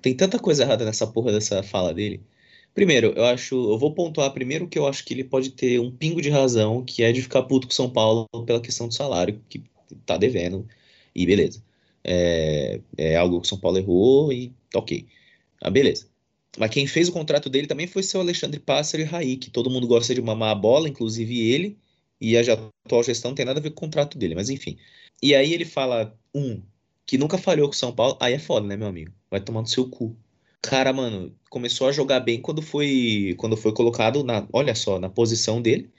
Tem 0.00 0.16
tanta 0.16 0.36
coisa 0.36 0.64
errada 0.64 0.84
nessa 0.84 1.06
porra 1.06 1.30
dessa 1.30 1.62
fala 1.62 1.94
dele. 1.94 2.26
Primeiro, 2.74 3.12
eu 3.14 3.24
acho, 3.26 3.54
eu 3.54 3.78
vou 3.78 3.94
pontuar 3.94 4.32
primeiro 4.32 4.66
que 4.66 4.80
eu 4.80 4.88
acho 4.88 5.04
que 5.04 5.14
ele 5.14 5.22
pode 5.22 5.50
ter 5.50 5.78
um 5.78 5.92
pingo 5.96 6.20
de 6.20 6.28
razão, 6.28 6.84
que 6.84 7.04
é 7.04 7.12
de 7.12 7.22
ficar 7.22 7.44
puto 7.44 7.68
com 7.68 7.72
São 7.72 7.88
Paulo 7.88 8.26
pela 8.44 8.60
questão 8.60 8.88
do 8.88 8.94
salário 8.94 9.40
que 9.48 9.62
tá 10.04 10.16
devendo. 10.16 10.66
E 11.14 11.24
beleza. 11.24 11.62
É, 12.04 12.80
é 12.96 13.16
algo 13.16 13.40
que 13.40 13.46
o 13.46 13.48
São 13.48 13.58
Paulo 13.58 13.78
errou 13.78 14.32
e 14.32 14.52
tá 14.70 14.78
ok. 14.78 15.06
Ah, 15.60 15.70
beleza. 15.70 16.06
Mas 16.58 16.70
quem 16.70 16.86
fez 16.86 17.08
o 17.08 17.12
contrato 17.12 17.48
dele 17.48 17.66
também 17.66 17.86
foi 17.86 18.02
seu 18.02 18.20
Alexandre 18.20 18.60
Pássaro 18.60 19.02
e 19.02 19.06
Raí, 19.06 19.36
que 19.36 19.50
todo 19.50 19.70
mundo 19.70 19.86
gosta 19.86 20.14
de 20.14 20.20
mamar 20.20 20.50
a 20.50 20.54
bola, 20.54 20.88
inclusive 20.88 21.50
ele, 21.50 21.78
e 22.20 22.36
a 22.36 22.40
atual 22.42 23.02
gestão 23.02 23.30
não 23.30 23.36
tem 23.36 23.46
nada 23.46 23.58
a 23.58 23.62
ver 23.62 23.70
com 23.70 23.76
o 23.78 23.88
contrato 23.88 24.18
dele, 24.18 24.34
mas 24.34 24.50
enfim. 24.50 24.76
E 25.22 25.34
aí 25.34 25.52
ele 25.52 25.64
fala, 25.64 26.16
um, 26.34 26.62
que 27.06 27.16
nunca 27.18 27.38
falhou 27.38 27.68
com 27.68 27.74
o 27.74 27.76
São 27.76 27.94
Paulo, 27.94 28.16
aí 28.20 28.34
é 28.34 28.38
foda, 28.38 28.66
né, 28.66 28.76
meu 28.76 28.88
amigo? 28.88 29.12
Vai 29.30 29.40
tomar 29.40 29.62
no 29.62 29.66
seu 29.66 29.88
cu. 29.88 30.16
Cara, 30.60 30.92
mano, 30.92 31.34
começou 31.50 31.88
a 31.88 31.92
jogar 31.92 32.20
bem 32.20 32.40
quando 32.40 32.62
foi 32.62 33.34
quando 33.38 33.56
foi 33.56 33.72
colocado 33.74 34.22
na, 34.24 34.46
olha 34.52 34.74
só, 34.74 34.98
na 34.98 35.08
posição 35.10 35.60
dele, 35.60 35.90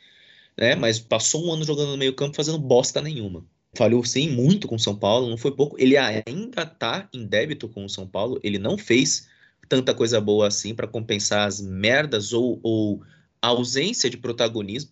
né? 0.58 0.76
Mas 0.76 1.00
passou 1.00 1.46
um 1.46 1.54
ano 1.54 1.66
jogando 1.66 1.92
no 1.92 1.98
meio-campo 1.98 2.36
fazendo 2.36 2.60
bosta 2.60 3.02
nenhuma. 3.02 3.46
Falhou 3.76 4.04
sim 4.06 4.30
muito 4.30 4.68
com 4.68 4.76
o 4.76 4.80
São 4.80 4.96
Paulo, 4.96 5.30
não 5.30 5.38
foi 5.38 5.52
pouco. 5.52 5.76
Ele 5.80 5.98
ainda 5.98 6.66
tá 6.66 7.10
em 7.14 7.26
débito 7.26 7.68
com 7.68 7.86
o 7.86 7.90
São 7.90 8.08
Paulo, 8.08 8.40
ele 8.44 8.60
não 8.60 8.78
fez 8.78 9.28
tanta 9.68 9.94
coisa 9.94 10.22
boa 10.22 10.48
assim 10.48 10.76
para 10.76 10.88
compensar 10.88 11.48
as 11.48 11.60
merdas 11.60 12.34
ou, 12.34 12.60
ou 12.62 13.02
a 13.42 13.48
ausência 13.48 14.10
de 14.10 14.18
protagonismo 14.18 14.92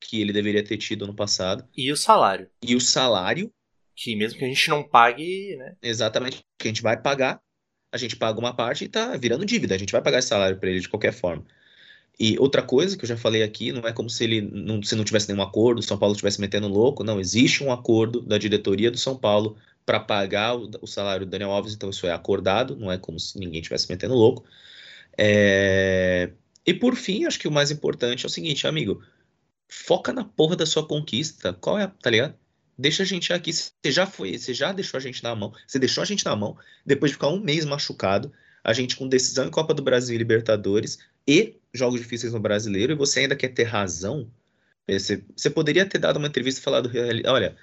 que 0.00 0.20
ele 0.20 0.32
deveria 0.32 0.64
ter 0.64 0.76
tido 0.76 1.06
no 1.06 1.14
passado. 1.14 1.64
E 1.76 1.92
o 1.92 1.96
salário. 1.96 2.48
E 2.62 2.74
o 2.74 2.80
salário 2.80 3.52
Que 3.94 4.16
mesmo 4.16 4.38
que 4.38 4.44
a 4.44 4.48
gente 4.48 4.68
não 4.68 4.82
pague, 4.82 5.56
né? 5.56 5.76
Exatamente, 5.82 6.42
que 6.58 6.68
a 6.68 6.70
gente 6.70 6.82
vai 6.82 7.00
pagar, 7.00 7.40
a 7.92 7.96
gente 7.96 8.16
paga 8.16 8.38
uma 8.38 8.54
parte 8.54 8.84
e 8.84 8.88
tá 8.88 9.16
virando 9.16 9.44
dívida, 9.44 9.74
a 9.74 9.78
gente 9.78 9.92
vai 9.92 10.02
pagar 10.02 10.18
esse 10.18 10.28
salário 10.28 10.58
para 10.58 10.70
ele 10.70 10.80
de 10.80 10.88
qualquer 10.88 11.12
forma. 11.12 11.44
E 12.18 12.38
outra 12.38 12.62
coisa 12.62 12.96
que 12.96 13.04
eu 13.04 13.08
já 13.08 13.16
falei 13.16 13.42
aqui, 13.42 13.72
não 13.72 13.86
é 13.86 13.92
como 13.92 14.08
se 14.08 14.22
ele 14.24 14.40
não, 14.40 14.82
se 14.82 14.94
não 14.94 15.04
tivesse 15.04 15.28
nenhum 15.28 15.42
acordo, 15.42 15.78
o 15.78 15.82
São 15.82 15.98
Paulo 15.98 16.12
estivesse 16.12 16.40
metendo 16.40 16.68
louco, 16.68 17.02
não, 17.02 17.18
existe 17.18 17.64
um 17.64 17.72
acordo 17.72 18.20
da 18.20 18.38
diretoria 18.38 18.90
do 18.90 18.98
São 18.98 19.16
Paulo 19.16 19.56
para 19.84 19.98
pagar 19.98 20.56
o, 20.56 20.70
o, 20.80 20.86
salário 20.86 21.26
do 21.26 21.30
Daniel 21.30 21.50
Alves, 21.50 21.74
então 21.74 21.90
isso 21.90 22.06
é 22.06 22.12
acordado, 22.12 22.76
não 22.76 22.92
é 22.92 22.98
como 22.98 23.18
se 23.18 23.38
ninguém 23.38 23.60
estivesse 23.60 23.88
metendo 23.88 24.14
louco. 24.14 24.44
É... 25.18 26.30
E 26.64 26.72
por 26.72 26.94
fim, 26.94 27.24
acho 27.24 27.38
que 27.38 27.48
o 27.48 27.52
mais 27.52 27.70
importante 27.70 28.24
é 28.24 28.28
o 28.28 28.30
seguinte, 28.30 28.66
amigo, 28.66 29.02
foca 29.68 30.12
na 30.12 30.24
porra 30.24 30.54
da 30.54 30.66
sua 30.66 30.86
conquista, 30.86 31.52
qual 31.54 31.78
é, 31.78 31.90
tá 32.00 32.10
ligado? 32.10 32.34
Deixa 32.78 33.02
a 33.02 33.06
gente 33.06 33.32
aqui. 33.32 33.52
Você 33.52 33.72
já 33.86 34.06
foi, 34.06 34.38
você 34.38 34.54
já 34.54 34.72
deixou 34.72 34.98
a 34.98 35.00
gente 35.00 35.22
na 35.22 35.34
mão. 35.34 35.52
Você 35.66 35.78
deixou 35.78 36.02
a 36.02 36.04
gente 36.04 36.24
na 36.24 36.34
mão 36.36 36.56
depois 36.84 37.10
de 37.10 37.14
ficar 37.14 37.28
um 37.28 37.40
mês 37.40 37.64
machucado. 37.64 38.32
A 38.64 38.72
gente 38.72 38.96
com 38.96 39.08
decisão 39.08 39.46
em 39.46 39.50
Copa 39.50 39.74
do 39.74 39.82
Brasil 39.82 40.14
e 40.14 40.18
Libertadores 40.18 40.98
e 41.26 41.56
jogos 41.74 42.00
difíceis 42.00 42.32
no 42.32 42.40
brasileiro. 42.40 42.92
E 42.92 42.96
você 42.96 43.20
ainda 43.20 43.36
quer 43.36 43.48
ter 43.48 43.64
razão. 43.64 44.30
Você, 44.88 45.24
você 45.36 45.50
poderia 45.50 45.86
ter 45.86 45.98
dado 45.98 46.18
uma 46.18 46.28
entrevista 46.28 46.60
e 46.60 46.64
falado: 46.64 46.90
olha, 47.26 47.56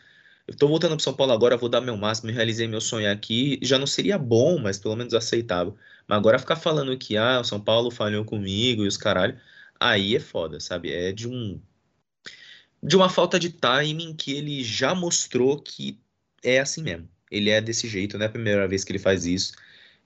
eu 0.47 0.55
tô 0.55 0.67
voltando 0.67 0.95
para 0.95 1.03
São 1.03 1.13
Paulo 1.13 1.31
agora, 1.31 1.57
vou 1.57 1.69
dar 1.69 1.81
meu 1.81 1.95
máximo, 1.97 2.31
realizei 2.31 2.67
meu 2.67 2.81
sonho 2.81 3.11
aqui. 3.11 3.59
Já 3.61 3.77
não 3.77 3.87
seria 3.87 4.17
bom, 4.17 4.59
mas 4.59 4.79
pelo 4.79 4.95
menos 4.95 5.13
aceitável. 5.13 5.77
Mas 6.07 6.17
agora 6.17 6.39
ficar 6.39 6.55
falando 6.55 6.97
que 6.97 7.17
ah, 7.17 7.39
o 7.41 7.43
São 7.43 7.61
Paulo 7.61 7.91
falhou 7.91 8.25
comigo 8.25 8.83
e 8.83 8.87
os 8.87 8.97
caralho. 8.97 9.39
Aí 9.79 10.15
é 10.15 10.19
foda, 10.19 10.59
sabe? 10.59 10.91
É 10.91 11.11
de 11.11 11.27
um 11.27 11.61
de 12.81 12.95
uma 12.95 13.09
falta 13.09 13.39
de 13.39 13.49
timing 13.49 14.15
que 14.15 14.33
ele 14.33 14.63
já 14.63 14.95
mostrou 14.95 15.61
que 15.61 15.99
é 16.43 16.59
assim 16.59 16.81
mesmo. 16.81 17.07
Ele 17.29 17.49
é 17.49 17.61
desse 17.61 17.87
jeito, 17.87 18.17
não 18.17 18.25
é 18.25 18.27
a 18.27 18.31
primeira 18.31 18.67
vez 18.67 18.83
que 18.83 18.91
ele 18.91 18.99
faz 18.99 19.25
isso. 19.25 19.53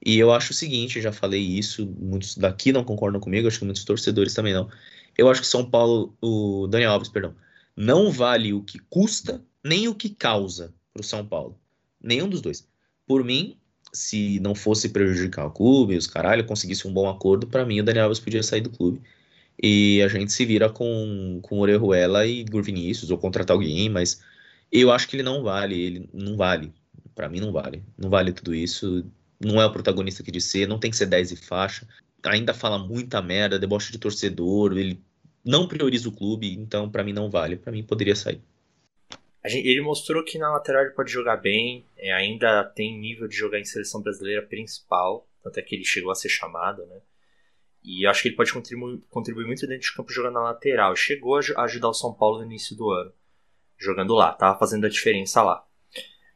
E 0.05 0.17
eu 0.19 0.33
acho 0.33 0.51
o 0.51 0.55
seguinte, 0.55 1.01
já 1.01 1.11
falei 1.11 1.41
isso, 1.41 1.85
muitos 1.99 2.35
daqui 2.37 2.71
não 2.71 2.83
concordam 2.83 3.21
comigo, 3.21 3.47
acho 3.47 3.59
que 3.59 3.65
muitos 3.65 3.85
torcedores 3.85 4.33
também 4.33 4.53
não. 4.53 4.69
Eu 5.17 5.29
acho 5.29 5.41
que 5.41 5.47
São 5.47 5.69
Paulo, 5.69 6.15
o 6.21 6.67
Daniel 6.67 6.91
Alves, 6.91 7.09
perdão, 7.09 7.35
não 7.75 8.11
vale 8.11 8.53
o 8.53 8.63
que 8.63 8.79
custa, 8.89 9.41
nem 9.63 9.87
o 9.87 9.95
que 9.95 10.09
causa 10.09 10.73
para 10.93 11.01
o 11.01 11.03
São 11.03 11.25
Paulo. 11.25 11.57
Nenhum 12.01 12.27
dos 12.27 12.41
dois. 12.41 12.67
Por 13.07 13.23
mim, 13.23 13.57
se 13.93 14.39
não 14.39 14.55
fosse 14.55 14.89
prejudicar 14.89 15.45
o 15.45 15.51
clube, 15.51 15.95
os 15.95 16.07
caralho, 16.07 16.45
conseguisse 16.45 16.87
um 16.87 16.93
bom 16.93 17.09
acordo, 17.09 17.47
para 17.47 17.65
mim 17.65 17.79
o 17.79 17.83
Daniel 17.83 18.05
Alves 18.05 18.19
podia 18.19 18.43
sair 18.43 18.61
do 18.61 18.69
clube 18.69 19.01
e 19.61 20.01
a 20.01 20.07
gente 20.07 20.31
se 20.31 20.45
vira 20.45 20.69
com, 20.69 21.39
com 21.41 21.59
Orejuela 21.59 22.25
e 22.25 22.43
Vinícius 22.43 23.11
ou 23.11 23.17
contratar 23.17 23.55
alguém, 23.55 23.89
mas 23.89 24.21
eu 24.71 24.91
acho 24.91 25.07
que 25.07 25.15
ele 25.15 25.23
não 25.23 25.43
vale, 25.43 25.79
ele 25.79 26.09
não 26.13 26.35
vale. 26.35 26.73
Para 27.15 27.29
mim 27.29 27.39
não 27.39 27.51
vale. 27.51 27.83
Não 27.97 28.09
vale 28.09 28.33
tudo 28.33 28.55
isso. 28.55 29.05
Não 29.43 29.61
é 29.61 29.65
o 29.65 29.71
protagonista 29.71 30.23
que 30.23 30.31
de 30.31 30.41
ser, 30.41 30.67
não 30.67 30.79
tem 30.79 30.91
que 30.91 30.97
ser 30.97 31.05
10 31.05 31.31
e 31.31 31.35
faixa. 31.35 31.87
Ainda 32.23 32.53
fala 32.53 32.77
muita 32.77 33.21
merda, 33.21 33.59
deboche 33.59 33.91
de 33.91 33.97
torcedor, 33.97 34.77
ele 34.77 35.01
não 35.43 35.67
prioriza 35.67 36.07
o 36.07 36.15
clube, 36.15 36.53
então 36.53 36.89
para 36.89 37.03
mim 37.03 37.13
não 37.13 37.29
vale. 37.29 37.57
Para 37.57 37.71
mim 37.71 37.83
poderia 37.83 38.15
sair. 38.15 38.41
Ele 39.43 39.81
mostrou 39.81 40.23
que 40.23 40.37
na 40.37 40.49
lateral 40.49 40.83
ele 40.83 40.93
pode 40.93 41.11
jogar 41.11 41.35
bem, 41.35 41.85
é, 41.97 42.13
ainda 42.13 42.63
tem 42.63 42.97
nível 42.97 43.27
de 43.27 43.35
jogar 43.35 43.59
em 43.59 43.65
seleção 43.65 44.01
brasileira 44.01 44.41
principal, 44.41 45.27
tanto 45.43 45.59
é 45.59 45.61
que 45.61 45.75
ele 45.75 45.83
chegou 45.83 46.11
a 46.11 46.15
ser 46.15 46.29
chamado, 46.29 46.85
né? 46.85 47.01
E 47.83 48.07
acho 48.07 48.21
que 48.21 48.29
ele 48.29 48.37
pode 48.37 48.53
contribuir, 48.53 49.01
contribuir 49.09 49.45
muito 49.45 49.67
dentro 49.67 49.85
de 49.85 49.93
campo 49.93 50.13
jogando 50.13 50.35
na 50.35 50.43
lateral. 50.43 50.95
Chegou 50.95 51.35
a 51.35 51.63
ajudar 51.63 51.89
o 51.89 51.93
São 51.93 52.13
Paulo 52.13 52.39
no 52.39 52.45
início 52.45 52.73
do 52.77 52.89
ano, 52.89 53.11
jogando 53.77 54.13
lá, 54.15 54.31
tava 54.31 54.57
fazendo 54.57 54.85
a 54.85 54.89
diferença 54.89 55.43
lá. 55.43 55.67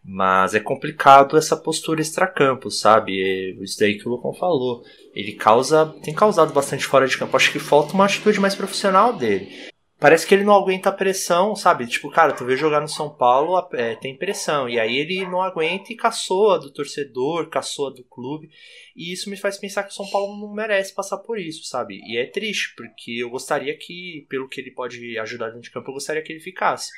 Mas 0.03 0.55
é 0.55 0.59
complicado 0.59 1.37
essa 1.37 1.57
postura 1.57 2.01
extracampo, 2.01 2.71
sabe? 2.71 3.57
Isso 3.61 3.79
daí 3.79 3.97
que 3.97 4.07
o 4.07 4.11
Lucão 4.11 4.33
falou. 4.33 4.83
Ele 5.13 5.33
causa. 5.33 5.93
tem 6.03 6.13
causado 6.13 6.53
bastante 6.53 6.85
fora 6.85 7.07
de 7.07 7.17
campo. 7.17 7.35
Acho 7.35 7.51
que 7.51 7.59
falta 7.59 7.93
uma 7.93 8.05
atitude 8.05 8.39
mais 8.39 8.55
profissional 8.55 9.13
dele 9.13 9.67
parece 9.99 10.27
que 10.27 10.33
ele 10.33 10.43
não 10.43 10.53
aguenta 10.53 10.89
a 10.89 10.93
pressão, 10.93 11.55
sabe? 11.55 11.87
Tipo, 11.87 12.09
cara, 12.11 12.33
tu 12.33 12.45
vê 12.45 12.55
jogar 12.55 12.79
no 12.79 12.87
São 12.87 13.09
Paulo, 13.09 13.67
é, 13.73 13.95
tem 13.95 14.15
pressão. 14.15 14.69
E 14.69 14.79
aí 14.79 14.95
ele 14.97 15.25
não 15.25 15.41
aguenta 15.41 15.91
e 15.91 15.95
caçoa 15.95 16.59
do 16.59 16.71
torcedor, 16.71 17.49
caçoa 17.49 17.91
do 17.93 18.03
clube. 18.03 18.49
E 18.95 19.11
isso 19.11 19.29
me 19.29 19.37
faz 19.37 19.57
pensar 19.57 19.83
que 19.83 19.89
o 19.91 19.95
São 19.95 20.09
Paulo 20.09 20.37
não 20.39 20.53
merece 20.53 20.93
passar 20.93 21.17
por 21.17 21.39
isso, 21.39 21.63
sabe? 21.63 21.99
E 22.05 22.17
é 22.17 22.25
triste, 22.25 22.73
porque 22.75 23.11
eu 23.11 23.29
gostaria 23.29 23.75
que, 23.77 24.25
pelo 24.29 24.47
que 24.47 24.61
ele 24.61 24.71
pode 24.71 25.17
ajudar 25.19 25.47
dentro 25.47 25.61
de 25.61 25.71
campo, 25.71 25.89
eu 25.89 25.95
gostaria 25.95 26.21
que 26.21 26.31
ele 26.31 26.39
ficasse. 26.39 26.91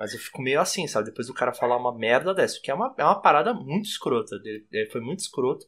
Mas 0.00 0.14
eu 0.14 0.18
fico 0.18 0.40
meio 0.40 0.58
assim, 0.58 0.86
sabe? 0.86 1.10
Depois 1.10 1.26
do 1.26 1.34
cara 1.34 1.52
falar 1.52 1.76
uma 1.76 1.94
merda 1.94 2.32
dessa, 2.32 2.58
que 2.58 2.70
é 2.70 2.74
uma, 2.74 2.94
é 2.96 3.04
uma 3.04 3.20
parada 3.20 3.52
muito 3.52 3.84
escrota. 3.84 4.38
Dele, 4.38 4.66
é, 4.72 4.86
foi 4.86 5.02
muito 5.02 5.18
escroto. 5.18 5.66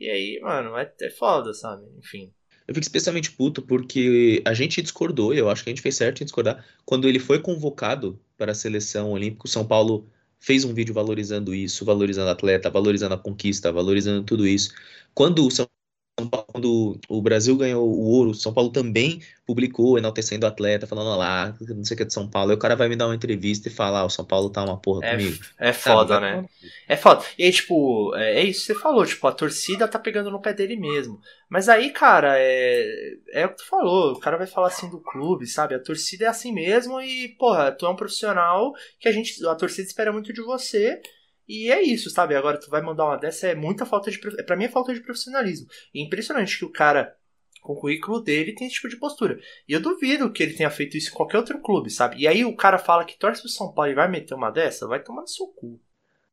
E 0.00 0.08
aí, 0.08 0.40
mano, 0.42 0.74
é, 0.74 0.90
é 1.02 1.10
foda, 1.10 1.52
sabe? 1.52 1.84
Enfim. 1.98 2.32
Eu 2.66 2.74
fico 2.74 2.82
especialmente 2.82 3.30
puto 3.32 3.60
porque 3.60 4.42
a 4.46 4.54
gente 4.54 4.80
discordou, 4.80 5.34
eu 5.34 5.50
acho 5.50 5.62
que 5.62 5.68
a 5.68 5.72
gente 5.72 5.82
fez 5.82 5.96
certo 5.96 6.22
em 6.22 6.24
discordar. 6.24 6.64
Quando 6.86 7.06
ele 7.06 7.18
foi 7.18 7.38
convocado 7.38 8.18
para 8.38 8.52
a 8.52 8.54
seleção 8.54 9.10
olímpica, 9.10 9.44
o 9.44 9.50
São 9.50 9.66
Paulo 9.66 10.08
fez 10.40 10.64
um 10.64 10.72
vídeo 10.72 10.94
valorizando 10.94 11.54
isso, 11.54 11.84
valorizando 11.84 12.30
atleta, 12.30 12.70
valorizando 12.70 13.14
a 13.14 13.18
conquista, 13.18 13.70
valorizando 13.70 14.24
tudo 14.24 14.46
isso. 14.46 14.72
Quando 15.12 15.46
o 15.46 15.50
São 15.50 15.68
quando 16.16 16.98
o 17.08 17.20
Brasil 17.20 17.56
ganhou 17.56 17.88
o 17.88 18.02
ouro, 18.04 18.34
São 18.34 18.54
Paulo 18.54 18.70
também 18.70 19.20
publicou 19.44 19.98
enaltecendo 19.98 20.46
o 20.46 20.48
atleta, 20.48 20.86
falando 20.86 21.18
lá, 21.18 21.54
não 21.60 21.84
sei 21.84 21.94
o 21.94 21.96
que 21.96 22.02
é 22.04 22.06
de 22.06 22.12
São 22.12 22.28
Paulo. 22.28 22.50
Aí 22.50 22.56
o 22.56 22.58
cara 22.58 22.76
vai 22.76 22.88
me 22.88 22.96
dar 22.96 23.06
uma 23.06 23.14
entrevista 23.14 23.68
e 23.68 23.70
falar, 23.72 24.00
ah, 24.00 24.04
o 24.04 24.10
São 24.10 24.24
Paulo 24.24 24.48
tá 24.48 24.62
uma 24.62 24.78
porra 24.78 25.04
é, 25.04 25.10
comigo. 25.10 25.44
É 25.58 25.72
foda, 25.72 26.14
Sabe? 26.14 26.26
né? 26.26 26.48
É 26.88 26.96
foda. 26.96 27.24
E 27.36 27.44
aí, 27.44 27.52
tipo, 27.52 28.14
é, 28.14 28.40
é, 28.40 28.44
isso 28.44 28.60
que 28.60 28.66
você 28.72 28.80
falou, 28.80 29.04
tipo, 29.04 29.26
a 29.26 29.32
torcida 29.32 29.88
tá 29.88 29.98
pegando 29.98 30.30
no 30.30 30.40
pé 30.40 30.52
dele 30.52 30.76
mesmo. 30.76 31.20
Mas 31.48 31.68
aí, 31.68 31.90
cara, 31.90 32.34
é, 32.38 33.16
é 33.32 33.46
o 33.46 33.50
que 33.50 33.56
tu 33.56 33.66
falou, 33.66 34.12
o 34.12 34.20
cara 34.20 34.36
vai 34.36 34.46
falar 34.46 34.68
assim 34.68 34.88
do 34.88 35.00
clube, 35.00 35.46
sabe? 35.46 35.74
A 35.74 35.82
torcida 35.82 36.26
é 36.26 36.28
assim 36.28 36.52
mesmo 36.52 37.00
e, 37.00 37.28
porra, 37.36 37.72
tu 37.72 37.86
é 37.86 37.90
um 37.90 37.96
profissional 37.96 38.72
que 39.00 39.08
a 39.08 39.12
gente, 39.12 39.44
a 39.46 39.54
torcida 39.56 39.88
espera 39.88 40.12
muito 40.12 40.32
de 40.32 40.42
você. 40.42 41.00
E 41.48 41.70
é 41.70 41.82
isso, 41.82 42.10
sabe? 42.10 42.34
Agora 42.34 42.58
tu 42.58 42.70
vai 42.70 42.80
mandar 42.80 43.04
uma 43.04 43.16
dessa, 43.16 43.48
é 43.48 43.54
muita 43.54 43.84
falta 43.84 44.10
de. 44.10 44.18
Pra 44.18 44.56
mim 44.56 44.64
é 44.64 44.68
falta 44.68 44.94
de 44.94 45.00
profissionalismo. 45.00 45.66
E 45.92 46.00
é 46.00 46.04
impressionante 46.04 46.58
que 46.58 46.64
o 46.64 46.72
cara, 46.72 47.14
com 47.60 47.74
o 47.74 47.76
currículo 47.76 48.20
dele, 48.20 48.54
tem 48.54 48.66
esse 48.66 48.76
tipo 48.76 48.88
de 48.88 48.96
postura. 48.96 49.38
E 49.68 49.72
eu 49.72 49.80
duvido 49.80 50.32
que 50.32 50.42
ele 50.42 50.54
tenha 50.54 50.70
feito 50.70 50.96
isso 50.96 51.10
em 51.10 51.14
qualquer 51.14 51.38
outro 51.38 51.60
clube, 51.60 51.90
sabe? 51.90 52.16
E 52.18 52.26
aí 52.26 52.44
o 52.44 52.56
cara 52.56 52.78
fala 52.78 53.04
que 53.04 53.18
torce 53.18 53.42
pro 53.42 53.50
São 53.50 53.72
Paulo 53.72 53.90
e 53.90 53.94
vai 53.94 54.08
meter 54.08 54.34
uma 54.34 54.50
dessa, 54.50 54.88
vai 54.88 55.02
tomar 55.02 55.22
no 55.22 55.28
seu 55.28 55.46
cu. 55.48 55.80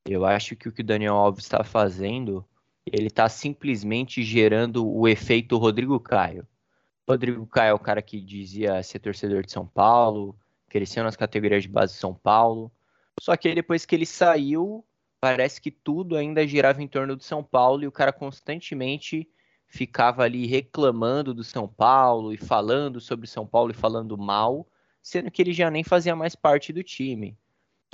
Eu 0.06 0.26
acho 0.26 0.56
que 0.56 0.68
o 0.68 0.72
que 0.72 0.82
o 0.82 0.86
Daniel 0.86 1.16
Alves 1.16 1.44
está 1.44 1.64
fazendo, 1.64 2.46
ele 2.86 3.08
está 3.08 3.30
simplesmente 3.30 4.24
gerando 4.24 4.90
o 4.90 5.08
efeito 5.08 5.58
Rodrigo 5.58 6.00
Caio. 6.00 6.48
Rodrigo 7.08 7.46
Caio 7.46 7.72
é 7.72 7.74
o 7.74 7.80
cara 7.80 8.02
que 8.02 8.20
dizia 8.22 8.82
ser 8.82 9.00
torcedor 9.00 9.44
de 9.44 9.52
São 9.52 9.68
Paulo, 9.68 10.36
cresceu 10.70 11.04
nas 11.04 11.16
categorias 11.16 11.64
de 11.64 11.70
base 11.70 11.94
de 11.94 12.00
São 12.00 12.14
Paulo. 12.14 12.72
Só 13.20 13.36
que 13.36 13.54
depois 13.54 13.86
que 13.86 13.94
ele 13.94 14.06
saiu, 14.06 14.84
parece 15.22 15.62
que 15.62 15.70
tudo 15.70 16.18
ainda 16.18 16.46
girava 16.48 16.82
em 16.82 16.88
torno 16.88 17.16
do 17.16 17.24
São 17.24 17.44
Paulo 17.44 17.84
e 17.84 17.88
o 17.88 17.92
cara 17.92 18.12
constantemente 18.12 19.30
ficava 19.68 20.24
ali 20.24 20.48
reclamando 20.48 21.34
do 21.34 21.44
São 21.44 21.68
Paulo 21.68 22.34
e 22.34 22.38
falando 22.38 23.00
sobre 23.00 23.28
São 23.28 23.46
Paulo 23.46 23.72
e 23.72 23.76
falando 23.76 24.18
mal, 24.18 24.68
sendo 25.02 25.30
que 25.30 25.42
ele 25.42 25.54
já 25.54 25.70
nem 25.70 25.84
fazia 25.84 26.16
mais 26.16 26.36
parte 26.36 26.74
do 26.74 26.84
time. 26.84 27.38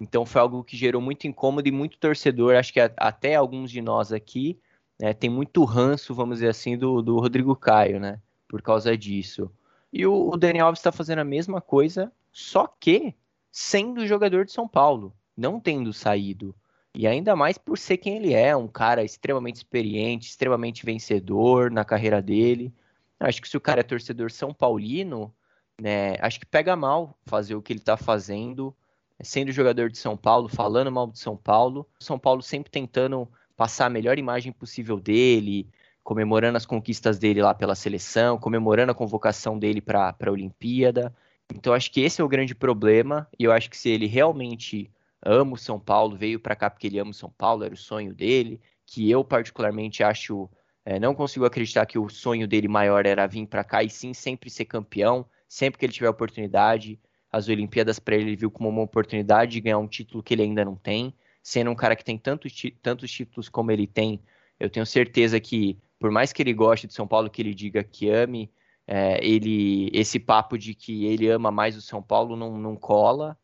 Então 0.01 0.25
foi 0.25 0.41
algo 0.41 0.63
que 0.63 0.78
gerou 0.78 1.01
muito 1.01 1.28
incômodo 1.28 1.67
e 1.67 1.71
muito 1.71 1.99
torcedor. 1.99 2.55
Acho 2.55 2.71
que 2.71 2.80
até 2.80 3.36
alguns 3.36 3.69
de 3.69 3.82
nós 3.82 4.13
aqui 4.13 4.59
né, 4.99 5.13
tem 5.13 5.30
muito 5.30 5.63
ranço, 5.65 6.15
vamos 6.15 6.38
dizer 6.38 6.49
assim, 6.49 6.78
do, 6.78 7.01
do 7.01 7.19
Rodrigo 7.19 7.55
Caio, 7.55 7.99
né? 7.99 8.21
Por 8.47 8.61
causa 8.61 8.97
disso. 8.97 9.51
E 9.91 10.05
o, 10.05 10.30
o 10.30 10.38
Daniel 10.38 10.67
Alves 10.67 10.80
está 10.80 10.91
fazendo 10.91 11.19
a 11.19 11.25
mesma 11.25 11.59
coisa, 11.59 12.11
só 12.32 12.67
que 12.67 13.13
sendo 13.51 14.07
jogador 14.07 14.45
de 14.45 14.51
São 14.51 14.67
Paulo, 14.67 15.13
não 15.36 15.59
tendo 15.59 15.91
saído. 15.91 16.55
E 16.98 17.06
ainda 17.06 17.36
mais 17.36 17.60
por 17.60 17.78
ser 17.78 17.98
quem 17.98 18.16
ele 18.16 18.34
é, 18.34 18.56
um 18.56 18.68
cara 18.68 19.04
extremamente 19.04 19.58
experiente, 19.58 20.30
extremamente 20.30 20.84
vencedor 20.84 21.70
na 21.70 21.86
carreira 21.86 22.24
dele. 22.24 22.74
Acho 23.20 23.39
que 23.39 23.48
se 23.48 23.56
o 23.56 23.62
cara 23.62 23.82
é 23.82 23.84
torcedor 23.84 24.32
São 24.32 24.52
Paulino, 24.52 25.32
né, 25.80 26.16
acho 26.20 26.39
que 26.39 26.45
pega 26.48 26.76
mal 26.76 27.16
fazer 27.28 27.54
o 27.54 27.62
que 27.62 27.72
ele 27.72 27.82
está 27.82 27.95
fazendo, 27.98 28.76
sendo 29.22 29.52
jogador 29.52 29.91
de 29.91 29.98
São 30.00 30.18
Paulo, 30.18 30.50
falando 30.50 30.91
mal 30.91 31.06
de 31.06 31.20
São 31.20 31.38
Paulo. 31.38 31.88
São 32.00 32.18
Paulo 32.18 32.41
sempre 32.41 32.72
tentando 32.72 33.30
passar 33.56 33.86
a 33.86 33.91
melhor 33.91 34.18
imagem 34.18 34.52
possível 34.52 35.00
dele, 35.00 35.70
comemorando 36.04 36.58
as 36.58 36.66
conquistas 36.66 37.20
dele 37.20 37.43
lá 37.43 37.54
pela 37.54 37.76
seleção, 37.76 38.39
comemorando 38.39 38.91
a 38.91 38.95
convocação 38.95 39.60
dele 39.60 39.82
para 39.82 40.16
a 40.20 40.32
Olimpíada. 40.32 41.14
Então 41.54 41.74
acho 41.74 41.91
que 41.91 42.02
esse 42.02 42.22
é 42.22 42.24
o 42.24 42.28
grande 42.28 42.56
problema, 42.56 43.28
e 43.38 43.43
eu 43.43 43.52
acho 43.52 43.70
que 43.70 43.78
se 43.78 43.88
ele 43.88 44.08
realmente 44.08 44.89
ama 45.24 45.53
o 45.53 45.57
São 45.57 45.80
Paulo, 45.80 46.15
veio 46.15 46.39
para 46.39 46.55
cá 46.55 46.70
porque 46.70 46.88
ele 46.88 46.99
ama 46.99 47.11
o 47.11 47.13
São 47.13 47.30
Paulo, 47.30 47.63
era 47.63 47.74
o 47.74 47.78
sonho 47.78 48.13
dele, 48.13 48.61
que 48.86 49.09
eu 49.09 49.24
particularmente 49.24 50.03
acho, 50.03 50.49
é, 50.86 50.99
não 50.99 51.13
consigo 51.15 51.45
acreditar 51.45 51.86
que 51.86 51.99
o 51.99 52.09
sonho 52.09 52.47
dele 52.47 52.68
maior 52.68 53.05
era 53.05 53.28
vir 53.28 53.47
para 53.47 53.63
cá 53.63 53.84
e 53.84 53.89
sim 53.89 54.13
sempre 54.13 54.49
ser 54.49 54.65
campeão, 54.65 55.26
sempre 55.47 55.80
que 55.80 55.86
ele 55.86 55.93
tiver 55.93 56.09
oportunidade. 56.09 56.99
As 57.32 57.47
Olimpíadas 57.49 57.99
para 57.99 58.15
ele, 58.15 58.30
ele 58.30 58.36
viu 58.36 58.51
como 58.51 58.70
uma 58.70 58.82
oportunidade 58.82 59.51
de 59.53 59.61
ganhar 59.61 59.78
um 59.78 59.88
título 59.88 60.24
que 60.24 60.34
ele 60.34 60.43
ainda 60.43 60.63
não 60.63 60.76
tem, 60.76 61.13
sendo 61.43 61.72
um 61.72 61.76
cara 61.76 61.95
que 61.95 62.03
tem 62.03 62.18
tantos, 62.18 62.53
tantos 62.82 63.11
títulos 63.11 63.49
como 63.49 63.72
ele 63.72 63.88
tem, 63.88 64.22
eu 64.59 64.70
tenho 64.70 64.86
certeza 64.86 65.39
que, 65.39 65.78
por 65.99 66.11
mais 66.11 66.34
que 66.34 66.41
ele 66.41 66.53
goste 66.53 66.88
de 66.88 66.93
São 66.93 67.07
Paulo, 67.07 67.30
que 67.30 67.41
ele 67.41 67.53
diga 67.53 67.84
que 67.84 68.09
ame, 68.09 68.51
é, 68.88 69.24
ele 69.26 69.89
esse 69.93 70.20
papo 70.20 70.57
de 70.57 70.74
que 70.74 71.05
ele 71.05 71.28
ama 71.30 71.51
mais 71.51 71.76
o 71.76 71.82
São 71.82 72.01
Paulo 72.01 72.36
não, 72.36 72.57
não 72.57 72.76
cola 72.76 73.38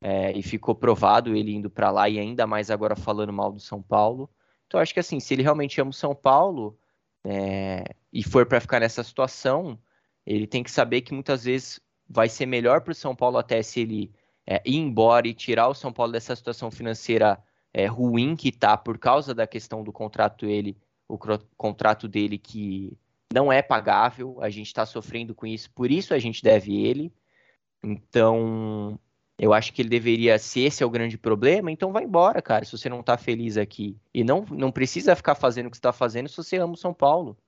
é, 0.00 0.32
e 0.36 0.42
ficou 0.42 0.74
provado 0.74 1.34
ele 1.34 1.54
indo 1.54 1.70
para 1.70 1.90
lá 1.90 2.08
e 2.08 2.18
ainda 2.18 2.46
mais 2.46 2.70
agora 2.70 2.94
falando 2.94 3.32
mal 3.32 3.52
do 3.52 3.60
São 3.60 3.82
Paulo. 3.82 4.30
Então 4.66 4.80
acho 4.80 4.94
que 4.94 5.00
assim, 5.00 5.18
se 5.20 5.34
ele 5.34 5.42
realmente 5.42 5.80
ama 5.80 5.90
o 5.90 5.94
São 5.94 6.14
Paulo 6.14 6.78
é, 7.24 7.84
e 8.12 8.22
for 8.22 8.46
para 8.46 8.60
ficar 8.60 8.80
nessa 8.80 9.02
situação, 9.02 9.78
ele 10.24 10.46
tem 10.46 10.62
que 10.62 10.70
saber 10.70 11.00
que 11.00 11.14
muitas 11.14 11.44
vezes 11.44 11.80
vai 12.08 12.28
ser 12.28 12.46
melhor 12.46 12.80
para 12.80 12.92
o 12.92 12.94
São 12.94 13.14
Paulo 13.14 13.38
até 13.38 13.62
se 13.62 13.80
ele 13.80 14.12
é, 14.46 14.62
ir 14.64 14.76
embora 14.76 15.26
e 15.26 15.34
tirar 15.34 15.68
o 15.68 15.74
São 15.74 15.92
Paulo 15.92 16.12
dessa 16.12 16.34
situação 16.34 16.70
financeira 16.70 17.38
é, 17.72 17.86
ruim 17.86 18.34
que 18.34 18.48
está 18.48 18.76
por 18.76 18.98
causa 18.98 19.34
da 19.34 19.46
questão 19.46 19.82
do 19.82 19.92
contrato 19.92 20.46
dele, 20.46 20.76
o 21.06 21.18
contrato 21.56 22.08
dele 22.08 22.38
que 22.38 22.96
não 23.32 23.52
é 23.52 23.60
pagável, 23.60 24.38
a 24.40 24.48
gente 24.48 24.68
está 24.68 24.86
sofrendo 24.86 25.34
com 25.34 25.46
isso, 25.46 25.70
por 25.72 25.90
isso 25.90 26.14
a 26.14 26.18
gente 26.18 26.42
deve 26.42 26.84
ele. 26.84 27.12
Então, 27.82 28.98
eu 29.38 29.54
acho 29.54 29.72
que 29.72 29.80
ele 29.80 29.88
deveria, 29.88 30.36
se 30.36 30.60
esse 30.60 30.82
é 30.82 30.86
o 30.86 30.90
grande 30.90 31.16
problema, 31.16 31.70
então 31.70 31.92
vai 31.92 32.02
embora, 32.02 32.42
cara, 32.42 32.64
se 32.64 32.72
você 32.72 32.88
não 32.88 33.04
tá 33.04 33.16
feliz 33.16 33.56
aqui. 33.56 33.96
E 34.12 34.24
não, 34.24 34.44
não 34.50 34.72
precisa 34.72 35.14
ficar 35.14 35.36
fazendo 35.36 35.66
o 35.66 35.70
que 35.70 35.76
você 35.76 35.82
tá 35.82 35.92
fazendo 35.92 36.28
se 36.28 36.36
você 36.36 36.56
ama 36.56 36.74
o 36.74 36.76
São 36.76 36.92
Paulo. 36.92 37.38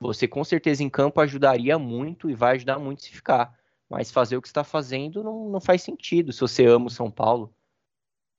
Você 0.00 0.26
com 0.26 0.42
certeza 0.42 0.82
em 0.82 0.90
campo 0.90 1.20
ajudaria 1.20 1.78
muito 1.78 2.28
e 2.28 2.34
vai 2.34 2.56
ajudar 2.56 2.80
muito 2.80 3.02
se 3.02 3.12
ficar. 3.12 3.56
Mas 3.88 4.10
fazer 4.10 4.36
o 4.36 4.42
que 4.42 4.48
está 4.48 4.64
fazendo 4.64 5.22
não, 5.22 5.48
não 5.48 5.60
faz 5.60 5.82
sentido 5.82 6.32
se 6.32 6.40
você 6.40 6.66
ama 6.66 6.86
o 6.86 6.90
São 6.90 7.12
Paulo. 7.12 7.54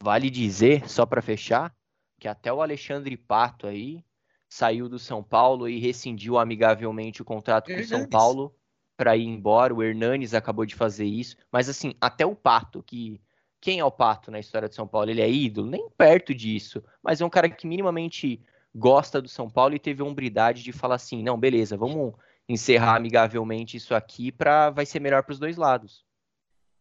Vale 0.03 0.30
dizer, 0.30 0.89
só 0.89 1.05
para 1.05 1.22
fechar, 1.22 1.74
que 2.20 2.28
até 2.28 2.51
o 2.51 2.62
Alexandre 2.62 3.16
Pato 3.16 3.68
aí 3.68 4.03
saiu 4.49 4.89
do 4.89 4.99
São 4.99 5.24
Paulo 5.24 5.70
e 5.70 5.80
rescindiu 5.80 6.38
amigavelmente 6.38 7.22
o 7.22 7.26
contrato 7.26 7.74
com 7.74 7.80
o 7.80 7.86
São 7.86 8.05
Paulo 8.05 8.53
para 8.98 9.16
ir 9.16 9.26
embora. 9.26 9.74
O 9.74 9.84
Hernanes 9.84 10.34
acabou 10.34 10.66
de 10.66 10.76
fazer 10.76 11.06
isso. 11.06 11.38
Mas 11.52 11.70
assim, 11.70 11.93
até 12.02 12.26
o 12.26 12.36
Pato, 12.36 12.84
que. 12.84 13.22
Quem 13.60 13.80
é 13.80 13.86
o 13.86 13.91
Pato 13.91 14.30
na 14.30 14.39
história 14.39 14.70
de 14.70 14.76
São 14.76 14.88
Paulo? 14.88 15.10
Ele 15.10 15.22
é 15.22 15.30
ídolo? 15.30 15.70
Nem 15.70 15.89
perto 15.89 16.34
disso. 16.34 16.84
Mas 17.02 17.22
é 17.22 17.26
um 17.26 17.30
cara 17.30 17.50
que 17.50 17.66
minimamente 17.66 18.39
gosta 18.74 19.20
do 19.22 19.28
São 19.28 19.50
Paulo 19.50 19.76
e 19.76 19.80
teve 19.80 20.02
a 20.02 20.06
hombridade 20.06 20.64
de 20.64 20.72
falar 20.72 20.95
assim: 20.95 21.24
não, 21.24 21.39
beleza, 21.39 21.76
vamos 21.76 22.14
encerrar 22.48 22.95
amigavelmente 22.95 23.76
isso 23.76 23.93
aqui 23.93 24.32
para 24.32 24.70
vai 24.70 24.86
ser 24.86 25.00
melhor 25.00 25.24
para 25.24 25.34
os 25.34 25.39
dois 25.39 25.58
lados. 25.58 26.06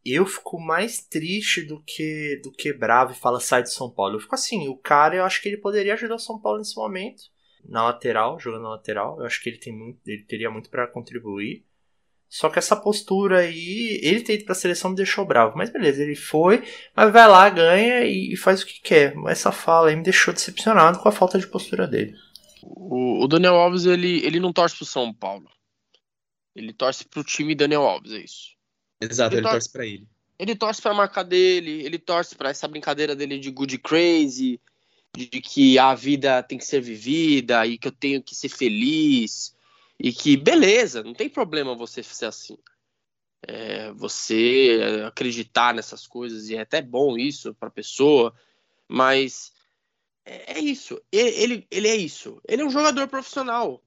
Eu 0.05 0.25
fico 0.25 0.61
mais 0.61 1.01
triste 1.01 1.63
do 1.63 1.83
que 1.83 2.41
do 2.45 2.53
que 2.53 2.73
bravo 2.73 3.13
e 3.13 3.17
fala 3.17 3.41
sai 3.41 3.63
de 3.63 3.73
São 3.73 3.91
Paulo. 3.91 4.15
Eu 4.15 4.21
fico 4.21 4.37
assim, 4.37 4.69
o 4.69 4.77
cara, 4.77 5.17
eu 5.17 5.25
acho 5.25 5.43
que 5.43 5.49
ele 5.49 5.57
poderia 5.57 5.95
ajudar 5.95 6.15
o 6.15 6.21
São 6.21 6.41
Paulo 6.41 6.59
nesse 6.59 6.77
momento, 6.77 7.25
na 7.65 7.83
lateral, 7.83 8.39
jogando 8.39 8.63
na 8.63 8.71
lateral. 8.71 9.19
Eu 9.19 9.27
acho 9.27 9.43
que 9.43 9.49
ele 9.49 9.59
tem 9.59 9.77
muito, 9.77 9.99
ele 10.07 10.23
teria 10.23 10.49
muito 10.49 10.71
para 10.71 10.87
contribuir. 10.87 11.66
Só 12.39 12.51
que 12.51 12.59
essa 12.59 12.77
postura 12.77 13.41
aí, 13.41 13.99
ele 14.03 14.23
ter 14.23 14.35
ido 14.35 14.45
pra 14.45 14.55
seleção 14.55 14.91
me 14.91 14.97
deixou 14.97 15.25
bravo. 15.27 15.57
Mas 15.57 15.71
beleza, 15.73 16.03
ele 16.03 16.15
foi, 16.17 16.63
mas 16.95 17.13
vai 17.13 17.27
lá, 17.29 17.49
ganha 17.51 18.05
e 18.05 18.37
faz 18.37 18.63
o 18.63 18.67
que 18.67 18.81
quer. 18.83 19.15
Mas 19.15 19.39
essa 19.39 19.53
fala 19.53 19.89
aí 19.89 19.97
me 19.97 20.03
deixou 20.03 20.35
decepcionado 20.35 20.99
com 20.99 21.09
a 21.09 21.13
falta 21.13 21.39
de 21.39 21.47
postura 21.47 21.87
dele. 21.87 22.15
O, 22.63 23.25
o 23.25 23.29
Daniel 23.29 23.55
Alves, 23.57 23.87
ele, 23.87 24.25
ele 24.27 24.41
não 24.41 24.53
torce 24.53 24.77
pro 24.77 24.85
São 24.85 25.13
Paulo. 25.13 25.49
Ele 26.55 26.73
torce 26.73 27.05
pro 27.07 27.23
time 27.25 27.55
Daniel 27.55 27.83
Alves, 27.83 28.13
é 28.13 28.19
isso. 28.19 28.57
Exato, 29.01 29.35
Ele 29.35 29.41
ele, 29.41 29.43
tor- 29.43 29.53
torce 29.53 29.73
pra 29.73 29.87
ele. 29.87 30.07
Ele 30.39 30.57
torce 30.57 30.83
pra 30.83 30.95
marca 30.95 31.25
dele, 31.25 31.83
ele 31.85 31.99
torce 31.99 32.37
pra 32.37 32.51
essa 32.51 32.69
brincadeira 32.69 33.17
dele 33.17 33.39
de 33.39 33.51
good 33.51 33.79
crazy, 33.79 34.61
de 35.17 35.29
que 35.29 35.79
a 35.79 35.95
vida 35.95 36.43
tem 36.43 36.59
que 36.59 36.67
ser 36.67 36.81
vivida 36.83 37.67
e 37.67 37.79
que 37.79 37.89
eu 37.89 37.93
tenho 37.93 38.23
que 38.23 38.35
ser 38.37 38.51
feliz. 38.51 39.56
E 39.99 40.13
que, 40.13 40.37
beleza, 40.37 41.03
não 41.03 41.15
tem 41.15 41.29
problema 41.29 41.75
você 41.75 42.03
ser 42.03 42.27
assim. 42.27 42.59
É, 43.47 43.93
você 43.93 44.81
acreditar 45.07 45.75
nessas 45.75 46.07
coisas, 46.07 46.49
e 46.49 46.57
é 46.57 46.61
até 46.61 46.83
bom 46.83 47.17
isso 47.17 47.55
pra 47.55 47.71
pessoa, 47.71 48.35
mas 48.89 49.53
é, 50.25 50.55
é 50.55 50.59
isso. 50.59 51.01
Ele, 51.11 51.67
ele, 51.71 51.89
é 51.89 51.95
isso. 51.95 52.41
Ele 52.47 52.63
é 52.63 52.65
um 52.65 52.71
jogador 52.71 53.07
profissional. 53.09 53.83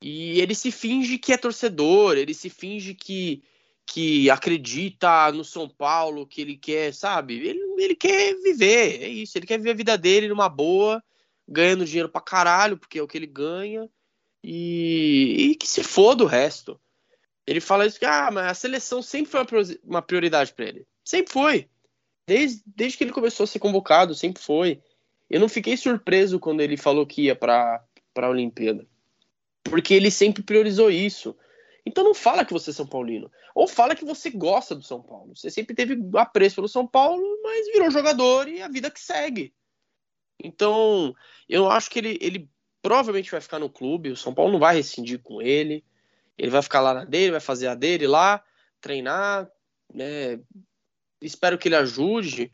E 0.00 0.40
ele 0.40 0.54
se 0.54 0.72
finge 0.72 1.18
que 1.18 1.32
é 1.32 1.36
torcedor, 1.36 2.16
ele 2.16 2.34
se 2.34 2.50
finge 2.50 2.94
que, 2.94 3.44
que 3.86 4.28
acredita 4.30 5.30
no 5.30 5.44
São 5.44 5.68
Paulo, 5.68 6.26
que 6.26 6.40
ele 6.40 6.56
quer, 6.56 6.92
sabe? 6.92 7.34
Ele, 7.34 7.60
ele 7.78 7.94
quer 7.94 8.34
viver, 8.42 9.02
é 9.02 9.08
isso. 9.08 9.38
Ele 9.38 9.46
quer 9.46 9.58
viver 9.58 9.70
a 9.70 9.74
vida 9.74 9.98
dele 9.98 10.28
numa 10.28 10.48
boa, 10.48 11.02
ganhando 11.46 11.84
dinheiro 11.84 12.08
pra 12.08 12.20
caralho, 12.20 12.76
porque 12.76 12.98
é 12.98 13.02
o 13.02 13.06
que 13.06 13.16
ele 13.16 13.26
ganha, 13.26 13.88
e, 14.42 15.50
e 15.50 15.54
que 15.54 15.66
se 15.66 15.82
foda 15.82 16.24
o 16.24 16.26
resto. 16.26 16.80
Ele 17.46 17.60
fala 17.60 17.86
isso 17.86 17.98
que 17.98 18.04
ah, 18.04 18.30
mas 18.30 18.46
a 18.46 18.54
seleção 18.54 19.02
sempre 19.02 19.30
foi 19.30 19.40
uma 19.40 19.46
priori- 19.46 19.80
uma 19.84 20.02
prioridade 20.02 20.52
pra 20.52 20.66
ele. 20.66 20.86
Sempre 21.04 21.32
foi. 21.32 21.68
Desde, 22.26 22.62
desde 22.64 22.96
que 22.96 23.04
ele 23.04 23.12
começou 23.12 23.44
a 23.44 23.46
ser 23.46 23.58
convocado, 23.58 24.14
sempre 24.14 24.42
foi. 24.42 24.80
Eu 25.28 25.40
não 25.40 25.48
fiquei 25.48 25.76
surpreso 25.76 26.38
quando 26.38 26.60
ele 26.60 26.76
falou 26.76 27.06
que 27.06 27.22
ia 27.22 27.34
pra, 27.34 27.84
pra 28.14 28.30
Olimpíada. 28.30 28.86
Porque 29.64 29.94
ele 29.94 30.10
sempre 30.10 30.42
priorizou 30.42 30.90
isso. 30.90 31.36
Então 31.84 32.04
não 32.04 32.14
fala 32.14 32.44
que 32.44 32.52
você 32.52 32.70
é 32.70 32.72
São 32.72 32.86
Paulino. 32.86 33.30
Ou 33.54 33.66
fala 33.66 33.96
que 33.96 34.04
você 34.04 34.30
gosta 34.30 34.74
do 34.74 34.82
São 34.82 35.02
Paulo. 35.02 35.34
Você 35.34 35.50
sempre 35.50 35.74
teve 35.74 35.98
apreço 36.14 36.56
pelo 36.56 36.68
São 36.68 36.86
Paulo, 36.86 37.22
mas 37.42 37.66
virou 37.72 37.90
jogador 37.90 38.48
e 38.48 38.62
a 38.62 38.68
vida 38.68 38.90
que 38.90 39.00
segue. 39.00 39.52
Então, 40.42 41.14
eu 41.48 41.70
acho 41.70 41.90
que 41.90 41.98
ele, 41.98 42.18
ele 42.20 42.50
provavelmente 42.82 43.30
vai 43.30 43.40
ficar 43.40 43.58
no 43.58 43.70
clube. 43.70 44.10
O 44.10 44.16
São 44.16 44.34
Paulo 44.34 44.52
não 44.52 44.58
vai 44.58 44.74
rescindir 44.76 45.20
com 45.20 45.40
ele. 45.40 45.84
Ele 46.36 46.50
vai 46.50 46.62
ficar 46.62 46.80
lá 46.80 46.92
na 46.92 47.04
dele, 47.04 47.30
vai 47.30 47.40
fazer 47.40 47.68
a 47.68 47.74
dele 47.74 48.06
lá, 48.06 48.42
treinar. 48.80 49.48
né? 49.92 50.40
Espero 51.20 51.56
que 51.56 51.68
ele 51.68 51.76
ajude. 51.76 52.50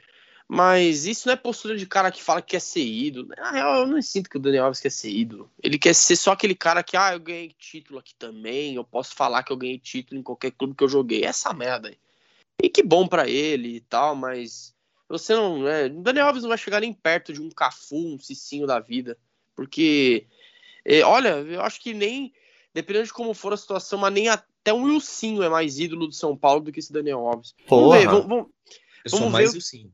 Mas 0.50 1.04
isso 1.04 1.28
não 1.28 1.34
é 1.34 1.36
postura 1.36 1.76
de 1.76 1.86
cara 1.86 2.10
que 2.10 2.22
fala 2.22 2.40
que 2.40 2.52
quer 2.52 2.60
ser 2.60 2.80
ídolo. 2.80 3.28
Na 3.36 3.50
real, 3.50 3.80
eu 3.80 3.86
não 3.86 4.00
sinto 4.00 4.30
que 4.30 4.36
o 4.38 4.40
Daniel 4.40 4.64
Alves 4.64 4.80
quer 4.80 4.90
ser 4.90 5.10
ídolo. 5.10 5.50
Ele 5.62 5.78
quer 5.78 5.94
ser 5.94 6.16
só 6.16 6.32
aquele 6.32 6.54
cara 6.54 6.82
que, 6.82 6.96
ah, 6.96 7.12
eu 7.12 7.20
ganhei 7.20 7.54
título 7.58 7.98
aqui 7.98 8.14
também. 8.14 8.74
Eu 8.74 8.84
posso 8.84 9.14
falar 9.14 9.42
que 9.42 9.52
eu 9.52 9.56
ganhei 9.58 9.78
título 9.78 10.18
em 10.18 10.22
qualquer 10.22 10.50
clube 10.52 10.74
que 10.74 10.82
eu 10.82 10.88
joguei. 10.88 11.22
Essa 11.22 11.52
merda 11.52 11.88
aí. 11.88 11.98
E 12.62 12.68
que 12.70 12.82
bom 12.82 13.06
pra 13.06 13.28
ele 13.28 13.76
e 13.76 13.80
tal, 13.80 14.16
mas 14.16 14.74
você 15.08 15.34
não. 15.34 15.68
É, 15.68 15.86
o 15.86 16.02
Daniel 16.02 16.26
Alves 16.26 16.42
não 16.42 16.48
vai 16.48 16.58
chegar 16.58 16.80
nem 16.80 16.92
perto 16.92 17.32
de 17.32 17.40
um 17.40 17.50
Cafu, 17.50 18.14
um 18.14 18.18
Cicinho 18.18 18.66
da 18.66 18.80
vida. 18.80 19.18
Porque, 19.58 20.24
é, 20.84 21.02
olha, 21.02 21.30
eu 21.30 21.60
acho 21.62 21.80
que 21.80 21.92
nem. 21.92 22.32
Dependendo 22.72 23.06
de 23.06 23.12
como 23.12 23.34
for 23.34 23.52
a 23.52 23.56
situação, 23.56 23.98
mas 23.98 24.12
nem 24.12 24.28
até 24.28 24.72
um 24.72 24.84
Wilsinho 24.84 25.42
é 25.42 25.48
mais 25.48 25.80
ídolo 25.80 26.06
do 26.06 26.12
São 26.12 26.36
Paulo 26.36 26.60
do 26.60 26.70
que 26.70 26.78
esse 26.78 26.92
Daniel 26.92 27.26
Alves. 27.26 27.56
Vamos 27.68 27.84
Porra. 27.86 27.98
ver, 27.98 28.06
vamos, 28.06 28.26
vamos- 28.28 28.46
Eu 29.04 29.10
sou 29.10 29.18
Vamos 29.18 29.32
mais 29.32 29.52
ver 29.52 29.58
o 29.58 29.60
sim. 29.60 29.90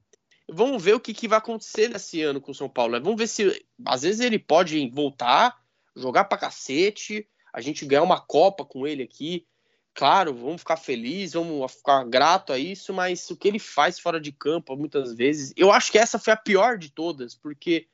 vamos 0.46 0.82
ver 0.82 0.94
o 0.94 1.00
que, 1.00 1.14
que 1.14 1.26
vai 1.26 1.38
acontecer 1.38 1.88
nesse 1.88 2.20
ano 2.20 2.42
com 2.42 2.50
o 2.52 2.54
São 2.54 2.68
Paulo. 2.68 2.92
né? 2.92 3.00
Vamos 3.00 3.16
ver 3.16 3.26
se 3.26 3.64
às 3.86 4.02
vezes 4.02 4.20
ele 4.20 4.38
pode 4.38 4.86
voltar, 4.90 5.56
jogar 5.96 6.24
pra 6.24 6.36
cacete, 6.36 7.26
a 7.54 7.62
gente 7.62 7.86
ganhar 7.86 8.02
uma 8.02 8.20
Copa 8.20 8.62
com 8.66 8.86
ele 8.86 9.02
aqui. 9.02 9.46
Claro, 9.94 10.34
vamos 10.34 10.60
ficar 10.60 10.76
felizes, 10.76 11.32
vamos 11.32 11.72
ficar 11.72 12.04
grato 12.04 12.52
a 12.52 12.58
isso, 12.58 12.92
mas 12.92 13.30
o 13.30 13.36
que 13.36 13.48
ele 13.48 13.58
faz 13.60 13.98
fora 13.98 14.20
de 14.20 14.30
campo 14.30 14.76
muitas 14.76 15.14
vezes, 15.14 15.54
eu 15.56 15.72
acho 15.72 15.90
que 15.90 15.96
essa 15.98 16.18
foi 16.18 16.34
a 16.34 16.36
pior 16.36 16.76
de 16.76 16.90
todas, 16.90 17.34
porque 17.34 17.86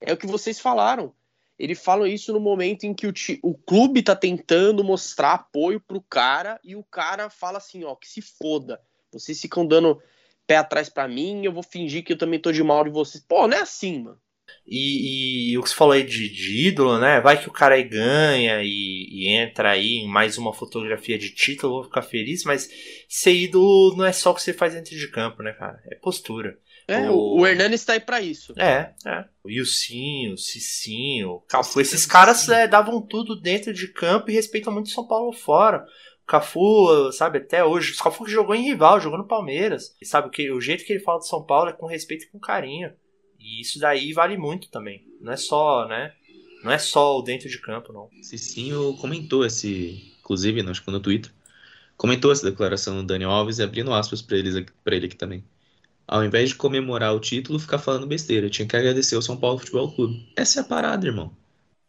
é 0.00 0.12
o 0.12 0.16
que 0.16 0.26
vocês 0.26 0.60
falaram. 0.60 1.14
Ele 1.58 1.74
fala 1.74 2.08
isso 2.08 2.32
no 2.32 2.38
momento 2.38 2.84
em 2.84 2.94
que 2.94 3.06
o, 3.06 3.12
o 3.42 3.54
clube 3.54 4.02
tá 4.02 4.14
tentando 4.14 4.84
mostrar 4.84 5.32
apoio 5.32 5.80
pro 5.80 6.00
cara 6.00 6.60
e 6.62 6.76
o 6.76 6.84
cara 6.84 7.28
fala 7.28 7.58
assim, 7.58 7.82
ó, 7.84 7.96
que 7.96 8.08
se 8.08 8.22
foda. 8.22 8.80
Vocês 9.12 9.40
ficam 9.40 9.66
dando 9.66 10.00
pé 10.46 10.56
atrás 10.56 10.88
pra 10.88 11.08
mim, 11.08 11.44
eu 11.44 11.52
vou 11.52 11.62
fingir 11.62 12.04
que 12.04 12.12
eu 12.12 12.18
também 12.18 12.40
tô 12.40 12.52
de 12.52 12.62
mal 12.62 12.84
de 12.84 12.90
vocês. 12.90 13.24
Pô, 13.24 13.48
não 13.48 13.56
é 13.56 13.60
assim, 13.60 14.02
mano. 14.02 14.20
E, 14.66 15.50
e 15.52 15.58
o 15.58 15.62
que 15.62 15.68
você 15.68 15.74
falou 15.74 15.92
aí 15.92 16.02
de, 16.02 16.28
de 16.28 16.68
ídolo, 16.68 16.98
né? 16.98 17.20
Vai 17.20 17.40
que 17.40 17.48
o 17.48 17.52
cara 17.52 17.74
aí 17.74 17.84
ganha 17.84 18.62
e, 18.62 19.08
e 19.10 19.28
entra 19.28 19.70
aí 19.70 19.96
em 19.96 20.08
mais 20.08 20.38
uma 20.38 20.54
fotografia 20.54 21.18
de 21.18 21.34
título, 21.34 21.74
vou 21.74 21.84
ficar 21.84 22.02
feliz, 22.02 22.44
mas 22.44 22.68
ser 23.08 23.32
ídolo 23.32 23.96
não 23.96 24.04
é 24.04 24.12
só 24.12 24.30
o 24.30 24.34
que 24.34 24.42
você 24.42 24.52
faz 24.52 24.74
dentro 24.74 24.96
de 24.96 25.10
campo, 25.10 25.42
né, 25.42 25.52
cara? 25.52 25.80
É 25.90 25.96
postura. 25.96 26.58
É, 26.88 27.10
O- 27.10 27.40
o, 27.40 27.46
Hernanes 27.46 27.84
tá 27.84 27.92
aí 27.92 28.00
pra 28.00 28.20
isso. 28.22 28.54
É, 28.56 28.94
é. 29.06 29.24
O 29.44 29.50
Ilcinho, 29.50 30.32
o 30.32 30.38
Cicinho, 30.38 31.30
o 31.32 31.40
Cafu, 31.42 31.80
esses 31.80 32.06
caras 32.06 32.48
é, 32.48 32.66
davam 32.66 33.00
tudo 33.02 33.38
dentro 33.38 33.74
de 33.74 33.88
campo 33.92 34.30
e 34.30 34.34
respeitam 34.34 34.72
muito 34.72 34.86
o 34.86 34.90
São 34.90 35.06
Paulo 35.06 35.32
fora. 35.32 35.84
O 36.22 36.26
Cafu, 36.26 37.12
sabe, 37.12 37.38
até 37.38 37.62
hoje. 37.64 37.92
O 37.92 38.02
Cafu 38.02 38.24
que 38.24 38.30
jogou 38.30 38.54
em 38.54 38.64
rival, 38.64 39.00
jogou 39.00 39.18
no 39.18 39.26
Palmeiras. 39.28 39.94
E 40.00 40.06
sabe, 40.06 40.28
o, 40.28 40.30
que, 40.30 40.50
o 40.50 40.60
jeito 40.60 40.84
que 40.84 40.92
ele 40.94 41.02
fala 41.02 41.18
do 41.18 41.26
São 41.26 41.42
Paulo 41.44 41.68
é 41.70 41.72
com 41.74 41.86
respeito 41.86 42.24
e 42.24 42.28
com 42.28 42.38
carinho. 42.38 42.90
E 43.38 43.60
isso 43.60 43.78
daí 43.78 44.12
vale 44.14 44.36
muito 44.38 44.70
também. 44.70 45.04
Não 45.20 45.32
é 45.32 45.36
só, 45.36 45.86
né? 45.86 46.12
Não 46.64 46.72
é 46.72 46.78
só 46.78 47.18
o 47.18 47.22
dentro 47.22 47.48
de 47.48 47.60
campo, 47.60 47.92
não. 47.92 48.08
Cicinho 48.22 48.96
comentou 49.00 49.44
esse, 49.44 50.14
inclusive, 50.20 50.60
acho 50.68 50.84
que 50.84 50.90
no 50.90 51.00
Twitter, 51.00 51.30
comentou 51.96 52.32
essa 52.32 52.50
declaração 52.50 52.96
do 52.96 53.02
Daniel 53.04 53.30
Alves 53.30 53.58
e 53.58 53.62
abrindo 53.62 53.92
aspas 53.94 54.20
pra 54.22 54.36
ele 54.38 55.06
aqui 55.06 55.16
também. 55.16 55.44
Ao 56.08 56.24
invés 56.24 56.48
de 56.48 56.54
comemorar 56.54 57.14
o 57.14 57.20
título, 57.20 57.58
ficar 57.58 57.78
falando 57.78 58.06
besteira. 58.06 58.48
Tinha 58.48 58.66
que 58.66 58.74
agradecer 58.74 59.14
ao 59.14 59.20
São 59.20 59.36
Paulo 59.36 59.58
Futebol 59.58 59.92
Clube. 59.92 60.26
Essa 60.34 60.60
é 60.60 60.62
a 60.62 60.64
parada, 60.64 61.06
irmão. 61.06 61.36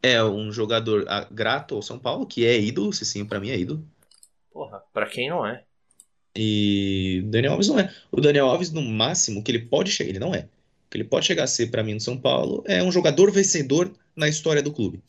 É 0.03 0.21
um 0.21 0.51
jogador 0.51 1.05
ah, 1.07 1.25
grato 1.31 1.73
ao 1.73 1.81
São 1.81 1.97
Paulo, 1.97 2.25
que 2.25 2.45
é 2.45 2.59
ídolo, 2.59 2.91
Cicinho 2.91 3.25
pra 3.25 3.39
mim 3.39 3.49
é 3.49 3.57
ídolo. 3.57 3.81
Porra, 4.51 4.83
pra 4.93 5.05
quem 5.05 5.29
não 5.29 5.45
é. 5.45 5.63
E 6.35 7.23
o 7.25 7.31
Daniel 7.31 7.53
Alves 7.53 7.69
não 7.69 7.79
é. 7.79 7.95
O 8.11 8.19
Daniel 8.19 8.47
Alves, 8.47 8.71
no 8.71 8.81
máximo, 8.81 9.41
que 9.41 9.51
ele 9.51 9.59
pode 9.59 9.89
chegar, 9.89 10.09
ele 10.09 10.19
não 10.19 10.35
é. 10.35 10.41
O 10.41 10.89
que 10.89 10.97
ele 10.97 11.05
pode 11.05 11.25
chegar 11.25 11.45
a 11.45 11.47
ser 11.47 11.67
pra 11.67 11.83
mim 11.83 11.93
no 11.93 12.01
São 12.01 12.17
Paulo 12.17 12.61
é 12.67 12.83
um 12.83 12.91
jogador 12.91 13.31
vencedor 13.31 13.89
na 14.15 14.27
história 14.27 14.61
do 14.61 14.73
clube, 14.73 15.01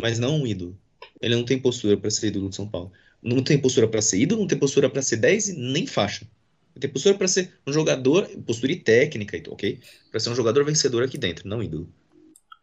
mas 0.00 0.18
não 0.18 0.40
um 0.40 0.46
ídolo. 0.46 0.78
Ele 1.20 1.36
não 1.36 1.44
tem 1.44 1.58
postura 1.58 1.98
pra 1.98 2.10
ser 2.10 2.28
ídolo 2.28 2.48
do 2.48 2.54
São 2.54 2.66
Paulo. 2.66 2.90
Não 3.22 3.42
tem 3.42 3.58
postura 3.58 3.88
pra 3.88 4.00
ser 4.00 4.20
ídolo, 4.20 4.40
não 4.40 4.48
tem 4.48 4.58
postura 4.58 4.88
pra 4.88 5.02
ser 5.02 5.16
10 5.16 5.50
e 5.50 5.52
nem 5.54 5.86
faixa. 5.86 6.26
Tem 6.78 6.90
postura 6.90 7.16
pra 7.16 7.28
ser 7.28 7.52
um 7.66 7.72
jogador, 7.72 8.26
postura 8.46 8.72
e 8.72 8.76
técnica, 8.80 9.40
ok? 9.48 9.80
Pra 10.10 10.18
ser 10.20 10.30
um 10.30 10.34
jogador 10.34 10.64
vencedor 10.64 11.04
aqui 11.04 11.16
dentro, 11.16 11.48
não 11.48 11.62
ídolo. 11.62 11.88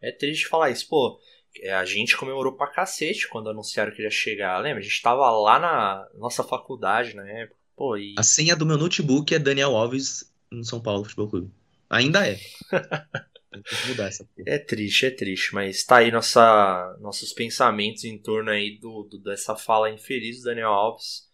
É 0.02 0.12
triste 0.12 0.48
falar 0.48 0.70
isso, 0.70 0.86
pô. 0.88 1.18
é, 1.60 1.72
A 1.72 1.84
gente 1.84 2.16
comemorou 2.16 2.52
pra 2.56 2.66
cacete 2.66 3.28
quando 3.28 3.48
anunciaram 3.50 3.90
que 3.92 3.98
ele 3.98 4.06
ia 4.08 4.10
chegar. 4.10 4.58
Lembra? 4.58 4.80
A 4.80 4.82
gente 4.82 5.00
tava 5.02 5.30
lá 5.30 5.58
na 5.58 6.06
nossa 6.18 6.42
faculdade 6.44 7.14
na 7.16 7.26
época. 7.28 7.56
Pô, 7.76 7.96
e. 7.96 8.14
A 8.18 8.22
senha 8.22 8.54
do 8.54 8.66
meu 8.66 8.76
notebook 8.76 9.34
é 9.34 9.38
Daniel 9.38 9.74
Alves 9.76 10.30
no 10.50 10.64
São 10.64 10.80
Paulo 10.80 11.04
Futebol 11.04 11.28
Clube. 11.28 11.50
Ainda 11.88 12.26
é. 12.28 12.38
Mudar 13.88 14.08
essa 14.08 14.24
porra. 14.24 14.44
É 14.46 14.58
triste, 14.58 15.06
é 15.06 15.10
triste, 15.10 15.54
mas 15.54 15.84
tá 15.84 15.98
aí 15.98 16.10
nossa, 16.10 16.96
nossos 17.00 17.32
pensamentos 17.32 18.04
em 18.04 18.16
torno 18.18 18.50
aí 18.50 18.78
do, 18.78 19.02
do- 19.04 19.18
dessa 19.18 19.54
fala 19.56 19.90
infeliz 19.90 20.38
do 20.38 20.44
Daniel 20.44 20.70
Alves. 20.70 21.28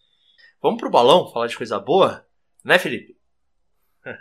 Vamos 0.60 0.80
pro 0.80 0.90
balão 0.90 1.30
falar 1.32 1.46
de 1.46 1.56
coisa 1.56 1.78
boa? 1.78 2.26
Né, 2.68 2.78
Felipe? 2.78 3.16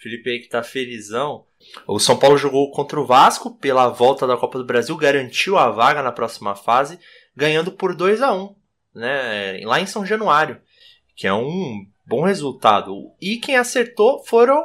Felipe 0.00 0.30
aí 0.30 0.40
que 0.40 0.48
tá 0.48 0.64
felizão. 0.64 1.46
O 1.86 2.00
São 2.00 2.18
Paulo 2.18 2.36
jogou 2.36 2.72
contra 2.72 3.00
o 3.00 3.06
Vasco 3.06 3.54
pela 3.54 3.88
volta 3.88 4.26
da 4.26 4.36
Copa 4.36 4.58
do 4.58 4.64
Brasil, 4.64 4.96
garantiu 4.96 5.56
a 5.56 5.70
vaga 5.70 6.02
na 6.02 6.10
próxima 6.10 6.56
fase, 6.56 6.98
ganhando 7.36 7.70
por 7.70 7.94
2 7.94 8.20
a 8.20 8.34
1 8.34 8.56
né, 8.92 9.60
lá 9.64 9.78
em 9.78 9.86
São 9.86 10.04
Januário, 10.04 10.60
que 11.14 11.24
é 11.24 11.32
um 11.32 11.86
bom 12.04 12.22
resultado. 12.22 13.14
E 13.20 13.36
quem 13.36 13.56
acertou 13.56 14.24
foram 14.24 14.60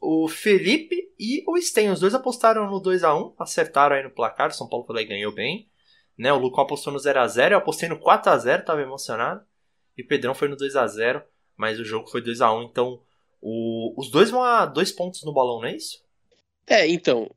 o 0.00 0.26
Felipe 0.26 0.96
e 1.20 1.44
o 1.46 1.56
Sten. 1.56 1.90
Os 1.90 2.00
dois 2.00 2.16
apostaram 2.16 2.68
no 2.68 2.80
2 2.80 3.04
a 3.04 3.14
1 3.14 3.36
acertaram 3.38 3.94
aí 3.94 4.02
no 4.02 4.10
placar. 4.10 4.48
O 4.48 4.54
São 4.54 4.68
Paulo 4.68 4.84
foi 4.84 5.04
ganhou 5.04 5.32
bem. 5.32 5.68
Né, 6.18 6.32
o 6.32 6.38
Lucão 6.38 6.64
apostou 6.64 6.92
no 6.92 6.98
0 6.98 7.20
a 7.20 7.28
0 7.28 7.54
eu 7.54 7.58
apostei 7.58 7.88
no 7.88 7.96
4 7.96 8.32
a 8.32 8.36
0 8.36 8.64
tava 8.64 8.82
emocionado. 8.82 9.40
E 9.96 10.02
o 10.02 10.06
Pedrão 10.08 10.34
foi 10.34 10.48
no 10.48 10.56
2 10.56 10.74
a 10.74 10.84
0 10.84 11.22
mas 11.58 11.78
o 11.78 11.84
jogo 11.84 12.08
foi 12.08 12.22
2 12.22 12.40
a 12.40 12.50
1 12.50 12.62
então 12.62 13.02
o- 13.42 13.92
os 14.00 14.10
dois 14.10 14.30
vão 14.30 14.42
a 14.42 14.64
dois 14.64 14.90
pontos 14.90 15.22
no 15.24 15.32
balão, 15.34 15.58
não 15.60 15.66
é 15.68 15.76
isso? 15.76 16.02
É, 16.66 16.86
então. 16.88 17.30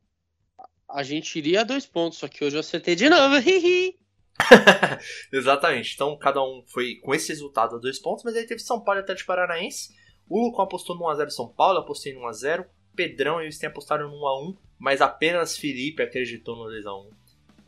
A 0.89 1.03
gente 1.03 1.37
iria 1.37 1.61
a 1.61 1.63
dois 1.63 1.85
pontos, 1.85 2.19
só 2.19 2.27
que 2.27 2.43
hoje 2.43 2.55
eu 2.55 2.59
acertei 2.61 2.95
de 2.95 3.09
novo. 3.09 3.35
hihi. 3.39 3.97
Exatamente. 5.31 5.93
Então 5.95 6.17
cada 6.17 6.43
um 6.43 6.63
foi 6.67 6.95
com 6.95 7.13
esse 7.13 7.29
resultado 7.29 7.75
a 7.75 7.79
dois 7.79 7.99
pontos, 7.99 8.23
mas 8.23 8.35
aí 8.35 8.45
teve 8.45 8.61
São 8.61 8.79
Paulo 8.81 8.99
e 8.99 9.03
Atlético 9.03 9.27
Paranaense. 9.27 9.93
O 10.29 10.45
Lucão 10.45 10.63
apostou 10.63 10.95
no 10.95 11.03
1x0 11.03 11.29
São 11.29 11.47
Paulo, 11.47 11.79
apostei 11.79 12.13
no 12.13 12.21
1x0. 12.21 12.65
Pedrão 12.95 13.41
e 13.41 13.47
o 13.47 13.51
Sten 13.51 13.69
apostaram 13.69 14.09
no 14.09 14.17
1x1, 14.17 14.57
mas 14.77 15.01
apenas 15.01 15.57
Felipe 15.57 16.03
acreditou 16.03 16.55
no 16.57 16.65
2x1. 16.65 17.09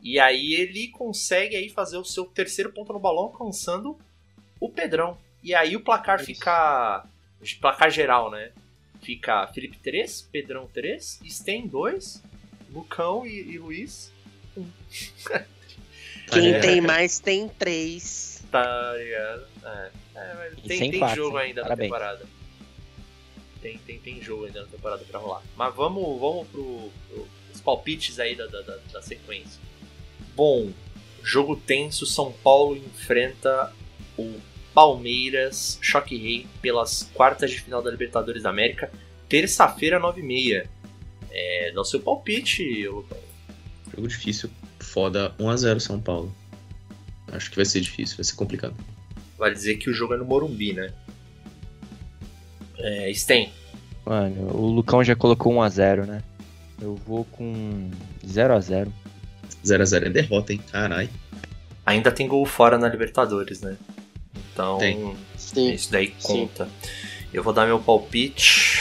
E 0.02 0.18
aí 0.20 0.52
ele 0.54 0.88
consegue 0.88 1.56
aí 1.56 1.70
fazer 1.70 1.96
o 1.96 2.04
seu 2.04 2.26
terceiro 2.26 2.72
ponto 2.72 2.92
no 2.92 3.00
balão, 3.00 3.24
alcançando 3.24 3.96
o 4.60 4.68
Pedrão. 4.68 5.16
E 5.44 5.54
aí 5.54 5.76
o 5.76 5.80
placar 5.80 6.16
Isso. 6.16 6.26
fica. 6.26 7.04
Placar 7.60 7.90
geral, 7.90 8.30
né? 8.30 8.50
Fica 9.02 9.46
Felipe 9.48 9.76
3, 9.78 10.22
Pedrão 10.32 10.66
3, 10.72 11.20
Sten 11.28 11.66
2, 11.68 12.22
Lucão 12.72 13.26
e, 13.26 13.52
e 13.52 13.58
Luiz 13.58 14.10
Quem 16.32 16.54
É. 16.54 16.58
tem 16.60 16.80
mais 16.80 17.18
tem 17.20 17.48
três. 17.48 18.42
Tá 18.50 18.92
ligado? 18.96 19.46
É, 19.64 19.90
é, 20.14 20.34
mas 20.34 20.62
tem, 20.66 20.90
tem 20.90 21.14
jogo 21.14 21.38
hein? 21.38 21.46
ainda 21.48 21.62
Parabéns. 21.62 21.90
na 21.90 21.96
temporada. 21.98 22.26
Tem, 23.60 23.78
tem, 23.78 23.98
tem 23.98 24.22
jogo 24.22 24.44
ainda 24.46 24.62
na 24.62 24.68
temporada 24.68 25.04
pra 25.04 25.18
rolar. 25.20 25.42
Mas 25.56 25.74
vamos, 25.74 26.20
vamos 26.20 26.48
pro, 26.48 26.90
pro- 27.08 27.28
os 27.52 27.60
palpites 27.60 28.18
aí 28.18 28.34
da, 28.34 28.46
da, 28.46 28.62
da- 28.62 28.78
da 28.92 29.02
sequência. 29.02 29.60
Bom, 30.34 30.72
jogo 31.22 31.56
tenso, 31.56 32.06
São 32.06 32.32
Paulo 32.32 32.76
enfrenta 32.76 33.72
o 34.16 34.40
Palmeiras, 34.74 35.78
Choque 35.80 36.16
Rei, 36.16 36.46
pelas 36.60 37.08
quartas 37.14 37.50
de 37.50 37.60
final 37.60 37.80
da 37.80 37.90
Libertadores 37.90 38.42
da 38.42 38.50
América, 38.50 38.90
terça-feira, 39.28 40.00
9h30. 40.00 40.66
É, 41.30 41.72
dá 41.72 41.80
o 41.80 41.84
seu 41.84 42.00
palpite, 42.00 42.86
Lucão. 42.88 43.18
Jogo 43.94 44.08
difícil, 44.08 44.50
foda. 44.80 45.32
1x0 45.38 45.80
São 45.80 46.00
Paulo. 46.00 46.34
Acho 47.32 47.50
que 47.50 47.56
vai 47.56 47.64
ser 47.64 47.80
difícil, 47.80 48.16
vai 48.16 48.24
ser 48.24 48.34
complicado. 48.34 48.74
Vai 49.38 49.52
dizer 49.52 49.76
que 49.76 49.88
o 49.88 49.94
jogo 49.94 50.14
é 50.14 50.16
no 50.16 50.24
Morumbi, 50.24 50.72
né? 50.72 50.92
É, 52.76 53.12
Sten. 53.14 53.52
Mano, 54.04 54.56
o 54.56 54.66
Lucão 54.66 55.02
já 55.02 55.16
colocou 55.16 55.52
1x0, 55.54 56.06
né? 56.06 56.22
Eu 56.80 56.96
vou 56.96 57.24
com 57.24 57.90
0x0. 58.24 58.88
0x0 59.64 60.06
é 60.06 60.10
derrota, 60.10 60.52
hein? 60.52 60.60
Caralho. 60.70 61.08
Ainda 61.86 62.10
tem 62.10 62.26
gol 62.26 62.44
fora 62.44 62.78
na 62.78 62.88
Libertadores, 62.88 63.60
né? 63.60 63.76
Então, 64.54 64.78
Tem. 64.78 65.16
Sim. 65.36 65.72
isso 65.72 65.90
daí 65.90 66.14
Sim. 66.18 66.46
conta. 66.46 66.68
Eu 67.32 67.42
vou 67.42 67.52
dar 67.52 67.66
meu 67.66 67.80
palpite. 67.80 68.80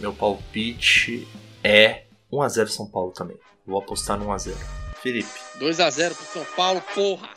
Meu 0.00 0.12
palpite 0.12 1.26
é 1.62 2.02
1x0 2.30 2.66
São 2.68 2.86
Paulo 2.86 3.12
também. 3.12 3.36
Vou 3.64 3.78
apostar 3.78 4.18
no 4.18 4.26
1x0. 4.26 4.52
Felipe. 5.00 5.28
2x0 5.60 6.14
pro 6.14 6.26
São 6.26 6.44
Paulo, 6.56 6.82
porra. 6.94 7.28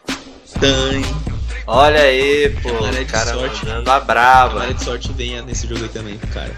Dane. 0.60 1.06
Olha 1.68 2.02
aí, 2.02 2.50
pô. 2.64 2.70
Cara 3.12 3.34
sorte. 3.36 3.66
mandando 3.66 3.92
a 3.92 3.96
A 3.96 4.00
brava. 4.00 4.62
área 4.62 4.74
de 4.74 4.84
sorte 4.84 5.12
venha 5.14 5.44
nesse 5.44 5.68
jogo 5.68 5.84
aí 5.84 5.90
também, 5.90 6.18
cara. 6.18 6.56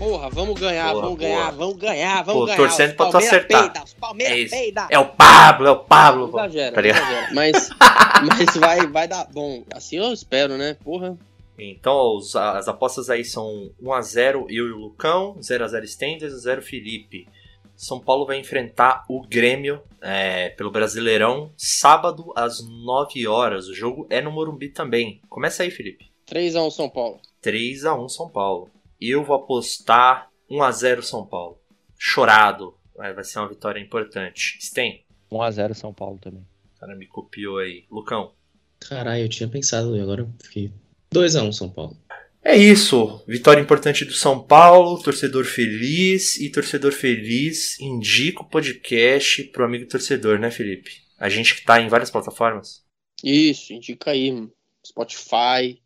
Porra, 0.00 0.30
vamos 0.30 0.58
ganhar, 0.58 0.92
Boa, 0.92 1.02
vamos 1.02 1.18
boa. 1.18 1.28
ganhar, 1.28 1.50
vamos 1.52 1.76
ganhar, 1.76 2.22
vamos 2.24 2.40
Pô, 2.40 2.46
ganhar. 2.46 2.56
torcendo 2.56 2.90
Os 2.90 2.96
pra 2.96 3.10
tu 3.10 3.16
acertar. 3.18 3.62
Peida, 3.70 3.84
os 3.84 3.92
Palmeiras 3.92 4.34
É 4.34 4.40
isso. 4.40 4.50
peida. 4.56 4.86
É 4.90 4.98
o 4.98 5.04
Pablo, 5.06 5.66
é 5.66 5.70
o 5.70 5.84
Pablo. 5.84 6.26
Não 6.28 6.38
exagera, 6.38 6.74
Tá 6.74 6.80
exagera. 6.88 7.28
Mas, 7.34 7.68
mas 8.26 8.56
vai, 8.56 8.86
vai 8.86 9.06
dar 9.06 9.26
bom. 9.30 9.62
Assim 9.74 9.98
eu 9.98 10.10
espero, 10.10 10.56
né? 10.56 10.74
Porra. 10.82 11.18
Então, 11.58 12.16
os- 12.16 12.34
as 12.34 12.66
apostas 12.66 13.10
aí 13.10 13.22
são 13.26 13.70
1x0 13.78 14.46
eu 14.48 14.66
e 14.68 14.72
o 14.72 14.78
Lucão, 14.78 15.36
0x0 15.38 15.86
Sten, 15.86 16.16
2x0 16.18 16.62
Felipe. 16.62 17.28
São 17.76 18.00
Paulo 18.00 18.24
vai 18.24 18.38
enfrentar 18.38 19.04
o 19.06 19.20
Grêmio 19.20 19.82
é, 20.02 20.48
pelo 20.50 20.70
Brasileirão 20.70 21.52
sábado 21.58 22.32
às 22.34 22.66
9 22.66 23.26
horas. 23.26 23.68
O 23.68 23.74
jogo 23.74 24.06
é 24.08 24.22
no 24.22 24.30
Morumbi 24.32 24.70
também. 24.70 25.20
Começa 25.28 25.62
aí, 25.62 25.70
Felipe. 25.70 26.06
3x1 26.26 26.70
São 26.70 26.88
Paulo. 26.88 27.18
3x1 27.44 28.08
São 28.08 28.28
Paulo. 28.30 28.70
Eu 29.00 29.24
vou 29.24 29.36
apostar 29.36 30.30
1x0 30.50 31.02
São 31.02 31.26
Paulo. 31.26 31.58
Chorado. 31.98 32.74
Vai 32.96 33.24
ser 33.24 33.38
uma 33.38 33.48
vitória 33.48 33.80
importante. 33.80 34.58
Sten, 34.60 35.04
1x0 35.32 35.74
São 35.74 35.92
Paulo 35.94 36.18
também. 36.18 36.46
o 36.76 36.80
cara 36.80 36.94
me 36.96 37.06
copiou 37.06 37.58
aí. 37.58 37.84
Lucão. 37.90 38.32
Caralho, 38.78 39.22
eu 39.24 39.28
tinha 39.28 39.48
pensado 39.48 39.96
e 39.96 40.00
agora 40.00 40.22
eu 40.22 40.30
fiquei 40.42 40.72
2x1 41.14 41.52
São 41.52 41.68
Paulo. 41.70 41.96
É 42.42 42.56
isso. 42.56 43.22
Vitória 43.26 43.60
importante 43.60 44.04
do 44.04 44.12
São 44.12 44.42
Paulo, 44.42 45.02
torcedor 45.02 45.44
feliz 45.44 46.38
e 46.38 46.50
torcedor 46.50 46.92
feliz 46.92 47.78
indica 47.78 48.40
o 48.40 48.48
podcast 48.48 49.44
pro 49.44 49.64
amigo 49.64 49.86
torcedor, 49.86 50.38
né, 50.38 50.50
Felipe? 50.50 51.02
A 51.18 51.28
gente 51.28 51.54
que 51.54 51.64
tá 51.64 51.80
em 51.80 51.88
várias 51.88 52.10
plataformas. 52.10 52.82
Isso, 53.22 53.74
indica 53.74 54.10
aí. 54.12 54.48
Spotify, 54.86 55.78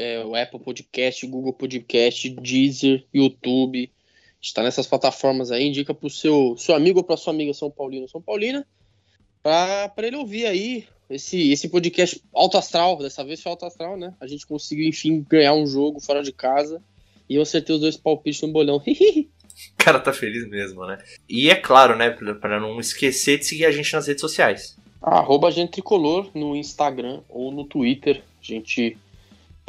é, 0.00 0.24
o 0.24 0.34
Apple 0.34 0.58
Podcast, 0.58 1.26
Google 1.26 1.52
Podcast, 1.52 2.28
Deezer, 2.30 3.04
YouTube. 3.12 3.90
Está 4.40 4.62
nessas 4.62 4.86
plataformas 4.86 5.52
aí. 5.52 5.68
Indica 5.68 5.92
pro 5.92 6.08
seu, 6.08 6.56
seu 6.56 6.74
amigo 6.74 7.00
ou 7.00 7.04
pra 7.04 7.18
sua 7.18 7.34
amiga 7.34 7.52
São 7.52 7.70
Paulino 7.70 8.02
ou 8.02 8.08
São 8.08 8.22
Paulina. 8.22 8.66
Pra, 9.42 9.88
pra 9.90 10.06
ele 10.06 10.16
ouvir 10.16 10.46
aí 10.46 10.86
esse, 11.10 11.52
esse 11.52 11.68
podcast 11.68 12.22
alto 12.34 12.56
astral. 12.56 12.96
Dessa 12.96 13.22
vez 13.22 13.42
foi 13.42 13.52
alto 13.52 13.66
astral, 13.66 13.98
né? 13.98 14.14
A 14.18 14.26
gente 14.26 14.46
conseguiu, 14.46 14.88
enfim, 14.88 15.24
ganhar 15.28 15.52
um 15.52 15.66
jogo 15.66 16.00
fora 16.00 16.22
de 16.22 16.32
casa. 16.32 16.82
E 17.28 17.34
eu 17.34 17.42
acertei 17.42 17.74
os 17.74 17.82
dois 17.82 17.96
palpites 17.98 18.40
no 18.40 18.48
bolão. 18.48 18.78
O 18.78 18.82
cara 19.76 20.00
tá 20.00 20.14
feliz 20.14 20.48
mesmo, 20.48 20.86
né? 20.86 20.98
E 21.28 21.50
é 21.50 21.54
claro, 21.54 21.94
né, 21.94 22.08
pra 22.08 22.34
pra 22.34 22.58
não 22.58 22.80
esquecer 22.80 23.38
de 23.38 23.44
seguir 23.44 23.66
a 23.66 23.70
gente 23.70 23.92
nas 23.92 24.06
redes 24.06 24.22
sociais. 24.22 24.78
Arroba 25.02 25.48
Agente 25.48 25.72
Tricolor 25.72 26.30
no 26.34 26.56
Instagram 26.56 27.20
ou 27.28 27.52
no 27.52 27.64
Twitter. 27.64 28.22
A 28.40 28.44
gente 28.44 28.96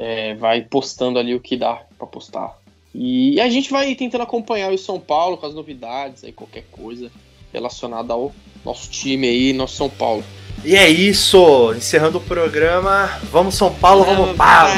é, 0.01 0.33
vai 0.33 0.61
postando 0.61 1.19
ali 1.19 1.35
o 1.35 1.39
que 1.39 1.55
dá 1.55 1.83
pra 1.95 2.07
postar. 2.07 2.57
E 2.93 3.39
a 3.39 3.47
gente 3.49 3.69
vai 3.69 3.93
tentando 3.93 4.23
acompanhar 4.23 4.73
o 4.73 4.77
São 4.77 4.99
Paulo 4.99 5.37
com 5.37 5.45
as 5.45 5.53
novidades, 5.53 6.23
aí 6.23 6.31
qualquer 6.31 6.65
coisa 6.71 7.11
relacionada 7.53 8.11
ao 8.11 8.33
nosso 8.65 8.89
time 8.89 9.27
aí, 9.27 9.53
nosso 9.53 9.75
São 9.75 9.89
Paulo. 9.89 10.23
E 10.65 10.75
é 10.75 10.89
isso. 10.89 11.71
Encerrando 11.75 12.17
o 12.17 12.21
programa. 12.21 13.19
Vamos 13.31 13.53
São 13.55 13.71
Paulo, 13.71 14.03
vamos 14.03 14.35
Paulo. 14.35 14.73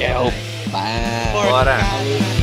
É 0.00 0.18
o 0.18 0.68
Bora. 0.70 1.78
Porca. 1.78 2.41